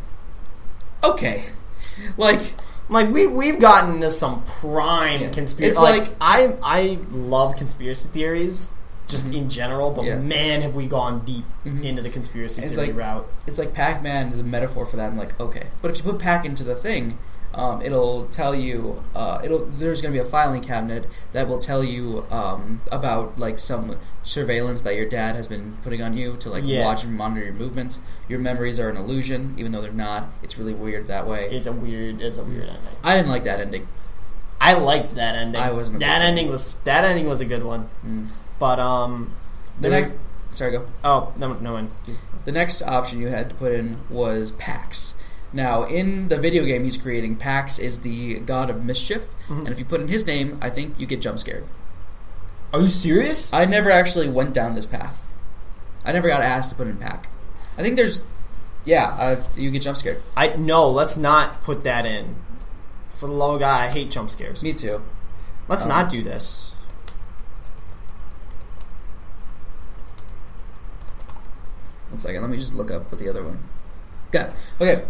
okay, 1.03 1.43
like 2.17 2.41
Like 2.89 3.10
we 3.12 3.27
we've 3.27 3.60
gotten 3.60 3.95
into 3.95 4.10
some 4.10 4.43
prime 4.43 5.21
Yeah. 5.21 5.30
conspiracy. 5.32 5.71
It's 5.71 5.80
like, 5.80 6.01
like- 6.01 6.15
I 6.21 6.56
I 6.63 6.97
love 7.12 7.58
conspiracy 7.58 8.08
theories, 8.10 8.69
just 9.08 9.34
in 9.34 9.49
general. 9.49 9.91
But 9.91 10.06
Yeah. 10.06 10.19
man, 10.19 10.62
have 10.62 10.75
we 10.75 10.86
gone 10.88 11.19
deep 11.25 11.43
Mhm. 11.65 11.84
into 11.84 12.01
the 12.01 12.10
conspiracy 12.10 12.62
theory 12.62 12.88
like- 12.88 12.95
route. 12.95 13.27
It's 13.47 13.58
like 13.60 13.73
Pac-Man 13.73 14.30
is 14.30 14.39
a 14.39 14.43
metaphor 14.43 14.86
for 14.86 14.95
that. 14.97 15.08
I'm 15.12 15.17
like, 15.17 15.38
okay, 15.39 15.67
but 15.82 15.89
if 15.91 15.97
you 15.97 16.03
put 16.03 16.19
Pac 16.19 16.45
into 16.45 16.63
the 16.63 16.75
thing, 16.75 17.17
um, 17.53 17.81
it'll 17.81 18.25
tell 18.27 18.53
you. 18.53 19.01
Uh, 19.15 19.41
it'll 19.43 19.65
there's 19.65 20.01
going 20.01 20.13
to 20.13 20.19
be 20.21 20.25
a 20.25 20.29
filing 20.29 20.62
cabinet 20.62 21.07
that 21.33 21.47
will 21.47 21.57
tell 21.57 21.83
you 21.83 22.25
um, 22.29 22.81
about 22.91 23.39
like 23.39 23.57
some 23.60 23.97
surveillance 24.23 24.81
that 24.81 24.95
your 24.95 25.07
dad 25.07 25.36
has 25.36 25.47
been 25.47 25.75
putting 25.83 26.01
on 26.01 26.15
you 26.15 26.36
to 26.38 26.49
like 26.49 26.63
Yeah. 26.65 26.86
watch 26.86 27.03
and 27.03 27.15
monitor 27.17 27.45
your 27.45 27.53
movements. 27.55 28.01
Your 28.27 28.39
memories 28.39 28.79
are 28.79 28.89
an 28.89 28.97
illusion, 28.97 29.55
even 29.57 29.71
though 29.71 29.81
they're 29.81 29.91
not. 29.91 30.27
It's 30.43 30.57
really 30.57 30.73
weird 30.73 31.07
that 31.07 31.25
way. 31.27 31.49
It's 31.49 31.67
a 31.67 31.71
weird. 31.71 32.21
It's 32.21 32.38
a 32.38 32.43
weird 32.43 32.63
ending. 32.63 32.81
I 33.03 33.15
didn't 33.15 33.29
like 33.31 33.43
that 33.45 33.60
ending. 33.60 33.88
I 34.60 34.73
liked 34.73 35.15
that 35.15 35.36
ending. 35.36 35.62
I 35.62 35.71
wasn't 35.71 35.99
That 35.99 36.19
fan. 36.19 36.29
ending 36.29 36.49
was 36.49 36.73
that 36.83 37.03
ending 37.03 37.27
was 37.27 37.41
a 37.41 37.45
good 37.45 37.63
one. 37.63 37.89
Mm. 38.05 38.27
But 38.60 38.79
um, 38.79 39.31
The 39.79 39.89
next, 39.89 40.12
was- 40.12 40.57
sorry, 40.57 40.71
go. 40.71 40.86
oh 41.03 41.31
no 41.39 41.53
no 41.53 41.73
one. 41.73 41.89
The 42.45 42.51
next 42.51 42.81
option 42.81 43.21
you 43.21 43.27
had 43.27 43.49
to 43.49 43.55
put 43.55 43.71
in 43.71 43.97
was 44.10 44.51
Pax. 44.51 45.15
Now, 45.53 45.83
in 45.83 46.27
the 46.27 46.38
video 46.38 46.65
game 46.65 46.83
he's 46.83 46.97
creating, 46.97 47.38
Pax 47.38 47.79
is 47.79 48.01
the 48.01 48.39
god 48.41 48.69
of 48.69 48.83
mischief, 48.83 49.23
Mhm. 49.49 49.60
and 49.60 49.69
if 49.69 49.79
you 49.79 49.86
put 49.86 50.01
in 50.01 50.07
his 50.10 50.25
name, 50.27 50.57
I 50.62 50.69
think 50.69 50.99
you 50.99 51.05
get 51.07 51.21
jump 51.21 51.39
scared. 51.39 51.63
Are 52.73 52.81
you 52.81 52.88
serious? 52.88 53.53
I 53.53 53.65
never 53.65 53.89
actually 53.89 54.27
went 54.29 54.53
down 54.53 54.75
this 54.75 54.86
path. 54.86 55.27
I 56.03 56.12
never 56.12 56.27
got 56.27 56.41
asked 56.41 56.71
to 56.71 56.75
put 56.75 56.88
in 56.88 56.97
Pac. 56.97 57.29
I 57.77 57.81
think 57.81 57.95
there's, 57.95 58.23
yeah, 58.83 59.05
uh, 59.19 59.41
you 59.55 59.71
get 59.71 59.81
jump 59.83 59.97
scared. 59.97 60.21
I 60.36 60.49
no. 60.57 60.89
Let's 60.89 61.15
not 61.17 61.62
put 61.62 61.83
that 61.86 62.05
in. 62.05 62.36
For 63.12 63.27
the 63.27 63.33
low 63.33 63.57
guy, 63.57 63.86
I 63.86 63.88
hate 63.88 64.12
jump 64.12 64.29
scares. 64.29 64.62
Me 64.62 64.73
too. 64.73 65.01
Let's 65.69 65.83
Um, 65.83 65.89
not 65.89 66.10
do 66.10 66.21
this. 66.23 66.73
One 72.10 72.19
second, 72.19 72.41
let 72.41 72.49
me 72.49 72.57
just 72.57 72.73
look 72.73 72.89
up 72.91 73.12
what 73.12 73.19
the 73.19 73.29
other 73.29 73.43
one. 73.43 73.60
Got 74.31 74.49
it. 74.49 74.53
Okay, 74.81 75.03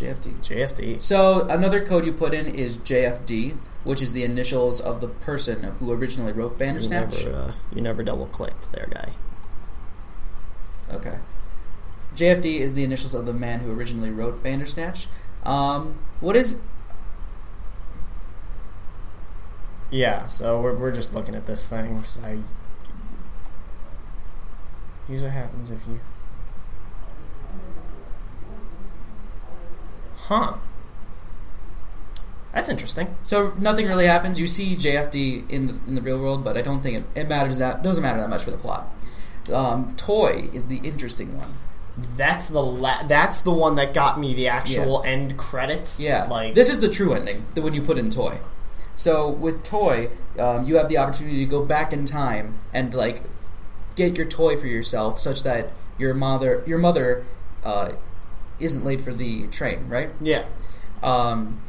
JFD. 0.00 0.38
JFD. 0.40 1.02
So 1.02 1.46
another 1.48 1.84
code 1.84 2.06
you 2.06 2.12
put 2.12 2.32
in 2.32 2.46
is 2.46 2.78
JFD, 2.78 3.56
which 3.84 4.00
is 4.00 4.12
the 4.12 4.24
initials 4.24 4.80
of 4.80 5.00
the 5.00 5.08
person 5.08 5.62
who 5.62 5.92
originally 5.92 6.32
wrote 6.32 6.52
You 6.52 6.58
Bandersnatch. 6.58 7.24
never, 7.24 7.36
uh, 7.36 7.52
you 7.72 7.82
never 7.82 8.02
double 8.02 8.26
clicked 8.26 8.72
there, 8.72 8.88
guy. 8.90 9.12
Okay. 10.90 11.18
JFD 12.16 12.60
is 12.60 12.74
the 12.74 12.82
initials 12.82 13.14
of 13.14 13.26
the 13.26 13.32
man 13.32 13.60
who 13.60 13.72
originally 13.72 14.10
wrote 14.10 14.42
Bandersnatch. 14.42 15.06
Um, 15.44 15.98
what 16.20 16.36
is 16.36 16.60
Yeah, 19.90 20.26
so 20.26 20.60
we're, 20.60 20.74
we're 20.76 20.92
just 20.92 21.14
looking 21.14 21.34
at 21.34 21.46
this 21.46 21.66
thing 21.66 21.96
because 21.96 22.20
I. 22.22 22.38
Here's 25.08 25.22
what 25.22 25.32
happens 25.32 25.70
if 25.70 25.86
you. 25.88 26.00
Huh. 30.30 30.58
That's 32.54 32.68
interesting. 32.68 33.16
so? 33.24 33.52
Nothing 33.58 33.86
really 33.86 34.06
happens. 34.06 34.38
You 34.38 34.46
see 34.46 34.76
JFD 34.76 35.50
in 35.50 35.66
the 35.66 35.80
in 35.86 35.94
the 35.96 36.00
real 36.00 36.20
world, 36.20 36.44
but 36.44 36.56
I 36.56 36.62
don't 36.62 36.80
think 36.82 36.98
it, 36.98 37.20
it 37.20 37.28
matters 37.28 37.58
that 37.58 37.82
doesn't 37.82 38.02
matter 38.02 38.20
that 38.20 38.30
much 38.30 38.44
for 38.44 38.50
the 38.52 38.56
plot. 38.56 38.96
Um, 39.52 39.88
Toy 39.96 40.48
is 40.52 40.68
the 40.68 40.78
interesting 40.78 41.36
one. 41.36 41.52
That's 42.16 42.48
the 42.48 42.62
la- 42.62 43.02
that's 43.08 43.40
the 43.42 43.52
one 43.52 43.74
that 43.74 43.92
got 43.92 44.18
me 44.20 44.32
the 44.34 44.48
actual 44.48 45.02
end 45.04 45.36
credits. 45.36 46.00
Yeah, 46.04 46.24
like 46.24 46.54
this 46.54 46.68
is 46.68 46.78
the 46.80 46.88
true 46.88 47.12
ending. 47.12 47.44
The 47.54 47.62
one 47.62 47.74
you 47.74 47.82
put 47.82 47.98
in 47.98 48.08
Toy. 48.10 48.38
So 48.94 49.28
with 49.28 49.64
Toy, 49.64 50.10
um, 50.38 50.64
you 50.64 50.76
have 50.76 50.88
the 50.88 50.98
opportunity 50.98 51.38
to 51.38 51.46
go 51.46 51.64
back 51.64 51.92
in 51.92 52.04
time 52.04 52.58
and 52.72 52.94
like 52.94 53.24
get 53.96 54.16
your 54.16 54.26
toy 54.26 54.56
for 54.56 54.66
yourself, 54.66 55.20
such 55.20 55.42
that 55.42 55.72
your 55.98 56.14
mother 56.14 56.62
your 56.66 56.78
mother 56.78 57.24
uh, 57.64 57.90
isn't 58.60 58.84
late 58.84 59.00
for 59.00 59.12
the 59.12 59.46
train, 59.48 59.88
right? 59.88 60.10
yeah. 60.20 60.44
Um, 61.02 61.60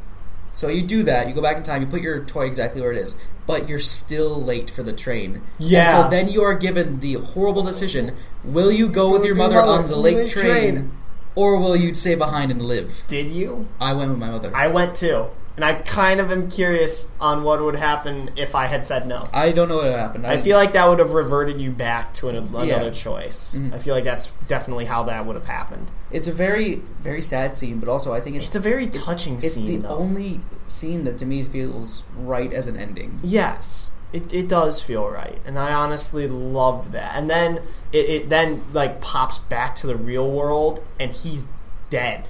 so 0.52 0.68
you 0.68 0.82
do 0.82 1.02
that. 1.04 1.28
You 1.28 1.34
go 1.34 1.40
back 1.40 1.56
in 1.56 1.62
time. 1.62 1.80
You 1.80 1.88
put 1.88 2.02
your 2.02 2.22
toy 2.24 2.44
exactly 2.46 2.82
where 2.82 2.92
it 2.92 2.98
is, 2.98 3.16
but 3.46 3.68
you're 3.68 3.78
still 3.78 4.38
late 4.42 4.68
for 4.68 4.82
the 4.82 4.92
train. 4.92 5.36
And 5.36 5.42
Yeah. 5.58 6.02
so 6.04 6.10
then 6.10 6.28
you 6.28 6.42
are 6.42 6.54
given 6.54 7.00
the 7.00 7.14
horrible 7.14 7.62
decision: 7.62 8.14
Will 8.44 8.70
you 8.70 8.88
go 8.90 9.08
with 9.10 9.24
your 9.24 9.34
mother 9.34 9.58
on 9.58 9.88
the 9.88 9.96
late 9.96 10.28
train, 10.28 10.92
or 11.34 11.56
will 11.58 11.74
you 11.76 11.94
stay 11.94 12.14
behind 12.14 12.50
and 12.50 12.60
live? 12.60 13.02
Did 13.06 13.30
you? 13.30 13.66
I 13.80 13.94
went 13.94 14.10
with 14.10 14.18
my 14.18 14.28
mother. 14.28 14.52
I 14.54 14.66
went 14.68 14.94
too, 14.94 15.28
and 15.56 15.64
I 15.64 15.76
kind 15.76 16.20
of 16.20 16.30
am 16.30 16.50
curious 16.50 17.08
on 17.18 17.42
what 17.44 17.62
would 17.62 17.76
happen 17.76 18.28
if 18.36 18.54
I 18.54 18.66
had 18.66 18.84
said 18.86 19.06
no. 19.06 19.26
I 19.32 19.52
don't 19.52 19.70
know 19.70 19.76
what 19.76 19.86
happened. 19.98 20.26
I 20.26 20.36
feel 20.36 20.58
like 20.58 20.74
that 20.74 20.86
would 20.86 20.98
have 20.98 21.12
reverted 21.12 21.58
you 21.62 21.70
back 21.70 22.12
to 22.14 22.28
an, 22.28 22.36
another 22.36 22.66
Yeah. 22.66 22.90
choice. 22.90 23.56
Mhm. 23.58 23.72
I 23.72 23.78
feel 23.78 23.94
like 23.94 24.04
that's 24.04 24.32
definitely 24.46 24.84
how 24.84 25.04
that 25.04 25.24
would 25.24 25.36
have 25.36 25.46
happened. 25.46 25.86
It's 26.12 26.26
a 26.28 26.32
very, 26.32 26.76
very 26.98 27.22
sad 27.22 27.56
scene, 27.56 27.78
but 27.80 27.88
also 27.88 28.12
I 28.14 28.20
think 28.20 28.36
it's 28.36 28.46
It's 28.46 28.56
a 28.56 28.60
very 28.60 28.84
it's- 28.84 29.04
touching 29.04 29.34
It's 29.36 29.52
scene. 29.52 29.66
It's 29.68 29.76
the 29.82 29.88
though. 29.88 29.94
only 29.96 30.40
scene 30.66 31.04
that 31.04 31.18
to 31.18 31.26
me 31.26 31.42
feels 31.42 32.02
right 32.16 32.52
as 32.52 32.66
an 32.66 32.76
ending. 32.76 33.20
Yes, 33.22 33.92
it, 34.12 34.32
it 34.32 34.48
does 34.48 34.82
feel 34.82 35.08
right, 35.08 35.38
and 35.46 35.58
I 35.58 35.72
honestly 35.72 36.28
loved 36.28 36.92
that. 36.92 37.12
And 37.16 37.28
then 37.30 37.60
it, 37.92 38.08
it 38.08 38.28
then 38.28 38.62
like 38.72 39.00
pops 39.00 39.38
back 39.38 39.74
to 39.76 39.86
the 39.86 39.96
real 39.96 40.30
world, 40.30 40.82
and 41.00 41.10
he's 41.12 41.46
dead. 41.90 42.24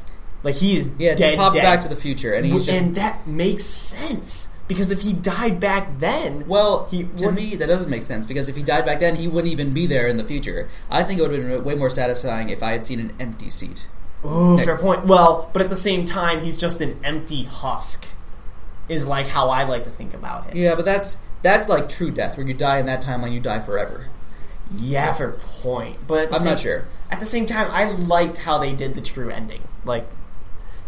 Like 0.45 0.57
he 0.57 0.77
is 0.77 0.90
Yeah, 0.99 1.14
dead. 1.14 1.33
to 1.33 1.37
pop 1.37 1.53
dead. 1.53 1.62
back 1.62 1.81
to 1.81 1.88
the 1.88 1.97
future, 1.97 2.33
and 2.35 2.45
he's 2.47 2.66
just 2.66 2.79
and 2.81 2.95
that 2.97 3.27
makes 3.27 3.62
sense 3.64 4.53
because 4.73 4.91
if 4.91 5.03
he 5.03 5.13
died 5.13 5.61
back 5.61 5.99
then, 5.99 6.47
Well, 6.47 6.87
He 6.91 7.05
to 7.17 7.33
me, 7.33 7.57
that 7.57 7.67
doesn't 7.67 7.91
make 7.91 8.03
sense 8.03 8.27
because 8.27 8.49
if 8.49 8.57
he 8.57 8.63
died 8.63 8.85
back 8.85 9.01
then, 9.01 9.17
he 9.17 9.29
wouldn't 9.29 9.53
even 9.53 9.73
be 9.73 9.87
there 9.87 10.07
in 10.09 10.17
the 10.17 10.25
future. 10.25 10.69
I 10.91 11.03
think 11.03 11.21
it 11.21 11.23
would 11.23 11.33
have 11.33 11.49
been 11.49 11.65
way 11.65 11.75
more 11.75 11.91
satisfying 11.91 12.49
if 12.49 12.63
I 12.63 12.73
had 12.73 12.85
seen 12.85 13.01
an 13.01 13.13
empty 13.21 13.51
seat. 13.51 13.87
oh, 14.25 14.57
fair 14.59 14.79
point. 14.79 15.07
Well, 15.07 15.51
but 15.53 15.63
at 15.63 15.69
the 15.69 15.77
same 15.77 16.05
time, 16.05 16.41
he's 16.41 16.57
just 16.57 16.81
an 16.81 16.99
empty 17.05 17.45
husk. 17.45 18.09
Is 18.89 19.07
like 19.07 19.29
how 19.29 19.49
I 19.49 19.63
like 19.63 19.85
to 19.85 19.91
think 19.91 20.13
about 20.13 20.49
it. 20.49 20.57
Yeah, 20.57 20.75
but 20.75 20.85
that's 20.85 21.19
that's 21.43 21.69
like 21.69 21.89
true 21.89 22.11
death, 22.11 22.37
where 22.37 22.47
you 22.47 22.53
die 22.53 22.79
in 22.79 22.87
that 22.87 23.03
timeline, 23.03 23.33
you 23.33 23.41
die 23.41 23.61
forever. 23.61 24.09
Yeah, 24.77 25.13
fair 25.13 25.33
point. 25.33 25.97
But 26.09 26.29
I'm 26.29 26.41
same, 26.41 26.51
not 26.51 26.61
sure. 26.61 26.85
At 27.11 27.21
the 27.21 27.27
same 27.27 27.47
time, 27.47 27.69
I 27.71 27.91
liked 27.93 28.39
how 28.39 28.59
they 28.59 28.75
did 28.75 28.95
the 28.95 29.01
true 29.01 29.31
ending. 29.31 29.63
Like 29.85 30.07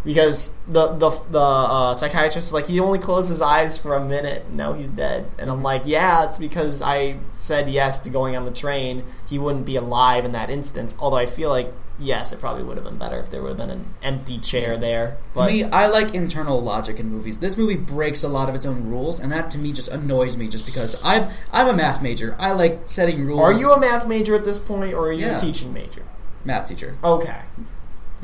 because 0.05 0.55
the 0.69 0.89
the 0.89 1.11
the 1.31 1.39
uh, 1.41 1.95
psychiatrist 1.95 2.49
is 2.49 2.53
like 2.53 2.67
he 2.67 2.79
only 2.81 2.99
closed 2.99 3.29
his 3.29 3.41
eyes 3.43 3.77
for 3.79 3.95
a 3.95 4.05
minute 4.05 4.45
and 4.47 4.57
now 4.57 4.73
he's 4.75 4.89
dead 4.91 5.31
and 5.39 5.51
i'm 5.51 5.63
like 5.63 5.83
yeah 5.87 6.25
it's 6.25 6.39
because 6.39 6.83
i 6.83 7.17
said 7.29 7.69
yes 7.69 8.01
to 8.01 8.11
going 8.11 8.37
on 8.37 8.45
the 8.45 8.51
train 8.51 9.03
he 9.29 9.39
wouldn't 9.39 9.65
be 9.67 9.77
alive 9.77 10.25
in 10.25 10.33
that 10.33 10.51
instance 10.51 10.97
although 11.01 11.17
i 11.17 11.27
feel 11.27 11.49
like 11.49 11.73
yes 11.99 12.33
it 12.33 12.41
probably 12.41 12.63
would 12.63 12.77
have 12.77 12.85
been 12.85 12.99
better 12.99 13.19
if 13.21 13.31
there 13.31 13.41
would 13.41 13.51
have 13.51 13.57
been 13.57 13.71
an 13.71 13.85
empty 14.03 14.37
chair 14.39 14.77
there 14.77 15.17
but 15.35 15.47
to 15.47 15.53
me, 15.53 15.65
I 15.65 15.87
like 15.89 16.15
internal 16.15 16.61
logic 16.61 16.99
in 17.01 17.09
movies. 17.09 17.39
This 17.39 17.57
movie 17.57 17.77
breaks 17.77 18.23
a 18.25 18.29
lot 18.29 18.49
of 18.49 18.55
its 18.55 18.67
own 18.67 18.89
rules, 18.89 19.19
and 19.21 19.31
that 19.33 19.51
to 19.53 19.59
me 19.59 19.73
just 19.73 19.91
annoys 19.91 20.37
me. 20.37 20.47
Just 20.49 20.65
because 20.67 21.01
I'm 21.05 21.29
I'm 21.53 21.67
a 21.69 21.73
math 21.73 22.03
major, 22.03 22.37
I 22.39 22.53
like 22.53 22.83
setting 22.87 23.25
rules. 23.25 23.41
are 23.41 23.53
you 23.53 23.73
a 23.73 23.81
math 23.81 24.07
major 24.09 24.35
at 24.37 24.45
this 24.45 24.59
point 24.61 24.93
or 24.95 25.09
are 25.09 25.13
you 25.13 25.27
Yeah. 25.27 25.37
a 25.37 25.41
teaching 25.41 25.73
major 25.73 26.03
math 26.45 26.69
teacher? 26.69 26.97
okay 27.03 27.41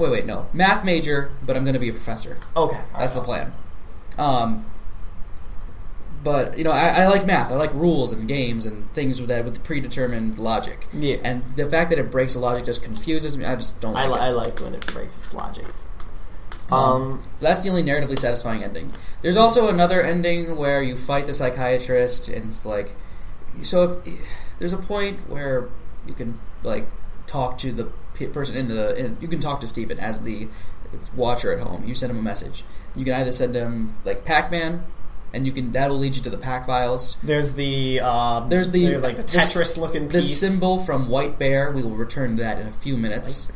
Wait, 0.00 0.10
wait, 0.10 0.26
no, 0.26 0.46
math 0.52 0.84
major, 0.84 1.30
but 1.46 1.56
I'm 1.56 1.64
going 1.64 1.74
to 1.74 1.80
be 1.80 1.90
a 1.90 1.92
professor. 1.92 2.38
okay 2.56 2.80
That's 2.98 3.12
the 3.14 3.20
Alright, 3.20 3.48
plan. 3.48 3.52
Um, 4.18 4.64
but 6.22 6.58
you 6.58 6.64
know, 6.64 6.72
I, 6.72 7.02
I 7.04 7.06
like 7.08 7.26
math. 7.26 7.50
I 7.50 7.54
like 7.54 7.72
rules 7.72 8.12
and 8.12 8.26
games 8.28 8.66
and 8.66 8.92
things 8.92 9.20
with 9.20 9.28
that 9.28 9.44
with 9.44 9.62
predetermined 9.64 10.38
logic. 10.38 10.86
Yeah. 10.92 11.16
And 11.24 11.42
the 11.56 11.68
fact 11.68 11.90
that 11.90 11.98
it 11.98 12.10
breaks 12.10 12.34
the 12.34 12.40
logic 12.40 12.64
just 12.64 12.82
confuses 12.82 13.36
me. 13.36 13.44
I 13.44 13.54
just 13.56 13.80
don't 13.80 13.94
I, 13.96 14.06
like 14.06 14.20
li- 14.20 14.26
it. 14.26 14.28
I 14.28 14.30
like 14.32 14.60
when 14.60 14.74
it 14.74 14.86
breaks 14.86 15.18
its 15.18 15.32
logic 15.34 15.66
Um, 16.70 16.78
um 16.78 17.22
That's 17.38 17.62
the 17.62 17.70
only 17.70 17.82
narratively 17.82 18.18
satisfying 18.18 18.62
ending. 18.64 18.92
There's 19.22 19.36
also 19.36 19.68
another 19.68 20.02
ending 20.02 20.56
where 20.56 20.82
you 20.82 20.96
fight 20.96 21.26
the 21.26 21.34
psychiatrist, 21.34 22.28
and 22.28 22.46
it's 22.48 22.64
like, 22.66 22.96
so 23.62 24.00
if 24.04 24.16
there's 24.58 24.72
a 24.72 24.78
point 24.78 25.28
where 25.28 25.68
you 26.06 26.14
can 26.14 26.38
like 26.62 26.86
talk 27.26 27.56
to 27.58 27.72
the 27.72 27.90
person 28.28 28.56
in 28.56 28.68
the, 28.68 28.96
in, 28.96 29.16
you 29.20 29.28
can 29.28 29.40
talk 29.40 29.60
to 29.60 29.66
Steven 29.66 29.98
as 29.98 30.22
the 30.22 30.48
watcher 31.14 31.52
at 31.52 31.66
home. 31.66 31.84
You 31.86 31.94
send 31.94 32.10
him 32.10 32.18
a 32.18 32.22
message. 32.22 32.64
You 32.94 33.04
can 33.04 33.14
either 33.14 33.32
send 33.32 33.54
him 33.54 33.94
like 34.04 34.24
Pac-Man, 34.24 34.84
and 35.32 35.46
you 35.46 35.52
can 35.52 35.70
that'll 35.70 35.96
lead 35.96 36.16
you 36.16 36.22
to 36.22 36.30
the 36.30 36.38
Pac 36.38 36.66
files. 36.66 37.16
There's 37.22 37.52
the 37.52 38.00
um, 38.00 38.48
There's 38.48 38.70
the 38.70 38.96
like 38.98 39.16
the 39.16 39.22
Tetris 39.22 39.78
looking 39.78 40.08
The 40.08 40.22
symbol 40.22 40.78
from 40.78 41.08
White 41.08 41.38
Bear. 41.38 41.70
We 41.70 41.82
will 41.82 41.90
return 41.90 42.36
to 42.36 42.42
that 42.42 42.58
in 42.58 42.66
a 42.66 42.72
few 42.72 42.96
minutes. 42.96 43.52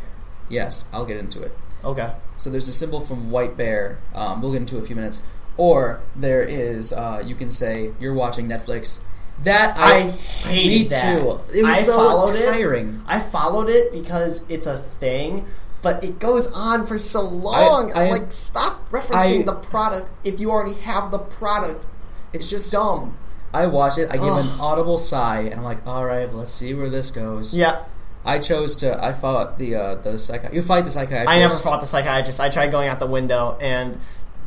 Yes, 0.49 0.89
I'll 0.93 1.07
get 1.07 1.17
into 1.17 1.43
it. 1.43 1.57
Okay. 1.83 2.13
So 2.37 2.51
there's 2.51 2.69
a 2.69 2.73
symbol 2.73 3.01
from 3.01 3.31
White 3.31 3.57
Bear. 3.57 3.99
Um, 4.15 4.41
we'll 4.41 4.53
get 4.53 4.61
into 4.61 4.77
in 4.77 4.83
a 4.83 4.87
few 4.87 4.97
minutes. 4.97 5.23
Or 5.57 6.01
there 6.17 6.43
is, 6.43 6.93
uh, 6.93 7.23
you 7.25 7.35
can 7.35 7.49
say 7.49 7.93
you're 8.01 8.15
watching 8.15 8.49
Netflix. 8.49 9.03
That 9.43 9.77
I 9.77 9.97
I, 9.97 10.01
hated 10.11 10.69
me 10.69 10.85
that. 10.89 11.19
too. 11.19 11.29
It 11.59 11.63
was 11.63 11.71
I 11.71 11.79
so 11.81 11.97
followed 11.97 12.35
it. 12.37 12.51
tiring. 12.51 13.03
I 13.07 13.19
followed 13.19 13.69
it 13.69 13.93
because 13.93 14.45
it's 14.49 14.67
a 14.67 14.79
thing, 14.79 15.45
but 15.83 16.03
it 16.05 16.19
goes 16.19 16.51
on 16.53 16.87
for 16.87 16.97
so 16.99 17.23
long. 17.23 17.93
I- 17.95 18.05
I'm 18.05 18.11
like, 18.11 18.33
stop 18.33 18.89
referencing 18.91 19.41
I- 19.41 19.45
the 19.45 19.55
product 19.55 20.11
if 20.25 20.41
you 20.41 20.51
already 20.51 20.79
have 20.81 21.11
the 21.11 21.19
product. 21.19 21.87
It's 22.33 22.49
just 22.49 22.73
Dumb. 22.73 23.17
I 23.53 23.67
watch 23.67 23.99
it. 23.99 24.11
I 24.11 24.15
give 24.15 24.25
an 24.25 24.47
audible 24.61 24.99
sigh, 24.99 25.41
and 25.43 25.55
I'm 25.55 25.63
like, 25.63 25.87
all 25.87 26.05
right, 26.05 26.33
let's 26.35 26.51
see 26.53 26.75
where 26.75 26.91
this 26.91 27.11
goes. 27.13 27.55
Yeah, 27.55 27.85
I 28.25 28.39
chose 28.41 28.75
to. 28.77 29.03
I 29.05 29.13
fought 29.13 29.59
the 29.59 29.75
uh, 29.77 29.95
the 29.97 30.11
psychi- 30.15 30.53
You 30.53 30.63
fight 30.63 30.85
the 30.85 30.91
psychiatrist. 30.91 31.31
I 31.33 31.39
never 31.39 31.55
fought 31.55 31.81
the 31.81 31.87
psychiatrist. 31.87 32.41
I 32.41 32.49
tried 32.49 32.71
going 32.73 32.89
out 32.89 32.99
the 32.99 33.07
window, 33.07 33.57
and 33.61 33.97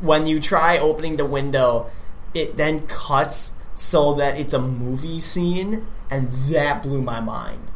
when 0.02 0.26
you 0.26 0.40
try 0.42 0.80
opening 0.80 1.16
the 1.16 1.26
window, 1.26 1.90
it 2.34 2.58
then 2.58 2.86
cuts 2.88 3.54
so 3.78 4.14
that 4.16 4.38
it's 4.38 4.54
a 4.54 4.60
movie 4.60 5.20
scene, 5.20 5.86
and 6.10 6.28
that 6.28 6.84
blew 6.84 7.02
my 7.02 7.22
mind. 7.22 7.72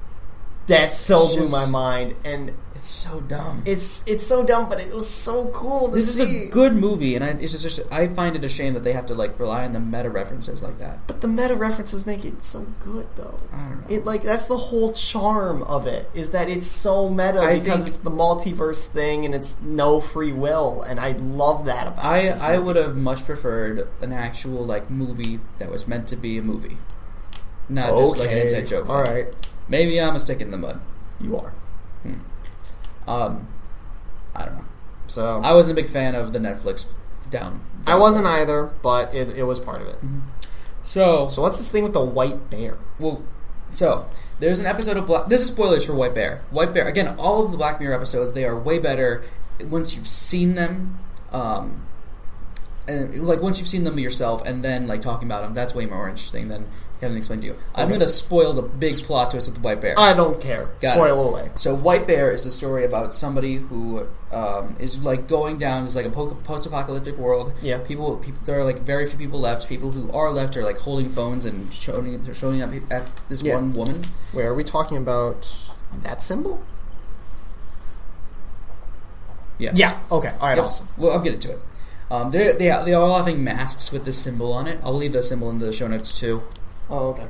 That 0.72 0.91
so 0.91 1.24
It's 1.26 1.34
blew 1.36 1.41
just- 1.43 1.51
my 1.53 1.65
mind, 1.65 2.15
and 2.24 2.51
It's 2.74 2.88
so 2.88 3.19
dumb. 3.19 3.61
it's 3.65 4.03
it's 4.07 4.26
so 4.26 4.43
dumb, 4.43 4.67
but 4.69 4.80
it 4.84 4.93
was 4.95 5.07
so 5.07 5.47
cool 5.53 5.88
to 5.89 5.93
this 5.95 6.15
see. 6.15 6.24
is 6.24 6.47
a 6.47 6.51
good 6.51 6.74
movie, 6.74 7.15
and 7.15 7.24
I, 7.24 7.30
it's 7.43 7.61
just 7.61 7.82
I 7.91 8.07
find 8.07 8.36
it 8.38 8.43
a 8.45 8.49
shame 8.49 8.74
that 8.76 8.84
they 8.84 8.93
have 8.93 9.05
to 9.07 9.13
like 9.13 9.38
rely 9.39 9.65
on 9.65 9.74
the 9.74 9.80
meta 9.82 10.09
references 10.09 10.63
like 10.63 10.78
that. 10.80 11.05
but 11.07 11.19
the 11.19 11.28
meta 11.28 11.55
references 11.55 12.05
make 12.07 12.24
it 12.24 12.41
so 12.43 12.65
good, 12.80 13.07
though. 13.17 13.36
I 13.53 13.63
don't 13.63 13.82
know. 13.82 13.95
It 13.95 14.05
like 14.05 14.24
that's 14.24 14.45
the 14.47 14.57
whole 14.57 14.93
charm 14.93 15.61
of 15.63 15.86
it 15.88 16.09
is 16.13 16.32
that 16.32 16.47
it's 16.49 16.67
so 16.67 17.09
meta 17.09 17.39
I 17.41 17.59
because 17.59 17.86
it's 17.86 17.97
the 17.99 18.09
multiverse 18.11 18.86
thing 18.88 19.26
and 19.26 19.36
it's 19.36 19.61
no 19.61 19.99
free 19.99 20.32
will, 20.32 20.82
and 20.84 20.99
I 21.01 21.11
love 21.11 21.65
that 21.65 21.88
about 21.88 22.05
I 22.05 22.30
I 22.41 22.57
would 22.57 22.78
have 22.78 22.95
much 22.95 23.26
preferred 23.26 23.89
an 24.01 24.13
actual 24.13 24.65
like 24.65 24.89
movie 24.89 25.41
that 25.59 25.69
was 25.69 25.86
meant 25.88 26.07
to 26.07 26.15
be 26.15 26.38
a 26.38 26.41
movie, 26.41 26.78
not 27.67 27.97
just 27.97 28.17
like 28.17 28.32
an 28.32 28.38
inside 28.38 28.67
joke. 28.67 28.89
All 28.89 29.01
right. 29.01 29.26
right, 29.26 29.36
Maybe 29.72 30.01
I'm 30.01 30.15
a 30.15 30.19
stick 30.19 30.41
in 30.41 30.51
the 30.51 30.57
mud. 30.57 30.82
you 31.22 31.38
are. 31.38 31.53
Um, 33.07 33.47
I 34.36 34.45
don't 34.45 34.57
know. 34.57 34.65
So 35.07 35.41
I 35.43 35.53
wasn't 35.53 35.80
a 35.80 35.82
big 35.82 35.89
fan 35.89 36.13
of 36.13 36.34
the 36.34 36.39
Netflix 36.39 36.86
down. 37.30 37.61
I 37.88 37.95
wasn't 37.95 38.28
either, 38.28 38.74
but 38.84 39.13
it, 39.15 39.30
it 39.36 39.43
was 39.43 39.59
part 39.59 39.82
of 39.82 39.88
it. 39.88 39.97
So 40.84 41.28
So 41.30 41.41
what's 41.41 41.57
this 41.57 41.72
thing 41.72 41.84
with 41.84 41.93
the 41.93 42.03
white 42.03 42.49
bear? 42.49 42.78
Well, 42.99 43.24
so 43.69 44.07
there's 44.39 44.59
an 44.59 44.65
episode 44.65 44.97
of 44.97 45.05
Black. 45.05 45.30
This 45.30 45.41
is 45.41 45.47
spoilers 45.47 45.86
for 45.86 45.93
White 45.93 46.13
Bear. 46.13 46.43
White 46.51 46.74
Bear. 46.74 46.86
Again, 46.88 47.15
all 47.17 47.45
of 47.45 47.51
the 47.51 47.57
Black 47.57 47.80
Mirror 47.80 47.95
episodes 47.95 48.34
they 48.34 48.43
are 48.45 48.57
way 48.59 48.78
better 48.78 49.24
once 49.63 49.95
you've 49.95 50.07
seen 50.07 50.55
them. 50.55 50.99
Um, 51.32 51.84
and 52.88 53.26
like 53.26 53.41
once 53.41 53.57
you've 53.57 53.67
seen 53.69 53.84
them 53.86 53.97
yourself, 53.97 54.45
and 54.45 54.63
then 54.65 54.88
like 54.88 54.99
talking 55.01 55.28
about 55.28 55.43
them, 55.43 55.53
that's 55.53 55.74
way 55.74 55.86
more 55.86 56.09
interesting 56.09 56.49
than 56.49 56.67
having 57.02 57.18
explained 57.18 57.41
to 57.41 57.47
you. 57.49 57.56
I'm 57.76 57.84
Okay. 57.84 57.89
going 57.89 57.99
to 58.02 58.08
spoil 58.08 58.54
the 58.54 58.62
big 58.62 58.93
plot 59.04 59.32
twist 59.32 59.47
with 59.47 59.56
the 59.56 59.62
White 59.62 59.82
Bear. 59.82 59.95
I 59.97 60.14
don't 60.14 60.39
care. 60.39 60.70
Got 60.82 60.93
Spoil 60.95 61.30
away. 61.30 61.49
So 61.56 61.74
White 61.76 62.06
Bear 62.08 62.32
is 62.32 62.43
the 62.45 62.52
story 62.52 62.86
about 62.86 63.14
somebody 63.14 63.56
who 63.58 64.08
um, 64.32 64.76
is 64.80 65.04
like 65.04 65.28
going 65.28 65.58
down. 65.58 65.84
It's 65.84 65.95
like 65.95 66.06
a 66.06 66.10
po- 66.10 66.38
post-apocalyptic 66.43 67.18
world. 67.18 67.54
Yeah. 67.62 67.80
People, 67.80 68.16
people, 68.18 68.39
there 68.45 68.60
are 68.60 68.64
like 68.64 68.80
very 68.82 69.06
few 69.08 69.18
people 69.18 69.39
left. 69.39 69.68
People 69.68 69.91
who 69.91 70.12
are 70.12 70.32
left 70.32 70.56
are 70.58 70.64
like 70.64 70.78
holding 70.78 71.10
phones 71.10 71.45
and 71.45 71.74
showing, 71.74 72.22
they're 72.22 72.34
showing 72.34 72.62
up 72.62 72.70
at 72.91 73.12
this 73.30 73.41
Yeah. 73.41 73.56
one 73.56 73.72
woman. 73.72 74.02
Wait, 74.34 74.45
are 74.45 74.54
we 74.54 74.64
talking 74.64 74.97
about 74.97 75.49
that 76.04 76.22
symbol? 76.22 76.62
Yes. 79.60 79.78
Yeah. 79.78 79.99
Okay. 80.12 80.30
All 80.39 80.47
right. 80.47 80.56
Yep. 80.58 80.66
Awesome. 80.66 80.88
Well, 80.97 81.12
I'll 81.14 81.20
get 81.20 81.34
into 81.34 81.52
it. 81.52 81.60
Um, 82.10 82.30
they 82.30 82.52
they 82.52 82.68
they 82.84 82.93
are 82.93 83.04
all 83.04 83.18
having 83.18 83.43
masks 83.43 83.91
with 83.91 84.04
this 84.06 84.18
symbol 84.18 84.52
on 84.54 84.68
it. 84.68 84.80
I'll 84.84 84.93
leave 84.93 85.14
the 85.14 85.24
symbol 85.24 85.49
in 85.49 85.60
the 85.60 85.72
show 85.72 85.88
notes 85.88 86.18
too. 86.20 86.41
Oh, 86.92 87.10
okay. 87.10 87.28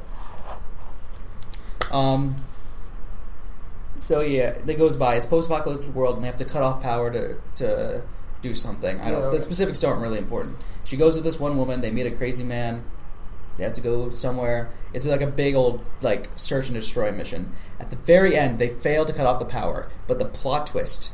Um, 1.91 2.35
so 3.95 4.21
yeah, 4.21 4.57
it 4.65 4.77
goes 4.77 4.97
by. 4.97 5.15
It's 5.15 5.27
post-apocalyptic 5.27 5.93
world, 5.93 6.15
and 6.15 6.23
they 6.23 6.27
have 6.27 6.37
to 6.37 6.45
cut 6.45 6.63
off 6.63 6.81
power 6.81 7.11
to 7.11 7.37
to 7.55 8.01
do 8.41 8.53
something. 8.53 8.99
I 8.99 9.11
don't. 9.11 9.19
Yeah, 9.19 9.25
okay. 9.27 9.37
The 9.37 9.43
specifics 9.43 9.83
aren't 9.83 10.01
really 10.01 10.17
important. 10.17 10.57
She 10.83 10.97
goes 10.97 11.15
with 11.15 11.23
this 11.23 11.39
one 11.39 11.57
woman. 11.57 11.81
They 11.81 11.91
meet 11.91 12.07
a 12.07 12.11
crazy 12.11 12.43
man. 12.43 12.83
They 13.57 13.63
have 13.63 13.73
to 13.73 13.81
go 13.81 14.09
somewhere. 14.09 14.71
It's 14.93 15.05
like 15.05 15.21
a 15.21 15.27
big 15.27 15.55
old 15.55 15.83
like 16.01 16.29
search 16.35 16.67
and 16.67 16.75
destroy 16.75 17.11
mission. 17.11 17.51
At 17.79 17.91
the 17.91 17.97
very 17.97 18.35
end, 18.35 18.57
they 18.57 18.69
fail 18.69 19.05
to 19.05 19.13
cut 19.13 19.27
off 19.27 19.39
the 19.39 19.45
power, 19.45 19.89
but 20.07 20.17
the 20.17 20.25
plot 20.25 20.67
twist 20.67 21.13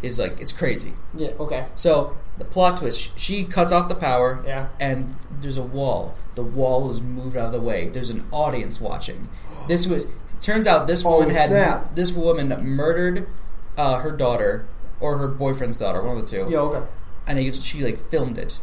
is 0.00 0.18
like 0.18 0.40
it's 0.40 0.52
crazy. 0.52 0.92
Yeah. 1.14 1.30
Okay. 1.38 1.66
So 1.74 2.16
the 2.38 2.44
plot 2.44 2.78
twist: 2.78 3.18
she 3.18 3.44
cuts 3.44 3.72
off 3.72 3.88
the 3.88 3.94
power, 3.94 4.42
Yeah. 4.46 4.68
and 4.80 5.16
there's 5.40 5.56
a 5.58 5.62
wall. 5.62 6.14
The 6.34 6.42
wall 6.42 6.90
is 6.90 7.00
moved 7.00 7.36
out 7.36 7.46
of 7.46 7.52
the 7.52 7.60
way. 7.60 7.88
There's 7.88 8.10
an 8.10 8.24
audience 8.32 8.80
watching. 8.80 9.28
This 9.68 9.86
was. 9.86 10.06
Turns 10.40 10.66
out 10.66 10.86
this 10.88 11.04
Oh, 11.06 11.18
woman 11.20 11.30
had 11.34 11.50
snap. 11.50 11.94
this 11.94 12.10
woman 12.12 12.48
murdered 12.62 13.28
uh, 13.78 13.98
her 13.98 14.10
daughter 14.10 14.66
or 14.98 15.18
her 15.18 15.28
boyfriend's 15.28 15.76
daughter, 15.76 16.02
one 16.02 16.16
of 16.16 16.22
the 16.24 16.28
two, 16.28 16.46
Yeah. 16.50 16.58
Okay. 16.60 16.86
and 17.28 17.38
he, 17.38 17.52
she 17.52 17.84
like 17.84 17.96
filmed 17.98 18.38
it. 18.38 18.60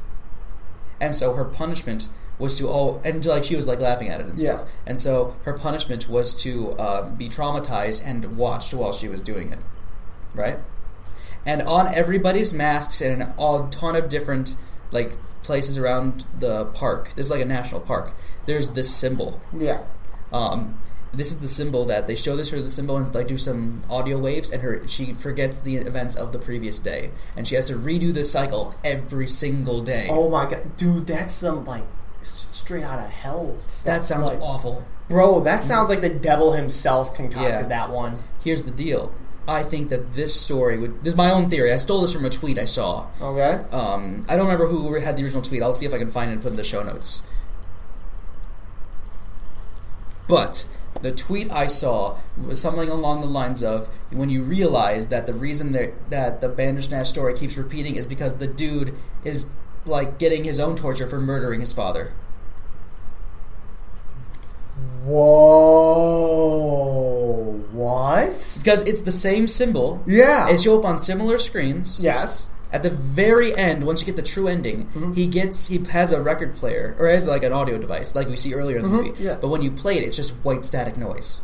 And 0.99 1.15
so 1.15 1.33
her 1.35 1.45
punishment 1.45 2.09
was 2.37 2.57
to 2.57 2.67
oh, 2.69 3.01
and 3.05 3.25
like 3.25 3.43
she 3.45 3.55
was 3.55 3.65
like 3.67 3.79
laughing 3.79 4.09
at 4.09 4.19
it 4.19 4.25
and 4.27 4.37
stuff. 4.37 4.61
Yeah. 4.65 4.71
And 4.87 4.99
so 4.99 5.35
her 5.43 5.53
punishment 5.53 6.09
was 6.09 6.33
to 6.43 6.77
um, 6.79 7.15
be 7.15 7.29
traumatized 7.29 8.01
and 8.05 8.35
watched 8.37 8.73
while 8.73 8.91
she 8.91 9.07
was 9.07 9.21
doing 9.21 9.51
it, 9.53 9.59
right? 10.35 10.59
And 11.45 11.61
on 11.63 11.93
everybody's 11.93 12.53
masks 12.53 13.01
and 13.01 13.21
in 13.21 13.27
a 13.37 13.67
ton 13.71 13.95
of 13.95 14.09
different 14.09 14.55
like 14.91 15.17
places 15.43 15.77
around 15.77 16.25
the 16.37 16.65
park. 16.65 17.13
This 17.15 17.27
is 17.27 17.31
like 17.31 17.41
a 17.41 17.45
national 17.45 17.81
park. 17.81 18.13
There's 18.45 18.71
this 18.71 18.93
symbol. 18.93 19.39
Yeah. 19.57 19.83
Um, 20.31 20.79
this 21.13 21.31
is 21.31 21.39
the 21.39 21.47
symbol 21.47 21.85
that 21.85 22.05
they 22.05 22.15
show 22.15 22.35
this 22.35 22.51
her 22.51 22.61
the 22.61 22.69
symbol 22.69 22.97
and 22.97 23.13
like 23.15 23.27
do 23.27 23.37
some 23.37 23.81
audio 23.89 24.19
waves 24.19 24.51
and 24.51 24.61
her 24.61 24.87
she 24.87 25.13
forgets 25.15 25.59
the 25.59 25.77
events 25.77 26.15
of 26.15 26.31
the 26.33 26.37
previous 26.37 26.77
day 26.77 27.09
and 27.35 27.47
she 27.47 27.55
has 27.55 27.65
to 27.65 27.73
redo 27.73 28.13
this 28.13 28.31
cycle 28.31 28.75
every 28.83 29.27
single 29.27 29.81
day. 29.81 30.07
Oh 30.11 30.29
my 30.29 30.47
god, 30.47 30.77
dude, 30.77 31.07
that's 31.07 31.33
some 31.33 31.65
like 31.65 31.83
straight 32.21 32.83
out 32.83 32.99
of 32.99 33.09
hell. 33.09 33.57
Stuff. 33.65 33.85
that 33.95 34.05
sounds 34.05 34.27
like, 34.29 34.41
awful. 34.41 34.83
bro. 35.07 35.39
That 35.39 35.63
sounds 35.63 35.89
like 35.89 36.01
the 36.01 36.09
devil 36.09 36.53
himself 36.53 37.15
concocted 37.15 37.49
Yeah. 37.49 37.63
that 37.63 37.89
one. 37.89 38.17
Here's 38.43 38.63
the 38.63 38.71
deal. 38.71 39.11
I 39.47 39.63
think 39.63 39.89
that 39.89 40.13
this 40.13 40.39
story 40.39 40.77
would. 40.77 41.03
This 41.03 41.13
is 41.13 41.17
my 41.17 41.31
own 41.31 41.49
theory. 41.49 41.73
I 41.73 41.77
stole 41.77 42.01
this 42.01 42.13
from 42.13 42.25
a 42.25 42.29
tweet 42.29 42.59
I 42.59 42.65
saw. 42.65 43.07
Okay. 43.21 43.63
Um, 43.71 44.21
I 44.29 44.35
don't 44.35 44.45
remember 44.45 44.67
who 44.67 44.93
had 44.95 45.17
the 45.17 45.23
original 45.23 45.41
tweet. 45.41 45.63
I'll 45.63 45.73
see 45.73 45.85
if 45.85 45.93
I 45.93 45.97
can 45.97 46.09
find 46.09 46.29
it 46.29 46.33
and 46.33 46.41
put 46.41 46.49
it 46.49 46.51
in 46.51 46.57
the 46.57 46.63
show 46.63 46.83
notes. 46.83 47.23
But 50.27 50.69
the 51.01 51.11
tweet 51.11 51.51
I 51.51 51.65
saw 51.67 52.17
was 52.37 52.61
something 52.61 52.89
along 52.89 53.21
the 53.21 53.27
lines 53.27 53.63
of 53.63 53.87
when 54.11 54.29
you 54.29 54.43
realize 54.43 55.07
that 55.09 55.25
the 55.25 55.33
reason 55.33 55.71
that 55.71 56.11
that 56.11 56.41
the 56.41 56.49
Bandersnatch 56.49 57.07
story 57.07 57.33
keeps 57.33 57.57
repeating 57.57 57.95
is 57.95 58.05
because 58.05 58.37
the 58.37 58.47
dude 58.47 58.93
is 59.23 59.49
like 59.85 60.19
getting 60.19 60.43
his 60.43 60.59
own 60.59 60.75
torture 60.75 61.07
for 61.07 61.19
murdering 61.19 61.61
his 61.61 61.73
father. 61.73 62.13
Whoa! 66.29 67.63
What? 67.71 68.59
Because 68.63 68.81
it's 68.87 69.01
the 69.01 69.11
same 69.11 69.47
symbol. 69.47 70.01
Yeah. 70.05 70.49
It 70.49 70.61
show 70.61 70.77
up 70.79 70.85
on 70.85 70.99
similar 70.99 71.37
screens. 71.37 71.99
yes. 72.01 72.51
At 72.71 72.83
the 72.83 72.91
very 72.91 73.55
end, 73.57 73.83
once 73.83 73.99
you 74.01 74.05
get 74.05 74.15
the 74.15 74.21
true 74.21 74.47
ending, 74.47 74.85
Mm-hmm. 74.93 75.13
he 75.13 75.25
gets 75.25 75.69
he 75.69 75.79
has 75.89 76.11
a 76.11 76.21
record 76.21 76.55
player 76.55 76.95
or 76.99 77.07
has 77.07 77.27
like 77.27 77.41
an 77.43 77.51
audio 77.51 77.79
device, 77.79 78.13
like 78.13 78.27
we 78.29 78.37
see 78.37 78.53
earlier 78.53 78.77
in 78.77 78.83
the 78.83 78.89
movie. 78.89 79.09
Mm-hmm. 79.09 79.23
yeah. 79.23 79.37
But 79.41 79.47
when 79.47 79.63
you 79.63 79.71
play 79.71 79.97
it, 79.97 80.03
it's 80.03 80.15
just 80.15 80.33
white 80.45 80.63
static 80.63 80.95
noise, 80.95 81.41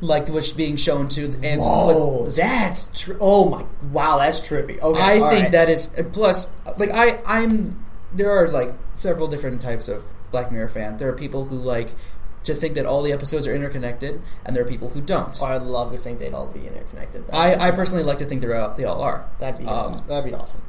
like 0.00 0.28
what's 0.28 0.52
being 0.52 0.76
shown 0.76 1.08
to. 1.08 1.24
And 1.42 1.60
Whoa, 1.60 2.20
what- 2.22 2.36
that's 2.36 2.92
tr- 2.94 3.16
oh 3.20 3.48
my 3.50 3.64
wow, 3.90 4.18
that's 4.18 4.40
trippy. 4.40 4.80
Okay, 4.80 5.02
I 5.02 5.18
think 5.18 5.42
right. 5.42 5.50
that 5.52 5.68
is 5.68 5.88
plus 6.12 6.48
like 6.76 6.90
I 6.92 7.20
I'm 7.26 7.84
there 8.14 8.30
are 8.30 8.46
like 8.48 8.74
several 8.94 9.26
different 9.26 9.60
types 9.60 9.88
of 9.88 10.04
Black 10.30 10.52
Mirror 10.52 10.68
fan. 10.68 10.96
There 10.98 11.08
are 11.10 11.16
people 11.16 11.46
who 11.46 11.56
like 11.56 11.90
to 12.48 12.54
think 12.54 12.74
that 12.74 12.84
all 12.84 13.02
the 13.02 13.12
episodes 13.12 13.46
are 13.46 13.54
interconnected, 13.54 14.20
and 14.44 14.54
there 14.54 14.64
are 14.64 14.68
people 14.68 14.88
who 14.90 15.00
don't. 15.00 15.38
Oh, 15.40 15.46
I'd 15.46 15.62
love 15.62 15.92
to 15.92 15.98
think 15.98 16.18
they'd 16.18 16.34
all 16.34 16.50
be 16.50 16.66
interconnected. 16.66 17.26
That'd 17.28 17.34
I, 17.40 17.54
be 17.54 17.60
I 17.62 17.70
personally 17.70 18.04
like 18.04 18.18
to 18.18 18.24
think 18.26 18.40
they're 18.42 18.56
all, 18.60 18.74
they 18.74 18.84
all 18.84 19.00
are. 19.00 19.28
that'd 19.38 19.58
be 19.60 19.66
um, 19.66 20.02
that'd 20.08 20.24
be 20.30 20.34
awesome. 20.34 20.62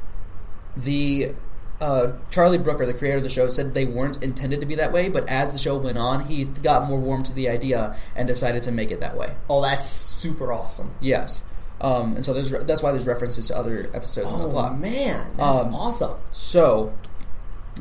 the 0.76 1.34
uh, 1.80 2.12
Charlie 2.30 2.58
Brooker, 2.58 2.84
the 2.86 2.92
creator 2.94 3.16
of 3.16 3.22
the 3.22 3.28
show, 3.30 3.48
said 3.48 3.72
they 3.74 3.86
weren't 3.86 4.22
intended 4.22 4.60
to 4.60 4.66
be 4.66 4.74
that 4.76 4.92
way, 4.92 5.08
but 5.08 5.26
as 5.28 5.52
the 5.52 5.58
show 5.58 5.78
went 5.78 5.96
on, 5.98 6.26
he 6.26 6.44
got 6.44 6.86
more 6.88 6.98
warm 7.00 7.22
to 7.22 7.34
the 7.34 7.48
idea 7.48 7.96
and 8.14 8.28
decided 8.28 8.62
to 8.64 8.70
make 8.72 8.90
it 8.90 9.00
that 9.00 9.16
way. 9.16 9.34
Oh, 9.48 9.62
that's 9.62 9.86
super 9.86 10.52
awesome. 10.52 10.90
Yes, 11.00 11.42
um, 11.80 12.16
and 12.16 12.24
so 12.26 12.34
there's 12.34 12.52
re- 12.52 12.62
that's 12.64 12.82
why 12.82 12.90
there's 12.90 13.06
references 13.06 13.48
to 13.48 13.56
other 13.56 13.90
episodes 13.94 14.30
in 14.30 14.38
the 14.40 14.44
Oh 14.46 14.50
plot. 14.50 14.78
man, 14.78 15.32
that's 15.38 15.58
Um, 15.60 15.74
awesome. 15.74 16.18
So, 16.32 16.92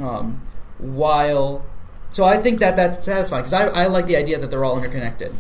um, 0.02 0.42
while 0.78 1.66
so 2.10 2.26
I 2.26 2.38
think 2.38 2.60
that 2.60 2.76
that's 2.76 3.04
satisfying 3.04 3.44
because 3.44 3.54
I, 3.54 3.68
I 3.68 3.88
like 3.88 4.06
the 4.08 4.16
idea 4.18 4.40
that 4.40 4.50
they're 4.50 4.66
all 4.66 4.78
interconnected. 4.78 5.32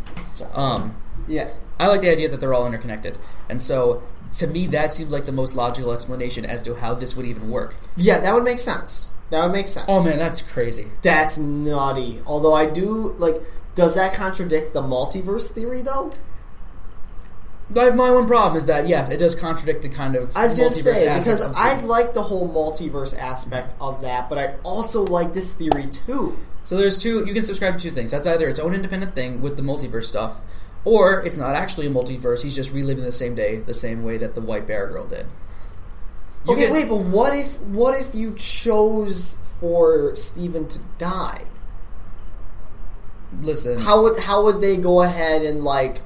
Um, 0.54 0.96
Yeah, 1.28 1.50
I 1.80 1.88
like 1.88 2.02
the 2.02 2.10
idea 2.12 2.30
that 2.30 2.40
they're 2.40 2.54
all 2.54 2.66
interconnected, 2.68 3.18
and 3.50 3.62
so 3.62 4.02
to 4.34 4.48
me 4.48 4.68
that 4.68 4.94
seems 4.94 5.12
like 5.12 5.26
the 5.26 5.32
most 5.32 5.56
logical 5.56 5.92
explanation 5.92 6.46
as 6.46 6.62
to 6.62 6.76
how 6.76 6.94
this 6.94 7.16
would 7.18 7.26
even 7.26 7.50
work. 7.50 7.76
yeah, 7.98 8.20
that 8.20 8.34
would 8.34 8.44
make 8.44 8.60
sense. 8.60 9.14
That 9.32 9.44
would 9.46 9.54
make 9.54 9.68
sense. 9.68 9.86
Oh 9.88 10.04
man, 10.04 10.18
that's 10.18 10.42
crazy. 10.42 10.88
That's 11.02 11.38
naughty. 11.38 12.20
Although 12.26 12.54
I 12.54 12.66
do 12.68 13.14
like, 13.20 13.42
does 13.76 13.96
that 13.96 14.14
contradict 14.14 14.74
the 14.74 14.82
multiverse 14.82 15.52
theory 15.52 15.82
though? 15.82 16.12
My, 17.76 17.92
my 17.92 18.10
one 18.10 18.26
problem 18.26 18.58
is 18.58 18.66
that 18.66 18.88
yes, 18.88 19.12
it 19.12 19.18
does 19.18 19.36
contradict 19.36 19.84
the 19.84 19.90
kind 19.90 20.16
of 20.16 20.36
I 20.36 20.46
was 20.46 20.56
gonna 20.56 20.70
say 20.70 21.16
because 21.20 21.44
I 21.56 21.80
like 21.82 22.14
the 22.16 22.24
whole 22.24 22.50
multiverse 22.50 23.16
aspect 23.18 23.76
of 23.80 24.02
that, 24.02 24.28
but 24.30 24.40
I 24.40 24.56
also 24.64 25.04
like 25.04 25.34
this 25.34 25.54
theory 25.54 25.88
too. 25.88 26.38
So 26.64 26.78
there's 26.78 27.02
two. 27.02 27.26
You 27.26 27.34
can 27.34 27.44
subscribe 27.44 27.78
to 27.78 27.84
two 27.84 27.92
things. 27.94 28.12
That's 28.12 28.28
either 28.28 28.48
its 28.48 28.60
own 28.60 28.74
independent 28.76 29.16
thing 29.16 29.42
with 29.42 29.58
the 29.58 29.64
multiverse 29.64 30.04
stuff, 30.04 30.42
or 30.86 31.22
it's 31.26 31.38
not 31.38 31.56
actually 31.56 31.88
a 31.88 31.90
multiverse. 31.90 32.44
He's 32.44 32.56
just 32.56 32.74
reliving 32.74 33.04
the 33.04 33.12
same 33.12 33.34
day, 33.36 33.58
the 33.58 33.74
same 33.74 34.04
way 34.04 34.18
that 34.18 34.36
the 34.36 34.42
White 34.42 34.68
Bear 34.68 34.88
Girl 34.88 35.06
did. 35.06 35.26
You 36.48 36.54
Okay, 36.54 36.66
can- 36.66 36.74
wait, 36.74 36.88
but 36.90 36.98
what 36.98 37.38
if 37.38 37.60
what 37.62 38.00
if 38.00 38.14
you 38.14 38.34
chose 38.36 39.40
for 39.60 40.16
Steven 40.16 40.68
to 40.68 40.80
die? 40.98 41.46
Listen. 43.42 43.80
How 43.80 44.04
would 44.04 44.20
how 44.20 44.44
would 44.46 44.62
they 44.62 44.78
go 44.78 45.02
ahead 45.02 45.44
and 45.44 45.64
like 45.64 46.02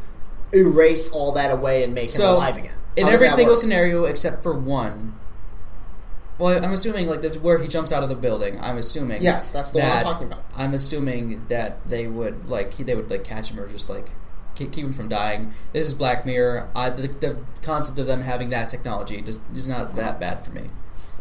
erase 0.53 1.11
all 1.11 1.31
that 1.33 1.51
away 1.51 1.83
and 1.83 1.93
make 1.93 2.13
him 2.13 2.21
alive 2.25 2.57
again? 2.57 2.75
in 2.95 3.05
How 3.05 3.11
does 3.11 3.21
every 3.21 3.29
single 3.29 3.53
work? 3.53 3.61
scenario 3.61 4.03
except 4.05 4.43
for 4.43 4.53
one. 4.57 5.15
Well, 6.39 6.63
I'm 6.63 6.73
assuming 6.73 7.07
like 7.07 7.21
that's 7.21 7.38
where 7.38 7.59
he 7.59 7.67
jumps 7.67 7.91
out 7.91 8.03
of 8.03 8.09
the 8.09 8.15
building. 8.15 8.59
I'm 8.59 8.77
assuming. 8.77 9.21
Yes, 9.21 9.51
that's 9.51 9.71
the 9.71 9.79
one 9.79 9.88
I'm 9.88 9.93
that- 9.99 10.03
talking 10.03 10.27
about. 10.27 10.43
I'm 10.55 10.73
assuming 10.73 11.45
that 11.47 11.88
they 11.88 12.07
would 12.07 12.45
like 12.49 12.73
he, 12.73 12.84
they 12.84 12.95
would 12.95 13.09
like 13.09 13.23
catch 13.23 13.51
him 13.51 13.59
or 13.59 13.67
just 13.67 13.89
like 13.89 14.09
keep, 14.55 14.75
him 14.75 14.93
from 14.93 15.07
dying. 15.07 15.53
This 15.71 15.86
is 15.88 15.93
Black 15.93 16.25
Mirror. 16.25 16.69
I, 16.75 16.89
the, 16.89 17.07
the 17.07 17.38
concept 17.61 17.99
of 17.99 18.07
them 18.07 18.21
having 18.21 18.49
that 18.49 18.69
technology 18.69 19.21
just 19.21 19.43
is 19.53 19.67
not 19.67 19.95
that 19.95 20.19
bad 20.19 20.41
for 20.43 20.51
me. 20.51 20.69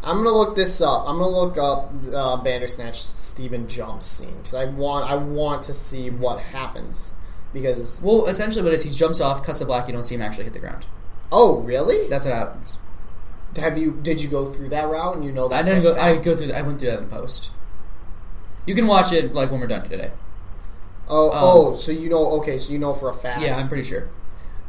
I'm 0.03 0.17
gonna 0.17 0.31
look 0.31 0.55
this 0.55 0.81
up. 0.81 1.03
I'm 1.07 1.17
gonna 1.17 1.29
look 1.29 1.57
up 1.57 1.93
uh, 2.13 2.37
Bandersnatch 2.37 3.01
Steven 3.01 3.67
jump 3.67 4.03
scene 4.03 4.35
because 4.37 4.53
I 4.55 4.65
want 4.65 5.09
I 5.09 5.15
want 5.15 5.63
to 5.63 5.73
see 5.73 6.09
what 6.09 6.39
happens 6.39 7.13
because 7.53 8.01
Well, 8.03 8.25
essentially, 8.25 8.63
what 8.63 8.73
is 8.73 8.83
he 8.83 8.91
jumps 8.91 9.21
off, 9.21 9.43
cuts 9.43 9.59
the 9.59 9.65
black. 9.65 9.87
You 9.87 9.93
don't 9.93 10.05
see 10.05 10.15
him 10.15 10.21
actually 10.21 10.43
hit 10.45 10.53
the 10.53 10.59
ground. 10.59 10.85
oh 11.31 11.59
really? 11.61 12.09
That's 12.09 12.25
what 12.25 12.33
happens. 12.35 12.79
Have 13.57 13.77
you 13.77 13.91
did 14.01 14.21
you 14.21 14.29
go 14.29 14.47
through 14.47 14.69
that 14.69 14.89
route 14.89 15.15
and 15.15 15.25
you 15.25 15.31
know 15.31 15.47
that? 15.47 15.63
I 15.63 15.67
didn't 15.67 15.83
go. 15.83 15.95
I 15.95 16.17
go 16.17 16.35
through. 16.35 16.51
I 16.53 16.61
went 16.61 16.79
through 16.79 16.91
that 16.91 16.99
in 16.99 17.09
post. 17.09 17.51
You 18.65 18.75
can 18.75 18.87
watch 18.87 19.11
it 19.11 19.33
like 19.33 19.51
when 19.51 19.59
we're 19.59 19.67
done 19.67 19.87
today. 19.89 20.11
Oh 21.07 21.31
um, 21.31 21.39
oh, 21.41 21.75
so 21.75 21.91
you 21.91 22.09
know 22.09 22.31
okay, 22.39 22.57
so 22.57 22.71
you 22.73 22.79
know 22.79 22.93
for 22.93 23.09
a 23.09 23.13
fact. 23.13 23.41
Yeah, 23.41 23.57
I'm 23.57 23.67
pretty 23.67 23.83
sure. 23.83 24.09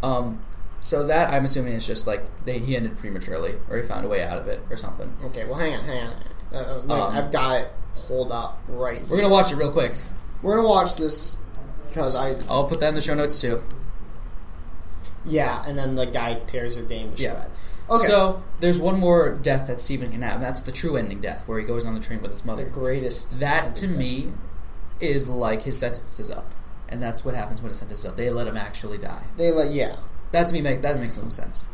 Um, 0.03 0.43
so 0.80 1.07
that 1.07 1.32
I'm 1.32 1.45
assuming 1.45 1.74
is 1.74 1.87
just 1.87 2.07
like 2.07 2.24
they, 2.45 2.59
he 2.59 2.76
ended 2.76 2.99
prematurely, 2.99 3.55
or 3.70 3.76
he 3.76 3.82
found 3.82 4.05
a 4.05 4.09
way 4.09 4.22
out 4.22 4.37
of 4.37 4.49
it, 4.49 4.61
or 4.68 4.76
something. 4.76 5.14
Okay, 5.24 5.45
well 5.45 5.55
hang 5.55 5.74
on, 5.74 5.85
hang 5.85 6.09
on. 6.09 6.14
Uh, 6.53 6.57
uh, 6.57 6.82
like, 6.85 7.03
Um, 7.03 7.14
I've 7.14 7.32
got 7.32 7.61
it 7.61 7.72
pulled 8.07 8.32
up 8.32 8.61
right. 8.68 9.01
We're 9.09 9.16
gonna 9.16 9.28
watch 9.28 9.53
it 9.53 9.57
real 9.57 9.70
quick. 9.70 9.95
We're 10.43 10.57
gonna 10.57 10.68
watch 10.68 10.97
this 10.97 11.39
because 11.89 12.16
I 12.20 12.35
I'll 12.53 12.66
put 12.66 12.80
that 12.80 12.89
in 12.89 12.95
the 12.97 13.01
show 13.01 13.14
notes 13.14 13.41
too. 13.41 13.62
yeah, 15.24 15.64
and 15.66 15.78
then 15.78 15.95
the 15.95 16.07
guy 16.07 16.35
tears 16.47 16.74
her 16.74 16.82
game 16.82 17.14
to 17.14 17.22
Yeah. 17.22 17.30
shreds. 17.41 17.61
Okay, 17.91 18.07
So 18.07 18.43
there's 18.61 18.80
one 18.80 18.99
more 18.99 19.30
death 19.35 19.66
that 19.68 19.80
Stephen 19.80 20.11
can 20.11 20.22
have. 20.22 20.41
That's 20.41 20.61
the 20.61 20.72
true 20.72 20.97
ending 20.97 21.20
death, 21.20 21.47
where 21.47 21.59
he 21.59 21.64
goes 21.66 21.85
on 21.85 21.95
the 21.95 22.01
train 22.01 22.22
with 22.22 22.30
his 22.30 22.45
mother. 22.45 22.64
the 22.64 22.70
greatest. 22.70 23.41
That 23.41 23.76
to 23.76 23.89
me 23.89 24.32
is 25.01 25.28
like 25.28 25.62
his 25.62 25.78
sentence 25.78 26.18
is 26.18 26.30
up, 26.30 26.53
and 26.89 27.03
that's 27.03 27.24
what 27.24 27.35
happens 27.35 27.61
when 27.61 27.68
his 27.68 27.78
sentence 27.78 28.01
is 28.01 28.07
up. 28.07 28.16
They 28.16 28.30
let 28.30 28.47
him 28.47 28.57
actually 28.57 28.99
die. 28.99 29.24
they 29.37 29.51
like 29.53 29.70
yeah. 29.72 29.97
That 30.32 30.47
to 30.49 30.55
me 30.55 30.61
make 30.62 30.82
that 30.82 30.99
makes 30.99 31.20
no 31.22 31.28
sense. 31.28 31.66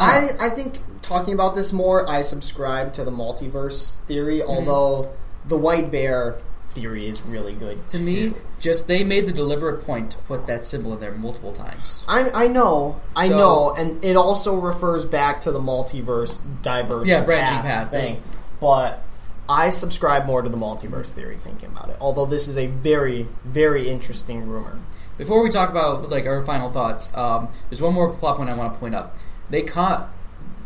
I, 0.00 0.26
I 0.40 0.48
think 0.48 0.78
talking 1.02 1.34
about 1.34 1.54
this 1.54 1.72
more, 1.72 2.08
I 2.08 2.22
subscribe 2.22 2.92
to 2.94 3.04
the 3.04 3.12
multiverse 3.12 4.00
theory, 4.06 4.40
Mm-hmm. 4.40 4.50
although 4.50 5.12
the 5.46 5.56
white 5.56 5.90
bear 5.92 6.38
theory 6.74 7.06
is 7.06 7.22
really 7.22 7.54
good. 7.54 7.88
To 7.90 7.98
me, 7.98 8.30
too. 8.30 8.36
just 8.60 8.88
they 8.88 9.04
made 9.04 9.26
the 9.26 9.32
deliberate 9.32 9.84
point 9.84 10.10
to 10.12 10.18
put 10.18 10.46
that 10.48 10.64
symbol 10.64 10.92
in 10.94 11.00
there 11.00 11.12
multiple 11.12 11.52
times. 11.52 12.04
I, 12.08 12.30
I 12.34 12.48
know, 12.48 13.00
I 13.16 13.28
So- 13.28 13.38
know, 13.38 13.74
and 13.76 14.04
it 14.04 14.16
also 14.16 14.56
refers 14.58 15.06
back 15.06 15.40
to 15.42 15.52
the 15.52 15.60
multiverse 15.60 16.40
diverse 16.62 17.08
Yeah, 17.08 17.22
branching 17.22 17.56
paths 17.58 17.66
paths, 17.84 17.92
thing. 17.92 18.14
yeah. 18.16 18.20
But 18.60 19.02
I 19.48 19.70
subscribe 19.70 20.26
more 20.26 20.42
to 20.42 20.48
the 20.48 20.56
multiverse 20.56 21.12
theory 21.12 21.36
thinking 21.36 21.68
about 21.68 21.90
it. 21.90 21.96
Although 22.00 22.26
this 22.26 22.48
is 22.48 22.56
a 22.56 22.66
very, 22.66 23.28
very 23.44 23.88
interesting 23.88 24.46
rumor. 24.48 24.78
Before 25.18 25.42
we 25.42 25.48
talk 25.50 25.70
about 25.70 26.10
like 26.10 26.26
our 26.26 26.42
final 26.42 26.70
thoughts, 26.72 27.16
um, 27.16 27.48
there's 27.70 27.80
one 27.82 27.92
more 27.94 28.10
plot 28.12 28.36
point 28.36 28.50
I 28.50 28.54
want 28.54 28.72
to 28.74 28.80
point 28.80 28.94
up. 28.94 29.16
They 29.50 29.62
caught, 29.62 30.08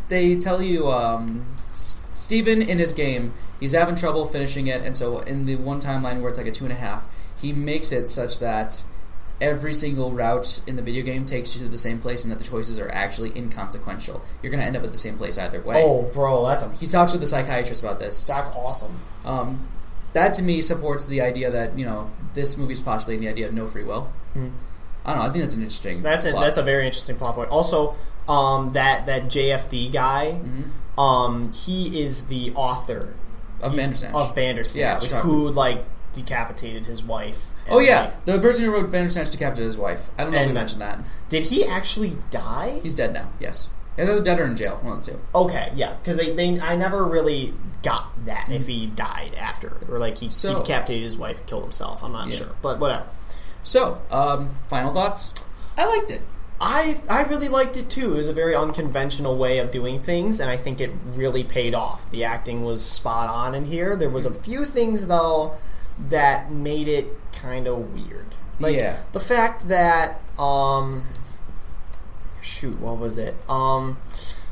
they 0.09 0.37
tell 0.37 0.63
you 0.63 0.91
um, 0.91 1.45
S- 1.73 2.01
Steven 2.15 2.63
in 2.63 2.79
his 2.79 2.95
game 2.95 3.35
he's 3.61 3.73
having 3.73 3.95
trouble 3.95 4.25
finishing 4.27 4.67
it, 4.67 4.83
and 4.83 4.97
so 4.97 5.19
in 5.21 5.45
the 5.47 5.57
one 5.57 5.81
timeline 5.81 6.21
where 6.21 6.29
it's 6.29 6.39
like 6.39 6.47
a 6.47 6.51
two 6.53 6.65
and 6.65 6.73
a 6.73 6.77
half, 6.77 7.07
he 7.41 7.53
makes 7.53 7.93
it 7.93 8.09
such 8.09 8.39
that 8.41 8.85
every 9.41 9.73
single 9.73 10.11
route 10.11 10.61
in 10.67 10.75
the 10.75 10.83
video 10.83 11.05
game 11.05 11.25
takes 11.25 11.55
you 11.57 11.63
to 11.65 11.69
the 11.71 11.79
same 11.79 11.99
place, 12.01 12.25
and 12.25 12.33
that 12.33 12.39
the 12.39 12.45
choices 12.45 12.81
are 12.81 12.91
actually 12.93 13.31
inconsequential. 13.37 14.23
You're 14.43 14.51
going 14.51 14.61
to 14.61 14.67
end 14.67 14.77
up 14.77 14.83
at 14.83 14.91
the 14.91 14.99
same 14.99 15.17
place 15.17 15.39
either 15.39 15.61
way. 15.63 15.77
Oh, 15.85 16.03
bro, 16.13 16.45
that's 16.47 16.65
a, 16.65 16.71
He 16.73 16.87
talks 16.87 17.13
with 17.13 17.21
the 17.21 17.27
psychiatrist 17.27 17.83
about 17.83 17.99
this. 18.01 18.27
that's 18.27 18.51
awesome. 18.51 18.99
Um, 19.25 19.69
that 20.15 20.35
to 20.35 20.43
me 20.43 20.63
supports 20.63 21.07
the 21.07 21.21
idea 21.21 21.51
that 21.51 21.79
you 21.79 21.85
know 21.85 22.11
this 22.35 22.57
movie's 22.57 22.81
postulating 22.81 23.25
the 23.25 23.31
idea 23.31 23.47
of 23.47 23.53
no 23.55 23.67
free 23.69 23.85
will. 23.85 24.11
Hmm. 24.33 24.49
I 25.05 25.13
don't 25.15 25.23
know. 25.23 25.29
I 25.29 25.31
think 25.33 25.45
that's 25.45 25.55
an 25.55 25.61
interesting. 25.63 26.01
That's 26.01 26.25
a, 26.25 26.33
plot. 26.33 26.45
that's 26.45 26.59
a 26.59 26.63
very 26.63 26.87
interesting 26.87 27.17
plot 27.17 27.35
point. 27.35 27.51
Also, 27.51 27.95
um, 28.29 28.71
that 28.71 29.07
that 29.07 29.25
JFD 29.25 29.93
guy, 29.93 30.41
Mhm. 30.43 31.01
um, 31.01 31.53
he 31.53 32.03
is 32.03 32.27
the 32.27 32.53
author 32.57 33.15
of 33.63 33.75
Bandersnatch. 33.77 34.15
of 34.15 34.35
Bandersnatch, 34.35 35.11
Yeah, 35.11 35.21
who 35.21 35.51
like 35.51 35.85
decapitated 36.13 36.87
his 36.87 37.03
wife. 37.05 37.51
oh 37.69 37.79
yeah, 37.81 38.01
like, 38.01 38.25
the 38.25 38.39
person 38.41 38.65
who 38.65 38.73
wrote 38.73 38.91
Bandersnatch 38.91 39.31
decapitated 39.31 39.65
his 39.65 39.77
wife. 39.77 40.11
I 40.19 40.25
don't 40.25 40.33
know 40.33 40.41
if 40.41 40.47
we 40.49 40.53
mentioned 40.53 40.81
that. 40.83 41.03
did 41.29 41.45
he 41.45 41.65
actually 41.67 42.17
die? 42.31 42.81
He's 42.83 42.95
dead 42.95 43.13
now. 43.15 43.31
Yes, 43.41 43.69
he's 43.97 44.09
either 44.09 44.23
dead 44.23 44.39
or 44.41 44.45
in 44.47 44.57
jail. 44.57 44.79
One 44.83 44.99
of 44.99 45.05
the 45.05 45.13
two. 45.13 45.21
Okay, 45.35 45.71
yeah, 45.75 45.95
because 45.97 46.17
they, 46.17 46.33
they 46.33 46.59
I 46.61 46.77
never 46.77 47.05
really 47.05 47.55
got 47.83 48.13
that 48.25 48.49
if 48.51 48.67
he 48.67 48.87
died 48.89 49.35
after 49.39 49.77
or 49.89 49.99
like 49.99 50.19
he, 50.19 50.27
he 50.27 50.55
decapitated 50.55 51.05
his 51.05 51.17
wife 51.17 51.39
and 51.39 51.47
killed 51.47 51.63
himself. 51.63 52.03
I'm 52.03 52.13
not 52.13 52.29
Yeah. 52.29 52.35
sure, 52.37 52.55
but 52.63 52.79
whatever. 52.81 53.05
So, 53.63 54.01
um, 54.11 54.51
final 54.69 54.93
thoughts. 54.93 55.45
I 55.77 55.85
liked 55.99 56.11
it. 56.11 56.23
I 56.61 57.01
I 57.09 57.23
really 57.25 57.49
liked 57.49 57.77
it 57.77 57.89
too. 57.89 58.15
It 58.15 58.17
was 58.17 58.29
a 58.29 58.33
very 58.33 58.55
unconventional 58.55 59.37
way 59.37 59.59
of 59.59 59.71
doing 59.71 60.01
things, 60.01 60.41
and 60.41 60.51
I 60.51 60.57
think 60.57 60.81
it 60.81 60.91
really 61.15 61.45
paid 61.45 61.75
off. 61.75 62.11
The 62.11 62.25
acting 62.25 62.65
was 62.65 62.85
spot 62.85 63.29
on 63.31 63.55
in 63.55 63.65
here. 63.67 63.95
There 63.97 64.11
was 64.11 64.27
a 64.27 64.35
few 64.35 64.65
things 64.65 65.07
though 65.07 65.55
that 66.09 66.51
made 66.51 66.89
it 66.89 67.07
kind 67.33 67.67
of 67.69 67.93
weird. 67.95 68.27
Like 68.61 68.75
Yeah. 68.77 68.97
the 69.13 69.21
fact 69.21 69.69
that 69.69 70.21
um 70.39 71.05
shoot, 72.41 72.81
what 72.81 72.99
was 72.99 73.19
it? 73.19 73.35
Um 73.49 73.99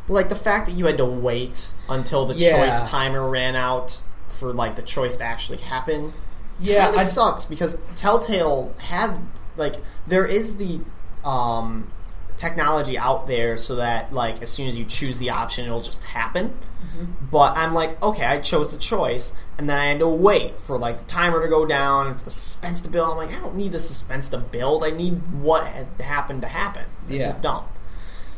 like 0.09 0.29
the 0.29 0.37
fact 0.37 0.67
that 0.67 0.73
you 0.77 0.87
had 0.87 0.99
to 0.99 1.05
wait 1.05 1.73
until 1.89 2.27
the 2.27 2.35
Yeah. 2.35 2.53
choice 2.53 2.89
timer 2.89 3.29
ran 3.29 3.57
out 3.57 4.01
for 4.29 4.53
like 4.53 4.77
the 4.77 4.83
choice 4.83 5.17
to 5.17 5.25
actually 5.25 5.59
happen. 5.59 6.13
Yeah, 6.61 6.91
it 6.91 7.01
sucks 7.01 7.45
because 7.45 7.79
Telltale 7.97 8.73
had 8.79 9.19
like 9.57 9.75
there 10.07 10.25
is 10.25 10.57
the 10.59 10.81
um, 11.25 11.91
technology 12.37 12.97
out 12.99 13.27
there 13.27 13.57
so 13.57 13.77
that 13.77 14.13
like 14.13 14.43
as 14.43 14.51
soon 14.51 14.69
as 14.69 14.77
you 14.77 14.85
choose 14.85 15.19
the 15.19 15.31
option, 15.31 15.65
it'll 15.67 15.81
just 15.81 16.05
happen. 16.05 16.49
Mm-hmm. 16.51 17.27
But 17.31 17.57
I'm 17.57 17.75
like, 17.75 18.03
okay, 18.03 18.25
I 18.25 18.41
chose 18.41 18.71
the 18.71 18.79
choice, 18.79 19.35
and 19.59 19.69
then 19.69 19.79
I 19.79 19.87
had 19.87 19.99
to 20.01 20.09
wait 20.09 20.61
for 20.61 20.79
like 20.79 20.99
the 20.99 21.05
timer 21.05 21.43
to 21.43 21.49
go 21.49 21.67
down 21.67 22.07
and 22.07 22.17
for 22.17 22.25
the 22.25 22.31
suspense 22.31 22.81
to 22.83 22.89
build. 22.89 23.11
I'm 23.11 23.17
like, 23.17 23.37
I 23.37 23.41
don't 23.41 23.57
need 23.57 23.73
the 23.73 23.79
suspense 23.79 24.29
to 24.31 24.39
build. 24.39 24.85
I 24.85 24.91
need 24.91 25.15
what 25.41 25.67
has 25.67 25.89
happened 26.01 26.43
to 26.43 26.49
happen. 26.49 26.85
It's 27.09 27.13
Yeah. 27.21 27.25
just 27.27 27.43
dumb. 27.43 27.65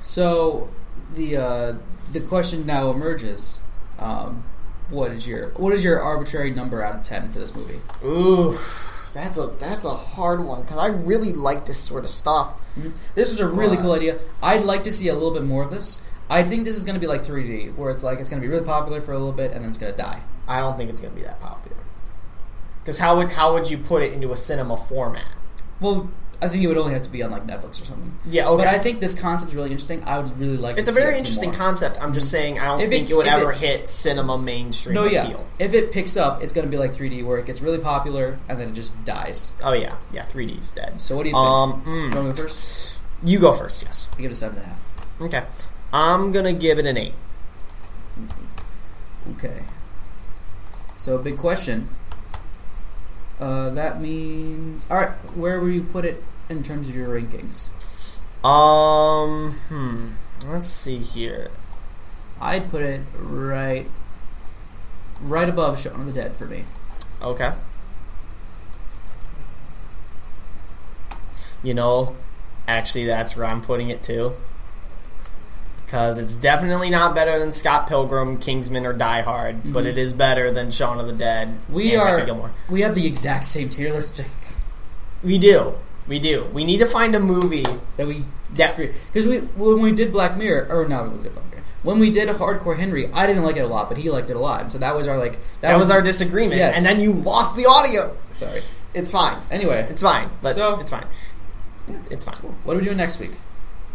So, 0.03 0.69
the 1.15 1.37
uh, 1.37 1.73
the 2.13 2.21
question 2.21 2.65
now 2.67 2.91
emerges: 2.91 3.61
um, 3.99 4.43
What 4.91 5.13
is 5.13 5.27
your 5.29 5.51
what 5.51 5.73
is 5.73 5.85
your 5.85 6.01
arbitrary 6.01 6.51
number 6.51 6.83
out 6.83 6.97
of 6.97 7.03
ten 7.03 7.29
for 7.31 7.39
this 7.39 7.55
movie? 7.55 7.81
Ooh, 8.05 8.53
that's 9.19 9.39
a 9.39 9.49
that's 9.59 9.85
a 9.85 9.95
hard 9.95 10.45
one 10.45 10.63
because 10.63 10.79
I 10.79 10.89
really 10.89 11.33
like 11.33 11.67
this 11.67 11.79
sort 11.79 12.05
of 12.05 12.11
stuff. 12.11 12.53
Mm-hmm. 12.79 12.91
This 13.15 13.33
is 13.33 13.41
a 13.41 13.49
really 13.49 13.77
cool 13.77 13.93
idea. 13.93 14.19
I'd 14.43 14.65
like 14.65 14.85
to 14.85 14.93
see 14.93 15.09
a 15.09 15.15
little 15.15 15.33
bit 15.33 15.45
more 15.45 15.65
of 15.65 15.71
this. 15.71 16.03
I 16.31 16.43
think 16.43 16.65
this 16.65 16.77
is 16.77 16.85
going 16.85 16.95
to 16.95 17.01
be 17.01 17.07
like 17.07 17.23
3D, 17.23 17.75
where 17.75 17.91
it's 17.91 18.05
like 18.05 18.21
it's 18.21 18.29
going 18.29 18.41
to 18.41 18.47
be 18.47 18.53
really 18.53 18.65
popular 18.65 19.01
for 19.01 19.13
a 19.13 19.19
little 19.19 19.33
bit 19.33 19.53
and 19.53 19.63
then 19.63 19.71
it's 19.71 19.79
going 19.79 19.93
to 19.93 19.99
die. 19.99 20.23
I 20.47 20.61
don't 20.61 20.77
think 20.77 20.91
it's 20.91 21.01
going 21.01 21.15
to 21.15 21.21
be 21.21 21.27
that 21.27 21.41
popular. 21.41 21.77
Because 22.83 22.99
how 22.99 23.17
would 23.17 23.31
how 23.31 23.55
would 23.55 23.71
you 23.71 23.79
put 23.79 24.03
it 24.03 24.13
into 24.13 24.33
a 24.33 24.37
cinema 24.37 24.77
format? 24.77 25.33
Well, 25.81 26.11
I 26.41 26.47
think 26.47 26.63
it 26.63 26.69
would 26.69 26.77
only 26.79 26.93
have 26.93 27.03
to 27.03 27.11
be 27.11 27.23
on 27.25 27.33
like 27.33 27.47
Netflix 27.49 27.83
or 27.83 27.85
something. 27.85 28.17
Yeah, 28.25 28.49
okay. 28.51 28.65
But 28.65 28.73
I 28.73 28.79
think 28.79 29.01
this 29.01 29.19
concept's 29.21 29.55
really 29.55 29.71
interesting. 29.71 30.05
I 30.05 30.21
would 30.21 30.39
really 30.39 30.57
like. 30.57 30.79
it's 30.79 30.89
a 30.89 30.93
very 30.93 31.15
it 31.15 31.19
interesting 31.19 31.51
concept. 31.53 31.99
I'm 32.01 32.13
just 32.13 32.31
saying 32.31 32.61
I 32.61 32.67
don't 32.67 32.81
If 32.81 32.91
think 32.91 33.11
it, 33.11 33.17
would 33.17 33.27
ever 33.27 33.51
it- 33.51 33.59
hit 33.59 33.89
cinema 33.89 34.39
mainstream 34.39 34.95
No, 34.95 35.05
yeah. 35.05 35.25
appeal. 35.27 35.49
If 35.59 35.75
it 35.75 35.91
picks 35.91 36.17
up, 36.17 36.41
it's 36.43 36.53
going 36.53 36.65
to 36.67 36.71
be 36.71 36.79
like 36.79 36.93
3D, 36.93 37.25
where 37.25 37.39
it 37.39 37.47
gets 37.47 37.61
really 37.61 37.79
popular 37.79 38.39
and 38.49 38.59
then 38.61 38.69
it 38.69 38.75
just 38.75 39.05
dies. 39.05 39.53
Oh 39.65 39.73
yeah, 39.73 39.97
yeah. 40.13 40.23
3D's 40.27 40.71
dead. 40.71 41.01
So 41.01 41.17
what 41.17 41.25
do 41.25 41.31
you 41.31 41.35
think? 41.35 41.45
Um, 41.45 41.83
you 41.85 41.87
mm, 41.93 42.03
want 42.03 42.37
to 42.37 42.43
go 42.43 42.49
first? 42.49 43.01
you 43.25 43.39
go 43.41 43.53
first. 43.53 43.83
Yes. 43.83 44.09
I 44.15 44.17
give 44.23 44.31
it 44.31 44.33
a 44.33 44.37
seven 44.37 44.59
and 44.59 44.67
a 44.67 44.69
half. 44.69 45.21
Okay. 45.21 45.43
I'm 45.93 46.31
gonna 46.31 46.53
give 46.53 46.79
it 46.79 46.87
an 46.87 46.97
eight. 46.97 47.15
Okay. 49.33 49.61
So 50.97 51.19
big 51.19 51.37
question. 51.37 51.89
Uh, 53.41 53.71
that 53.71 54.01
means 54.01 54.91
all 54.91 54.97
right. 54.97 55.11
Where 55.37 55.61
would 55.61 55.73
you 55.73 55.83
put 55.83 56.05
it 56.05 56.23
in 56.49 56.63
terms 56.63 56.89
of 56.89 56.97
your 56.97 57.09
rankings? 57.09 57.69
Um, 58.45 59.53
hmm. 59.69 60.09
Let's 60.47 60.69
see 60.69 60.99
here. 60.99 61.51
I'd 62.41 62.69
put 62.69 62.83
it 62.83 63.03
right, 63.17 63.91
right 65.21 65.49
above 65.49 65.81
Shaun 65.81 66.01
of 66.01 66.07
the 66.07 66.13
Dead 66.13 66.35
for 66.35 66.47
me. 66.47 66.65
Okay. 67.21 67.53
You 71.63 71.75
know, 71.75 72.17
actually, 72.69 73.07
that's 73.07 73.37
where 73.37 73.47
I'm 73.47 73.61
putting 73.61 73.91
it 73.91 74.03
too. 74.03 74.33
Because 75.89 76.19
it's 76.19 76.37
definitely 76.37 76.91
not 76.91 77.15
better 77.15 77.39
than 77.39 77.51
Scott 77.51 77.89
Pilgrim, 77.89 78.37
Kingsman, 78.37 78.85
or 78.85 78.93
Die 78.93 79.23
Hard, 79.23 79.73
but 79.73 79.85
Mhm. 79.85 79.89
it 79.89 79.97
is 79.97 80.13
better 80.13 80.53
than 80.53 80.71
Shaun 80.71 81.01
of 81.01 81.07
the 81.07 81.15
Dead. 81.15 81.57
We 81.71 81.95
and 81.95 82.03
are 82.03 82.25
Gilmore. 82.27 82.51
we 82.69 82.83
have 82.83 82.95
the 82.95 83.07
exact 83.07 83.47
same 83.47 83.71
tier 83.71 83.95
list 83.95 84.21
We 85.25 85.39
do. 85.39 85.77
We 86.07 86.19
do. 86.19 86.47
We 86.53 86.65
need 86.67 86.77
to 86.79 86.87
find 86.87 87.15
a 87.17 87.21
movie. 87.21 87.65
that 87.97 88.07
we 88.07 88.27
disagree 88.53 88.93
because 89.13 89.27
we 89.27 89.39
when 89.57 89.81
we 89.81 89.93
did 89.93 90.13
Black 90.13 90.37
Mirror 90.37 90.69
or 90.71 90.87
no 90.87 91.05
we 91.05 91.23
did 91.23 91.33
Black 91.35 91.51
Mirror 91.51 91.63
when 91.83 91.99
we 91.99 92.11
did 92.11 92.29
Hardcore 92.29 92.77
Henry 92.79 93.11
I 93.13 93.27
didn't 93.27 93.43
like 93.45 93.57
it 93.57 93.61
a 93.61 93.67
lot 93.67 93.89
but 93.89 93.97
he 93.99 94.11
liked 94.11 94.29
it 94.31 94.37
a 94.37 94.39
lot 94.39 94.61
and 94.61 94.71
so 94.71 94.77
that 94.79 94.95
was 94.95 95.07
our 95.09 95.19
like 95.19 95.39
That, 95.63 95.77
was, 95.77 95.91
our 95.91 96.01
disagreement. 96.03 96.57
Yes. 96.59 96.77
And 96.77 96.85
then 96.87 97.01
you 97.01 97.13
lost 97.13 97.57
the 97.57 97.65
audio. 97.67 98.15
sorry 98.33 98.63
It's 98.95 99.11
fine. 99.11 99.37
anyway 99.51 99.87
It's 99.91 100.03
fine. 100.03 100.29
But 100.43 100.53
So- 100.53 100.79
it's 100.81 100.91
fine. 100.91 101.07
It's 102.11 102.25
fine. 102.25 102.35
what 102.65 102.75
are 102.75 102.79
we 102.79 102.85
doing 102.85 102.97
next 102.99 103.19
week 103.21 103.33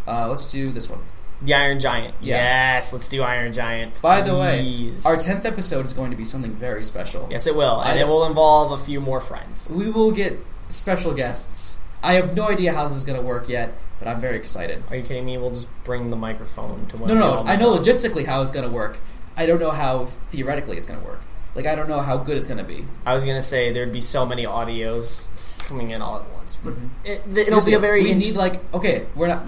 uh, 0.08 0.28
let's 0.28 0.52
do 0.52 0.70
this 0.72 0.90
one 0.90 1.00
The 1.44 1.54
Iron 1.54 1.80
Giant. 1.80 2.16
Yeah. 2.22 2.36
Yes, 2.38 2.94
let's 2.94 3.08
do 3.10 3.22
Iron 3.22 3.52
Giant. 3.52 4.02
by 4.02 4.22
the 4.22 4.34
way 4.38 4.92
our 5.06 5.16
tenth 5.18 5.46
episode 5.46 5.86
is 5.86 5.94
going 5.94 6.12
to 6.12 6.18
be 6.18 6.26
something 6.26 6.54
very 6.54 6.84
special 6.84 7.28
Yes, 7.30 7.48
it 7.48 7.56
will. 7.56 7.80
And 7.82 8.00
I- 8.00 8.02
it 8.02 8.08
will 8.08 8.26
involve 8.26 8.72
a 8.72 8.78
few 8.84 9.02
more 9.02 9.20
friends. 9.20 9.70
we 9.72 9.90
will 9.92 10.12
get 10.12 10.40
special 10.70 11.14
guests 11.14 11.80
I 12.02 12.14
have 12.14 12.36
no 12.36 12.50
idea 12.50 12.74
how 12.74 12.88
this 12.88 12.98
is 12.98 13.06
going 13.06 13.20
to 13.20 13.26
work 13.26 13.48
yet 13.50 13.74
but 14.00 14.08
I'm 14.08 14.20
very 14.20 14.36
excited 14.38 14.84
Are 14.90 14.96
you 14.98 15.04
kidding 15.04 15.26
me? 15.26 15.38
We'll 15.38 15.52
just 15.52 15.68
bring 15.84 16.10
the 16.10 16.16
microphone 16.18 16.86
to 16.88 16.98
one 16.98 17.08
no 17.10 17.40
of 17.40 17.46
no 17.46 17.52
I 17.52 17.56
know 17.56 17.78
logistically 17.78 18.26
how 18.26 18.42
it's 18.42 18.52
going 18.52 18.66
to 18.66 18.72
work 18.72 19.00
I 19.38 19.46
don't 19.46 19.60
know 19.60 19.72
how 19.72 20.06
theoretically 20.06 20.78
it's 20.78 20.88
going 20.88 21.00
to 21.00 21.06
work 21.06 21.22
like 21.56 21.66
I 21.66 21.76
don't 21.76 21.88
know 21.90 22.00
how 22.02 22.18
good 22.18 22.38
it's 22.38 22.48
going 22.48 22.58
to 22.58 22.64
be 22.64 22.86
I 23.06 23.14
was 23.14 23.26
going 23.26 23.38
to 23.38 23.42
say 23.42 23.72
there'd 23.72 23.92
be 23.94 24.02
so 24.02 24.26
many 24.26 24.46
audios 24.46 25.30
coming 25.68 25.92
in 25.92 26.02
all 26.02 26.20
at 26.20 26.30
once. 26.34 26.58
But 26.58 26.74
Mhm. 26.74 26.90
it, 27.06 27.48
it'll 27.48 27.64
be 27.64 27.74
a 27.74 27.80
very 27.80 28.04
we 28.04 28.12
int- 28.12 28.26
need 28.26 28.36
like 28.36 28.60
okay 28.74 29.06
we're 29.16 29.28
not 29.28 29.44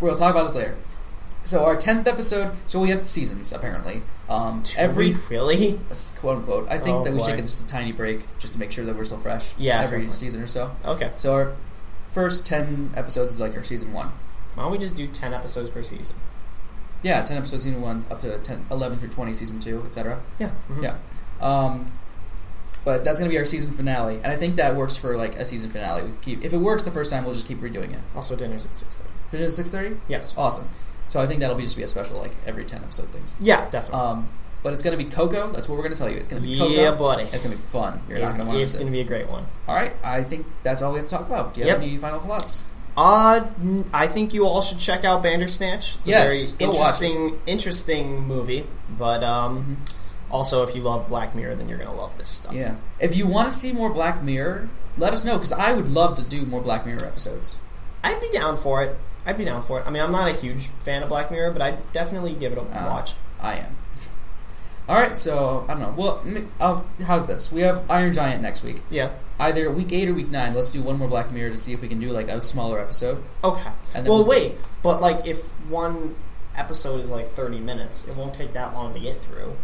we'll 0.00 0.16
talk 0.16 0.30
about 0.34 0.46
this 0.48 0.56
later 0.56 0.76
so 1.44 1.64
our 1.64 1.76
10th 1.76 2.06
episode 2.06 2.52
so 2.66 2.78
we 2.80 2.90
have 2.90 3.06
seasons 3.06 3.52
apparently 3.52 4.02
um, 4.28 4.62
Do 4.64 4.72
every 4.78 5.14
we 5.14 5.18
really? 5.30 5.80
quote 6.20 6.38
unquote 6.38 6.70
i 6.70 6.78
think 6.78 6.96
Oh, 6.98 7.04
that 7.04 7.12
we 7.12 7.18
should 7.18 7.26
boy. 7.28 7.36
take 7.36 7.44
just 7.46 7.64
a 7.64 7.66
tiny 7.66 7.92
break 7.92 8.26
just 8.38 8.52
to 8.52 8.58
make 8.58 8.70
sure 8.72 8.84
that 8.84 8.94
we're 8.96 9.04
still 9.04 9.18
fresh 9.18 9.54
Yeah, 9.58 9.80
every 9.82 10.00
point. 10.00 10.12
season 10.12 10.42
or 10.42 10.46
so 10.46 10.74
Okay. 10.84 11.10
so 11.16 11.34
our 11.34 11.54
first 12.10 12.46
10 12.46 12.92
episodes 12.96 13.34
is 13.34 13.40
like 13.40 13.56
our 13.56 13.62
season 13.62 13.92
one 13.92 14.12
Why 14.54 14.64
don't 14.64 14.72
we 14.72 14.78
just 14.78 14.96
do 14.96 15.06
10 15.06 15.32
episodes 15.32 15.70
per 15.70 15.82
season? 15.82 16.16
yeah 17.02 17.22
10 17.22 17.38
episodes 17.38 17.62
season 17.64 17.80
one 17.80 18.04
up 18.10 18.20
to 18.20 18.38
10 18.38 18.66
11 18.70 18.98
through 18.98 19.08
20 19.08 19.32
season 19.34 19.58
two 19.58 19.82
etc 19.84 20.20
Yeah. 20.38 20.50
mhm. 20.68 20.82
yeah 20.82 20.96
um, 21.40 21.90
but 22.84 23.04
that's 23.04 23.18
going 23.18 23.28
to 23.30 23.32
be 23.34 23.38
our 23.38 23.44
season 23.46 23.72
finale 23.72 24.16
and 24.16 24.26
i 24.26 24.36
think 24.36 24.56
that 24.56 24.76
works 24.76 24.96
for 24.96 25.16
like 25.16 25.34
a 25.36 25.44
season 25.44 25.70
finale 25.70 26.02
we 26.04 26.10
keep 26.20 26.44
if 26.44 26.52
it 26.52 26.58
works 26.58 26.82
the 26.82 26.90
first 26.90 27.10
time 27.10 27.24
we'll 27.24 27.32
just 27.34 27.46
keep 27.48 27.60
redoing 27.60 27.92
it 27.94 28.00
Also, 28.14 28.36
dinner's 28.36 28.66
at 28.66 28.72
6.30. 28.72 29.02
finish 29.30 29.58
at 29.58 29.64
6.30 29.66 29.98
Yes. 30.08 30.34
awesome 30.36 30.68
so 31.10 31.20
i 31.20 31.26
think 31.26 31.40
that'll 31.40 31.56
be 31.56 31.62
just 31.64 31.76
be 31.76 31.82
a 31.82 31.88
special 31.88 32.18
like 32.18 32.32
every 32.46 32.64
10 32.64 32.82
episode 32.82 33.08
things 33.10 33.36
Yeah, 33.40 33.68
definitely. 33.70 34.00
Um, 34.00 34.28
but 34.62 34.74
it's 34.74 34.82
going 34.82 34.96
to 34.98 35.02
be 35.02 35.08
Coco. 35.10 35.50
That's 35.52 35.68
what 35.70 35.76
we're 35.76 35.84
going 35.84 35.94
to 35.94 35.98
tell 35.98 36.10
you. 36.10 36.18
It's 36.18 36.28
going 36.28 36.42
to 36.42 36.46
be 36.46 36.58
Coco. 36.58 36.70
yeah, 36.70 36.90
buddy. 36.92 37.22
It's 37.22 37.42
going 37.42 37.56
to 37.56 37.56
be 37.56 37.56
fun. 37.56 37.98
You're 38.10 38.18
It's, 38.18 38.34
not 38.36 38.44
going 38.44 38.46
to 38.46 38.50
want 38.52 38.60
it's 38.62 38.74
going 38.74 38.84
to 38.88 38.92
be 38.92 39.00
a 39.00 39.04
great 39.04 39.30
one. 39.30 39.46
All 39.66 39.74
right. 39.74 39.94
I 40.04 40.22
think 40.22 40.46
that's 40.62 40.82
all 40.82 40.92
we 40.92 40.98
have 40.98 41.06
to 41.08 41.16
talk 41.16 41.26
about. 41.26 41.54
Do 41.54 41.60
you 41.60 41.66
Yep. 41.66 41.76
have 41.76 41.82
any 41.82 41.96
final 41.96 42.20
thoughts? 42.20 42.62
Uh, 42.94 43.46
I 43.94 44.06
think 44.06 44.34
you 44.34 44.44
all 44.44 44.60
should 44.60 44.78
check 44.78 45.02
out 45.02 45.22
Bandersnatch. 45.22 45.96
It's 46.00 46.06
Yes, 46.08 46.52
a 46.52 46.56
very 46.56 46.68
interesting, 46.70 47.38
interesting 47.46 48.20
movie. 48.26 48.66
But 48.98 49.24
um, 49.24 49.78
also, 50.30 50.62
if 50.62 50.74
you 50.76 50.82
love 50.82 51.08
Black 51.08 51.34
Mirror, 51.34 51.54
then 51.54 51.66
you're 51.70 51.78
gonna 51.78 51.96
love 51.96 52.18
this 52.18 52.28
stuff. 52.28 52.52
Yeah. 52.52 52.74
If 52.98 53.16
you 53.16 53.26
want 53.26 53.48
to 53.48 53.54
see 53.54 53.72
more 53.72 53.88
Black 53.88 54.22
Mirror, 54.22 54.68
let 54.98 55.14
us 55.14 55.24
know 55.24 55.38
because 55.38 55.52
I 55.52 55.72
would 55.72 55.88
love 55.88 56.16
to 56.16 56.22
do 56.22 56.44
more 56.44 56.60
Black 56.60 56.84
Mirror 56.84 57.06
episodes. 57.06 57.58
I'd 58.04 58.20
be 58.20 58.28
down 58.28 58.58
for 58.58 58.82
it. 58.82 58.98
I'd 59.26 59.36
be 59.38 59.44
down 59.44 59.62
for 59.62 59.80
it. 59.80 59.86
I 59.86 59.90
mean, 59.90 60.02
I'm 60.02 60.12
not 60.12 60.28
a 60.28 60.32
huge 60.32 60.68
fan 60.80 61.02
of 61.02 61.08
Black 61.08 61.30
Mirror, 61.30 61.52
but 61.52 61.62
I'd 61.62 61.92
definitely 61.92 62.34
give 62.34 62.52
it 62.52 62.58
a 62.58 62.62
Uh, 62.62 62.86
watch. 62.86 63.14
I 63.40 63.54
am. 63.56 63.76
All 64.88 64.96
right. 64.96 65.16
So 65.16 65.64
I 65.68 65.74
don't 65.74 65.82
know. 65.82 65.94
Well, 65.96 66.20
m- 66.24 66.50
uh, 66.60 66.80
how's 67.06 67.26
this? 67.26 67.52
We 67.52 67.60
have 67.62 67.88
Iron 67.90 68.12
Giant 68.12 68.42
next 68.42 68.62
week. 68.64 68.82
Yeah. 68.90 69.10
Either 69.38 69.70
week 69.70 69.92
eight 69.92 70.08
or 70.08 70.14
week 70.14 70.30
nine. 70.30 70.54
Let's 70.54 70.70
do 70.70 70.82
one 70.82 70.98
more 70.98 71.08
Black 71.08 71.30
Mirror 71.32 71.50
to 71.50 71.56
see 71.56 71.72
if 71.72 71.80
we 71.80 71.88
can 71.88 71.98
do 72.00 72.10
like 72.12 72.28
a 72.28 72.40
smaller 72.40 72.78
episode. 72.80 73.22
Okay. 73.44 73.70
And 73.94 74.04
then 74.04 74.10
Well, 74.10 74.18
we'll- 74.20 74.26
wait, 74.28 74.54
but 74.82 75.00
like 75.00 75.26
if 75.26 75.52
one 75.68 76.16
episode 76.56 77.00
is 77.00 77.10
like 77.10 77.28
30 77.28 77.60
minutes, 77.60 78.08
it 78.08 78.16
won't 78.16 78.34
take 78.34 78.52
that 78.54 78.74
long 78.74 78.92
to 78.94 79.00
get 79.00 79.16
through. 79.18 79.56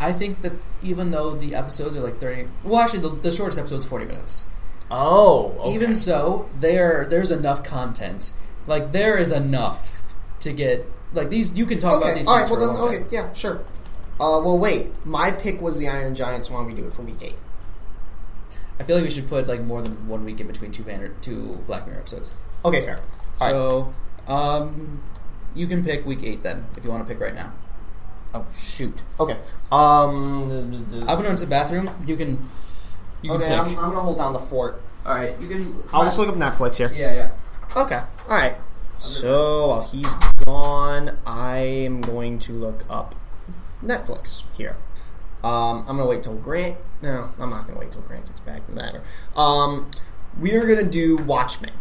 I 0.00 0.12
think 0.12 0.42
that 0.42 0.52
even 0.82 1.12
though 1.12 1.34
the 1.36 1.54
episodes 1.54 1.96
are 1.96 2.00
like 2.00 2.18
thirty, 2.18 2.48
well, 2.64 2.80
actually, 2.80 2.98
the, 3.00 3.10
the 3.10 3.30
shortest 3.30 3.60
episode's 3.60 3.84
forty 3.84 4.04
minutes. 4.04 4.46
Oh, 4.90 5.54
okay. 5.60 5.72
Even 5.74 5.94
so, 5.94 6.48
there 6.58 7.06
there's 7.08 7.30
enough 7.30 7.62
content. 7.62 8.32
Like 8.66 8.92
there 8.92 9.16
is 9.16 9.32
enough 9.32 10.02
to 10.40 10.52
get 10.52 10.86
like 11.12 11.30
these. 11.30 11.56
You 11.56 11.66
can 11.66 11.78
talk 11.78 12.00
about 12.00 12.14
these 12.14 12.28
okay. 12.28 12.32
All 12.32 12.42
right. 12.42 12.50
Well, 12.50 12.60
then, 12.60 12.84
okay. 12.84 12.98
time. 12.98 13.08
Yeah, 13.10 13.32
sure. 13.32 13.64
Uh, 14.20 14.40
well, 14.44 14.58
wait. 14.58 15.04
My 15.04 15.30
pick 15.30 15.60
was 15.60 15.78
the 15.78 15.88
Iron 15.88 16.14
Giants. 16.14 16.50
Why 16.50 16.58
don't 16.58 16.66
we 16.66 16.74
do 16.74 16.86
it 16.86 16.92
for 16.92 17.02
week 17.02 17.22
eight? 17.22 17.36
I 18.78 18.82
feel 18.82 18.96
like 18.96 19.04
we 19.04 19.10
should 19.10 19.28
put 19.28 19.46
like 19.46 19.62
more 19.62 19.82
than 19.82 20.08
one 20.08 20.24
week 20.24 20.40
in 20.40 20.46
between 20.46 20.72
two 20.72 20.82
Banner, 20.82 21.08
two 21.20 21.60
Black 21.66 21.86
Mirror 21.86 22.00
episodes. 22.00 22.36
Okay, 22.64 22.80
fair. 22.80 22.96
All 23.40 23.80
right. 23.80 23.94
So, 24.26 24.32
um, 24.32 25.02
you 25.54 25.66
can 25.66 25.84
pick 25.84 26.04
week 26.04 26.22
eight 26.22 26.42
then 26.42 26.66
if 26.76 26.84
you 26.84 26.90
want 26.90 27.06
to 27.06 27.12
pick 27.12 27.20
right 27.20 27.34
now. 27.34 27.52
Oh 28.34 28.44
shoot. 28.52 29.02
Okay. 29.20 29.38
Um. 29.70 30.50
I'm 30.50 31.22
gonna 31.22 31.36
the 31.36 31.46
bathroom. 31.48 31.88
You 32.04 32.16
can. 32.16 32.48
You 33.22 33.30
can 33.30 33.42
okay, 33.42 33.48
pick. 33.48 33.58
I'm, 33.58 33.68
I'm 33.68 33.74
gonna 33.90 34.00
hold 34.00 34.18
down 34.18 34.32
the 34.32 34.40
fort. 34.40 34.82
All 35.06 35.14
right. 35.14 35.40
You 35.40 35.48
can. 35.48 35.82
I'll 35.92 36.02
just 36.02 36.18
look 36.18 36.28
up 36.28 36.34
Netflix 36.34 36.78
here. 36.78 36.92
Yeah, 36.92 37.14
yeah. 37.14 37.30
Okay. 37.76 38.02
All 38.28 38.38
right. 38.38 38.56
So 38.98 39.68
while 39.68 39.82
he's 39.82 40.14
gone, 40.46 41.18
I 41.26 41.58
am 41.58 42.00
going 42.00 42.38
to 42.40 42.52
look 42.52 42.84
up 42.88 43.14
Netflix 43.84 44.44
here. 44.56 44.76
Um, 45.42 45.80
I'm 45.80 45.98
gonna 45.98 46.06
wait 46.06 46.22
till 46.22 46.36
Grant. 46.36 46.78
No, 47.02 47.30
I'm 47.38 47.50
not 47.50 47.66
gonna 47.66 47.78
wait 47.78 47.92
till 47.92 48.00
Grant 48.00 48.26
gets 48.26 48.40
back. 48.40 48.66
Matter. 48.70 49.02
Um, 49.36 49.90
we 50.40 50.54
are 50.54 50.66
gonna 50.66 50.88
do 50.88 51.16
Watchmen 51.16 51.72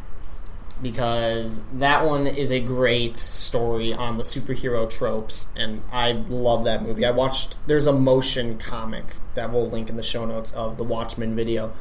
because 0.81 1.63
that 1.67 2.05
one 2.05 2.27
is 2.27 2.51
a 2.51 2.59
great 2.59 3.15
story 3.15 3.93
on 3.93 4.17
the 4.17 4.23
superhero 4.23 4.89
tropes, 4.89 5.49
and 5.55 5.81
I 5.93 6.11
love 6.11 6.65
that 6.65 6.83
movie. 6.83 7.05
I 7.05 7.11
watched. 7.11 7.57
There's 7.67 7.87
a 7.87 7.93
motion 7.93 8.57
comic 8.57 9.15
that 9.35 9.53
we'll 9.53 9.69
link 9.69 9.89
in 9.89 9.95
the 9.95 10.03
show 10.03 10.25
notes 10.25 10.51
of 10.51 10.75
the 10.75 10.83
Watchmen 10.83 11.33
video, 11.33 11.71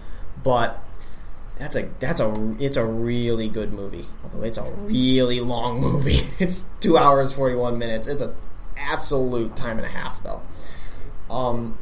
but 0.44 0.80
that's 1.58 1.76
a 1.76 1.88
that's 1.98 2.20
a 2.20 2.56
it's 2.58 2.76
a 2.76 2.84
really 2.84 3.48
good 3.48 3.72
movie. 3.72 4.06
Although 4.24 4.42
it's 4.42 4.58
a 4.58 4.70
really 4.70 5.40
long 5.40 5.80
movie. 5.80 6.20
It's 6.40 6.68
two 6.80 6.96
hours 6.96 7.32
forty 7.32 7.54
one 7.54 7.78
minutes. 7.78 8.08
It's 8.08 8.22
an 8.22 8.34
absolute 8.76 9.54
time 9.54 9.78
and 9.78 9.86
a 9.86 9.90
half 9.90 10.22
though. 10.22 10.42
Um, 11.30 11.78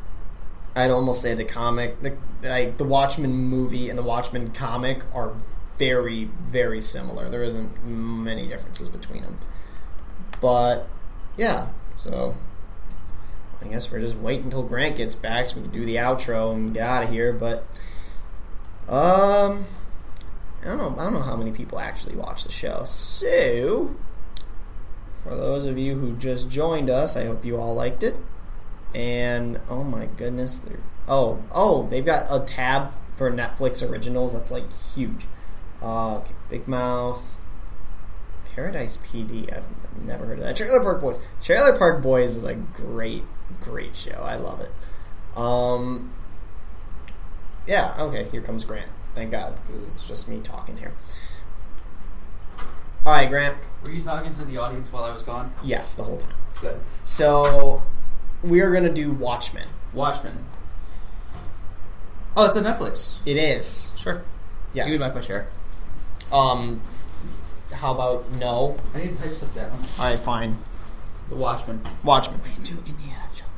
I'd 0.76 0.90
almost 0.90 1.22
say 1.22 1.34
the 1.34 1.44
comic, 1.44 2.00
the 2.02 2.16
like 2.42 2.76
the 2.76 2.84
Watchmen 2.84 3.32
movie 3.32 3.88
and 3.88 3.98
the 3.98 4.02
Watchmen 4.02 4.50
comic 4.50 5.04
are 5.14 5.32
very 5.78 6.24
very 6.42 6.80
similar. 6.80 7.28
There 7.28 7.42
isn't 7.42 7.84
many 7.84 8.46
differences 8.46 8.88
between 8.88 9.22
them. 9.22 9.38
But 10.40 10.88
yeah, 11.36 11.70
so 11.96 12.34
I 13.62 13.68
guess 13.68 13.90
we're 13.90 14.00
just 14.00 14.16
waiting 14.16 14.46
until 14.46 14.62
Grant 14.62 14.96
gets 14.96 15.14
back 15.14 15.46
so 15.46 15.56
we 15.56 15.62
can 15.62 15.72
do 15.72 15.84
the 15.84 15.96
outro 15.96 16.54
and 16.54 16.72
get 16.72 16.86
out 16.86 17.04
of 17.04 17.10
here. 17.10 17.32
But 17.32 17.66
um, 18.90 19.66
I 20.62 20.64
don't 20.64 20.78
know. 20.78 20.94
I 20.98 21.04
don't 21.04 21.14
know 21.14 21.22
how 21.22 21.36
many 21.36 21.52
people 21.52 21.78
actually 21.78 22.16
watch 22.16 22.44
the 22.44 22.50
show. 22.50 22.82
So, 22.84 23.94
for 25.22 25.34
those 25.34 25.66
of 25.66 25.78
you 25.78 25.94
who 25.94 26.16
just 26.16 26.50
joined 26.50 26.90
us, 26.90 27.16
I 27.16 27.26
hope 27.26 27.44
you 27.44 27.56
all 27.56 27.74
liked 27.74 28.02
it. 28.02 28.16
And 28.94 29.60
oh 29.68 29.84
my 29.84 30.06
goodness, 30.16 30.58
they're 30.58 30.80
oh 31.06 31.42
oh 31.52 31.86
they've 31.88 32.04
got 32.04 32.26
a 32.30 32.44
tab 32.44 32.92
for 33.16 33.30
Netflix 33.30 33.88
originals 33.88 34.32
that's 34.32 34.50
like 34.50 34.64
huge. 34.94 35.26
Uh, 35.80 36.16
okay, 36.18 36.34
Big 36.48 36.66
Mouth, 36.66 37.40
Paradise 38.54 38.96
PD. 38.96 39.56
I've 39.56 39.72
never 40.04 40.26
heard 40.26 40.38
of 40.38 40.44
that. 40.44 40.56
Trailer 40.56 40.82
Park 40.82 41.00
Boys. 41.00 41.24
Trailer 41.40 41.78
Park 41.78 42.02
Boys 42.02 42.36
is 42.36 42.44
a 42.44 42.54
great 42.54 43.22
great 43.60 43.94
show. 43.94 44.20
I 44.20 44.34
love 44.34 44.60
it. 44.60 44.72
Um, 45.36 46.12
yeah, 47.70 47.94
okay, 48.00 48.24
here 48.24 48.40
comes 48.40 48.64
Grant. 48.64 48.90
Thank 49.14 49.30
God, 49.30 49.54
because 49.62 49.86
it's 49.86 50.08
just 50.08 50.28
me 50.28 50.40
talking 50.40 50.76
here. 50.76 50.92
All 53.06 53.12
right, 53.12 53.28
Grant. 53.30 53.56
Were 53.86 53.92
you 53.92 54.02
talking 54.02 54.32
to 54.32 54.44
the 54.44 54.58
audience 54.58 54.92
while 54.92 55.04
I 55.04 55.12
was 55.12 55.22
gone? 55.22 55.54
Yes, 55.62 55.94
the 55.94 56.02
whole 56.02 56.18
time. 56.18 56.34
Good. 56.60 56.80
So, 57.04 57.84
we 58.42 58.60
are 58.60 58.72
going 58.72 58.82
to 58.82 58.92
do 58.92 59.12
Watchmen. 59.12 59.68
Watchmen. 59.94 60.44
Oh, 62.36 62.46
it's 62.46 62.56
on 62.56 62.64
Netflix. 62.64 63.20
It 63.24 63.36
is. 63.36 63.94
Sure. 63.96 64.22
Yes. 64.74 64.88
You 64.88 64.98
can 64.98 65.06
back 65.06 65.14
my 65.14 65.20
chair. 65.20 65.46
Um, 66.32 66.80
how 67.72 67.94
about 67.94 68.28
no? 68.32 68.76
I 68.94 68.98
need 68.98 69.16
to 69.16 69.22
type 69.22 69.30
stuff 69.30 69.54
down. 69.54 69.70
All 69.70 70.10
right, 70.10 70.18
fine. 70.18 70.56
The 71.28 71.36
Watchmen. 71.36 71.82
Watchmen. 72.02 72.40
We 72.58 72.64
Do 72.64 72.78
Indiana 72.84 73.28
Jones. 73.32 73.48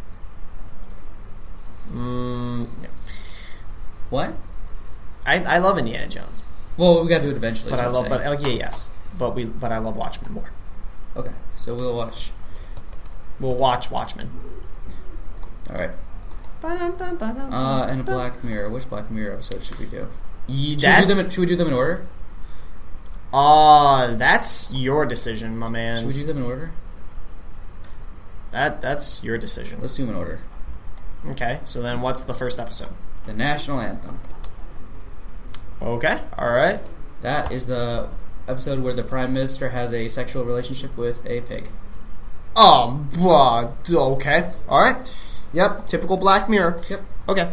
Mm, 1.90 2.82
no. 2.82 2.88
What? 4.12 4.36
I, 5.24 5.42
I 5.42 5.58
love 5.58 5.78
Indiana 5.78 6.06
Jones. 6.06 6.44
Well, 6.76 7.02
we 7.02 7.08
got 7.08 7.18
to 7.18 7.24
do 7.24 7.30
it 7.30 7.36
eventually. 7.36 7.70
but 7.70 7.80
I 7.80 7.86
love. 7.86 8.08
But 8.10 8.26
okay, 8.26 8.58
yes. 8.58 8.90
But 9.18 9.34
we. 9.34 9.46
But 9.46 9.72
I 9.72 9.78
love 9.78 9.96
Watchmen 9.96 10.32
more. 10.32 10.50
okay, 11.16 11.32
so 11.56 11.74
we'll 11.74 11.96
watch. 11.96 12.30
We'll 13.40 13.56
watch 13.56 13.90
Watchmen. 13.90 14.30
All 15.70 15.76
right. 15.76 15.90
Uh, 17.52 17.86
and 17.88 18.04
Black 18.04 18.44
Mirror. 18.44 18.68
Which 18.68 18.88
Black 18.90 19.10
Mirror 19.10 19.32
episode 19.34 19.64
should 19.64 19.78
we 19.78 19.86
do? 19.86 20.08
Ye- 20.46 20.78
Should 20.78 20.88
we 20.88 21.06
do, 21.06 21.14
them, 21.14 21.24
in- 21.24 21.30
should 21.30 21.40
we 21.40 21.46
do 21.46 21.56
them 21.56 21.68
in 21.68 21.74
order? 21.74 22.06
uh 23.32 24.14
that's 24.16 24.70
your 24.74 25.06
decision, 25.06 25.56
my 25.56 25.68
man. 25.70 25.96
Should 25.98 26.06
we 26.08 26.12
do 26.20 26.26
them 26.26 26.36
in 26.38 26.42
order? 26.50 26.70
That 28.50 28.80
that's 28.82 29.24
your 29.24 29.38
decision. 29.38 29.80
Let's 29.80 29.94
do 29.94 30.04
them 30.04 30.14
in 30.14 30.18
order. 30.18 30.40
Okay. 31.30 31.60
So 31.64 31.80
then, 31.80 32.02
what's 32.02 32.24
the 32.24 32.34
first 32.34 32.58
episode? 32.60 32.90
The 33.24 33.34
national 33.34 33.80
anthem. 33.80 34.18
Okay. 35.80 36.20
All 36.38 36.52
right. 36.52 36.80
That 37.22 37.52
is 37.52 37.66
the 37.66 38.08
episode 38.48 38.80
where 38.80 38.92
the 38.92 39.02
prime 39.02 39.32
minister 39.32 39.70
has 39.70 39.92
a 39.92 40.08
sexual 40.08 40.44
relationship 40.44 40.96
with 40.96 41.24
a 41.28 41.40
pig. 41.42 41.68
Um. 42.56 43.08
Uh, 43.18 43.72
okay. 43.90 44.50
All 44.68 44.80
right. 44.80 45.42
Yep. 45.52 45.86
Typical 45.86 46.16
Black 46.16 46.48
Mirror. 46.48 46.82
Yep. 46.88 47.04
Okay. 47.28 47.52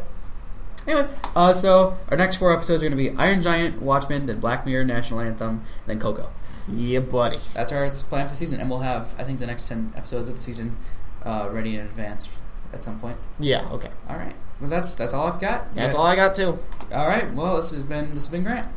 Anyway, 0.88 1.08
uh, 1.36 1.54
so 1.54 1.96
our 2.10 2.18
next 2.18 2.38
four 2.38 2.54
episodes 2.54 2.82
are 2.82 2.90
going 2.90 2.98
to 2.98 3.12
be 3.12 3.16
Iron 3.18 3.42
Giant, 3.42 3.82
Watchmen, 3.82 4.26
then 4.26 4.40
Black 4.40 4.66
Mirror, 4.66 4.86
National 4.86 5.20
Anthem, 5.20 5.62
then 5.86 6.00
Coco. 6.00 6.32
Yeah, 6.72 7.02
buddy. 7.02 7.38
That's 7.54 7.72
our 7.72 7.88
plan 7.90 8.26
for 8.26 8.32
the 8.32 8.38
season, 8.38 8.60
and 8.60 8.70
we'll 8.70 8.80
have 8.80 9.14
I 9.20 9.24
think 9.24 9.40
the 9.40 9.46
next 9.46 9.68
ten 9.68 9.94
episodes 9.96 10.28
of 10.30 10.36
the 10.36 10.42
season 10.42 10.78
uh, 11.24 11.50
ready 11.52 11.76
in 11.76 11.82
advance 11.82 12.40
at 12.74 12.84
some 12.84 13.00
point. 13.00 13.18
Yeah. 13.40 13.70
Okay. 13.70 13.90
All 14.08 14.18
right. 14.18 14.36
Well, 14.62 14.70
that's 14.70 14.96
that's 14.96 15.14
all 15.14 15.28
I've 15.28 15.40
got. 15.40 15.74
That's 15.74 15.96
all 15.96 16.06
I 16.06 16.16
got 16.16 16.36
too. 16.36 16.60
All 16.94 17.08
right. 17.08 17.32
Well, 17.34 17.56
this 17.56 17.72
has 17.72 17.84
been 17.84 18.06
this 18.06 18.16
has 18.16 18.30
been 18.30 18.44
Grant. 18.44 18.68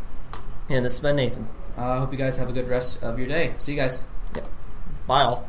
And 0.68 0.84
this 0.84 0.92
has 0.94 1.00
been 1.00 1.16
Nathan. 1.16 1.48
Uh, 1.76 1.82
I 1.82 1.98
hope 1.98 2.12
you 2.12 2.18
guys 2.18 2.38
have 2.38 2.48
a 2.48 2.52
good 2.52 2.68
rest 2.68 3.02
of 3.02 3.18
your 3.18 3.28
day. 3.28 3.54
See 3.58 3.72
you 3.72 3.78
guys. 3.78 4.06
Bye 5.06 5.22
all. 5.22 5.40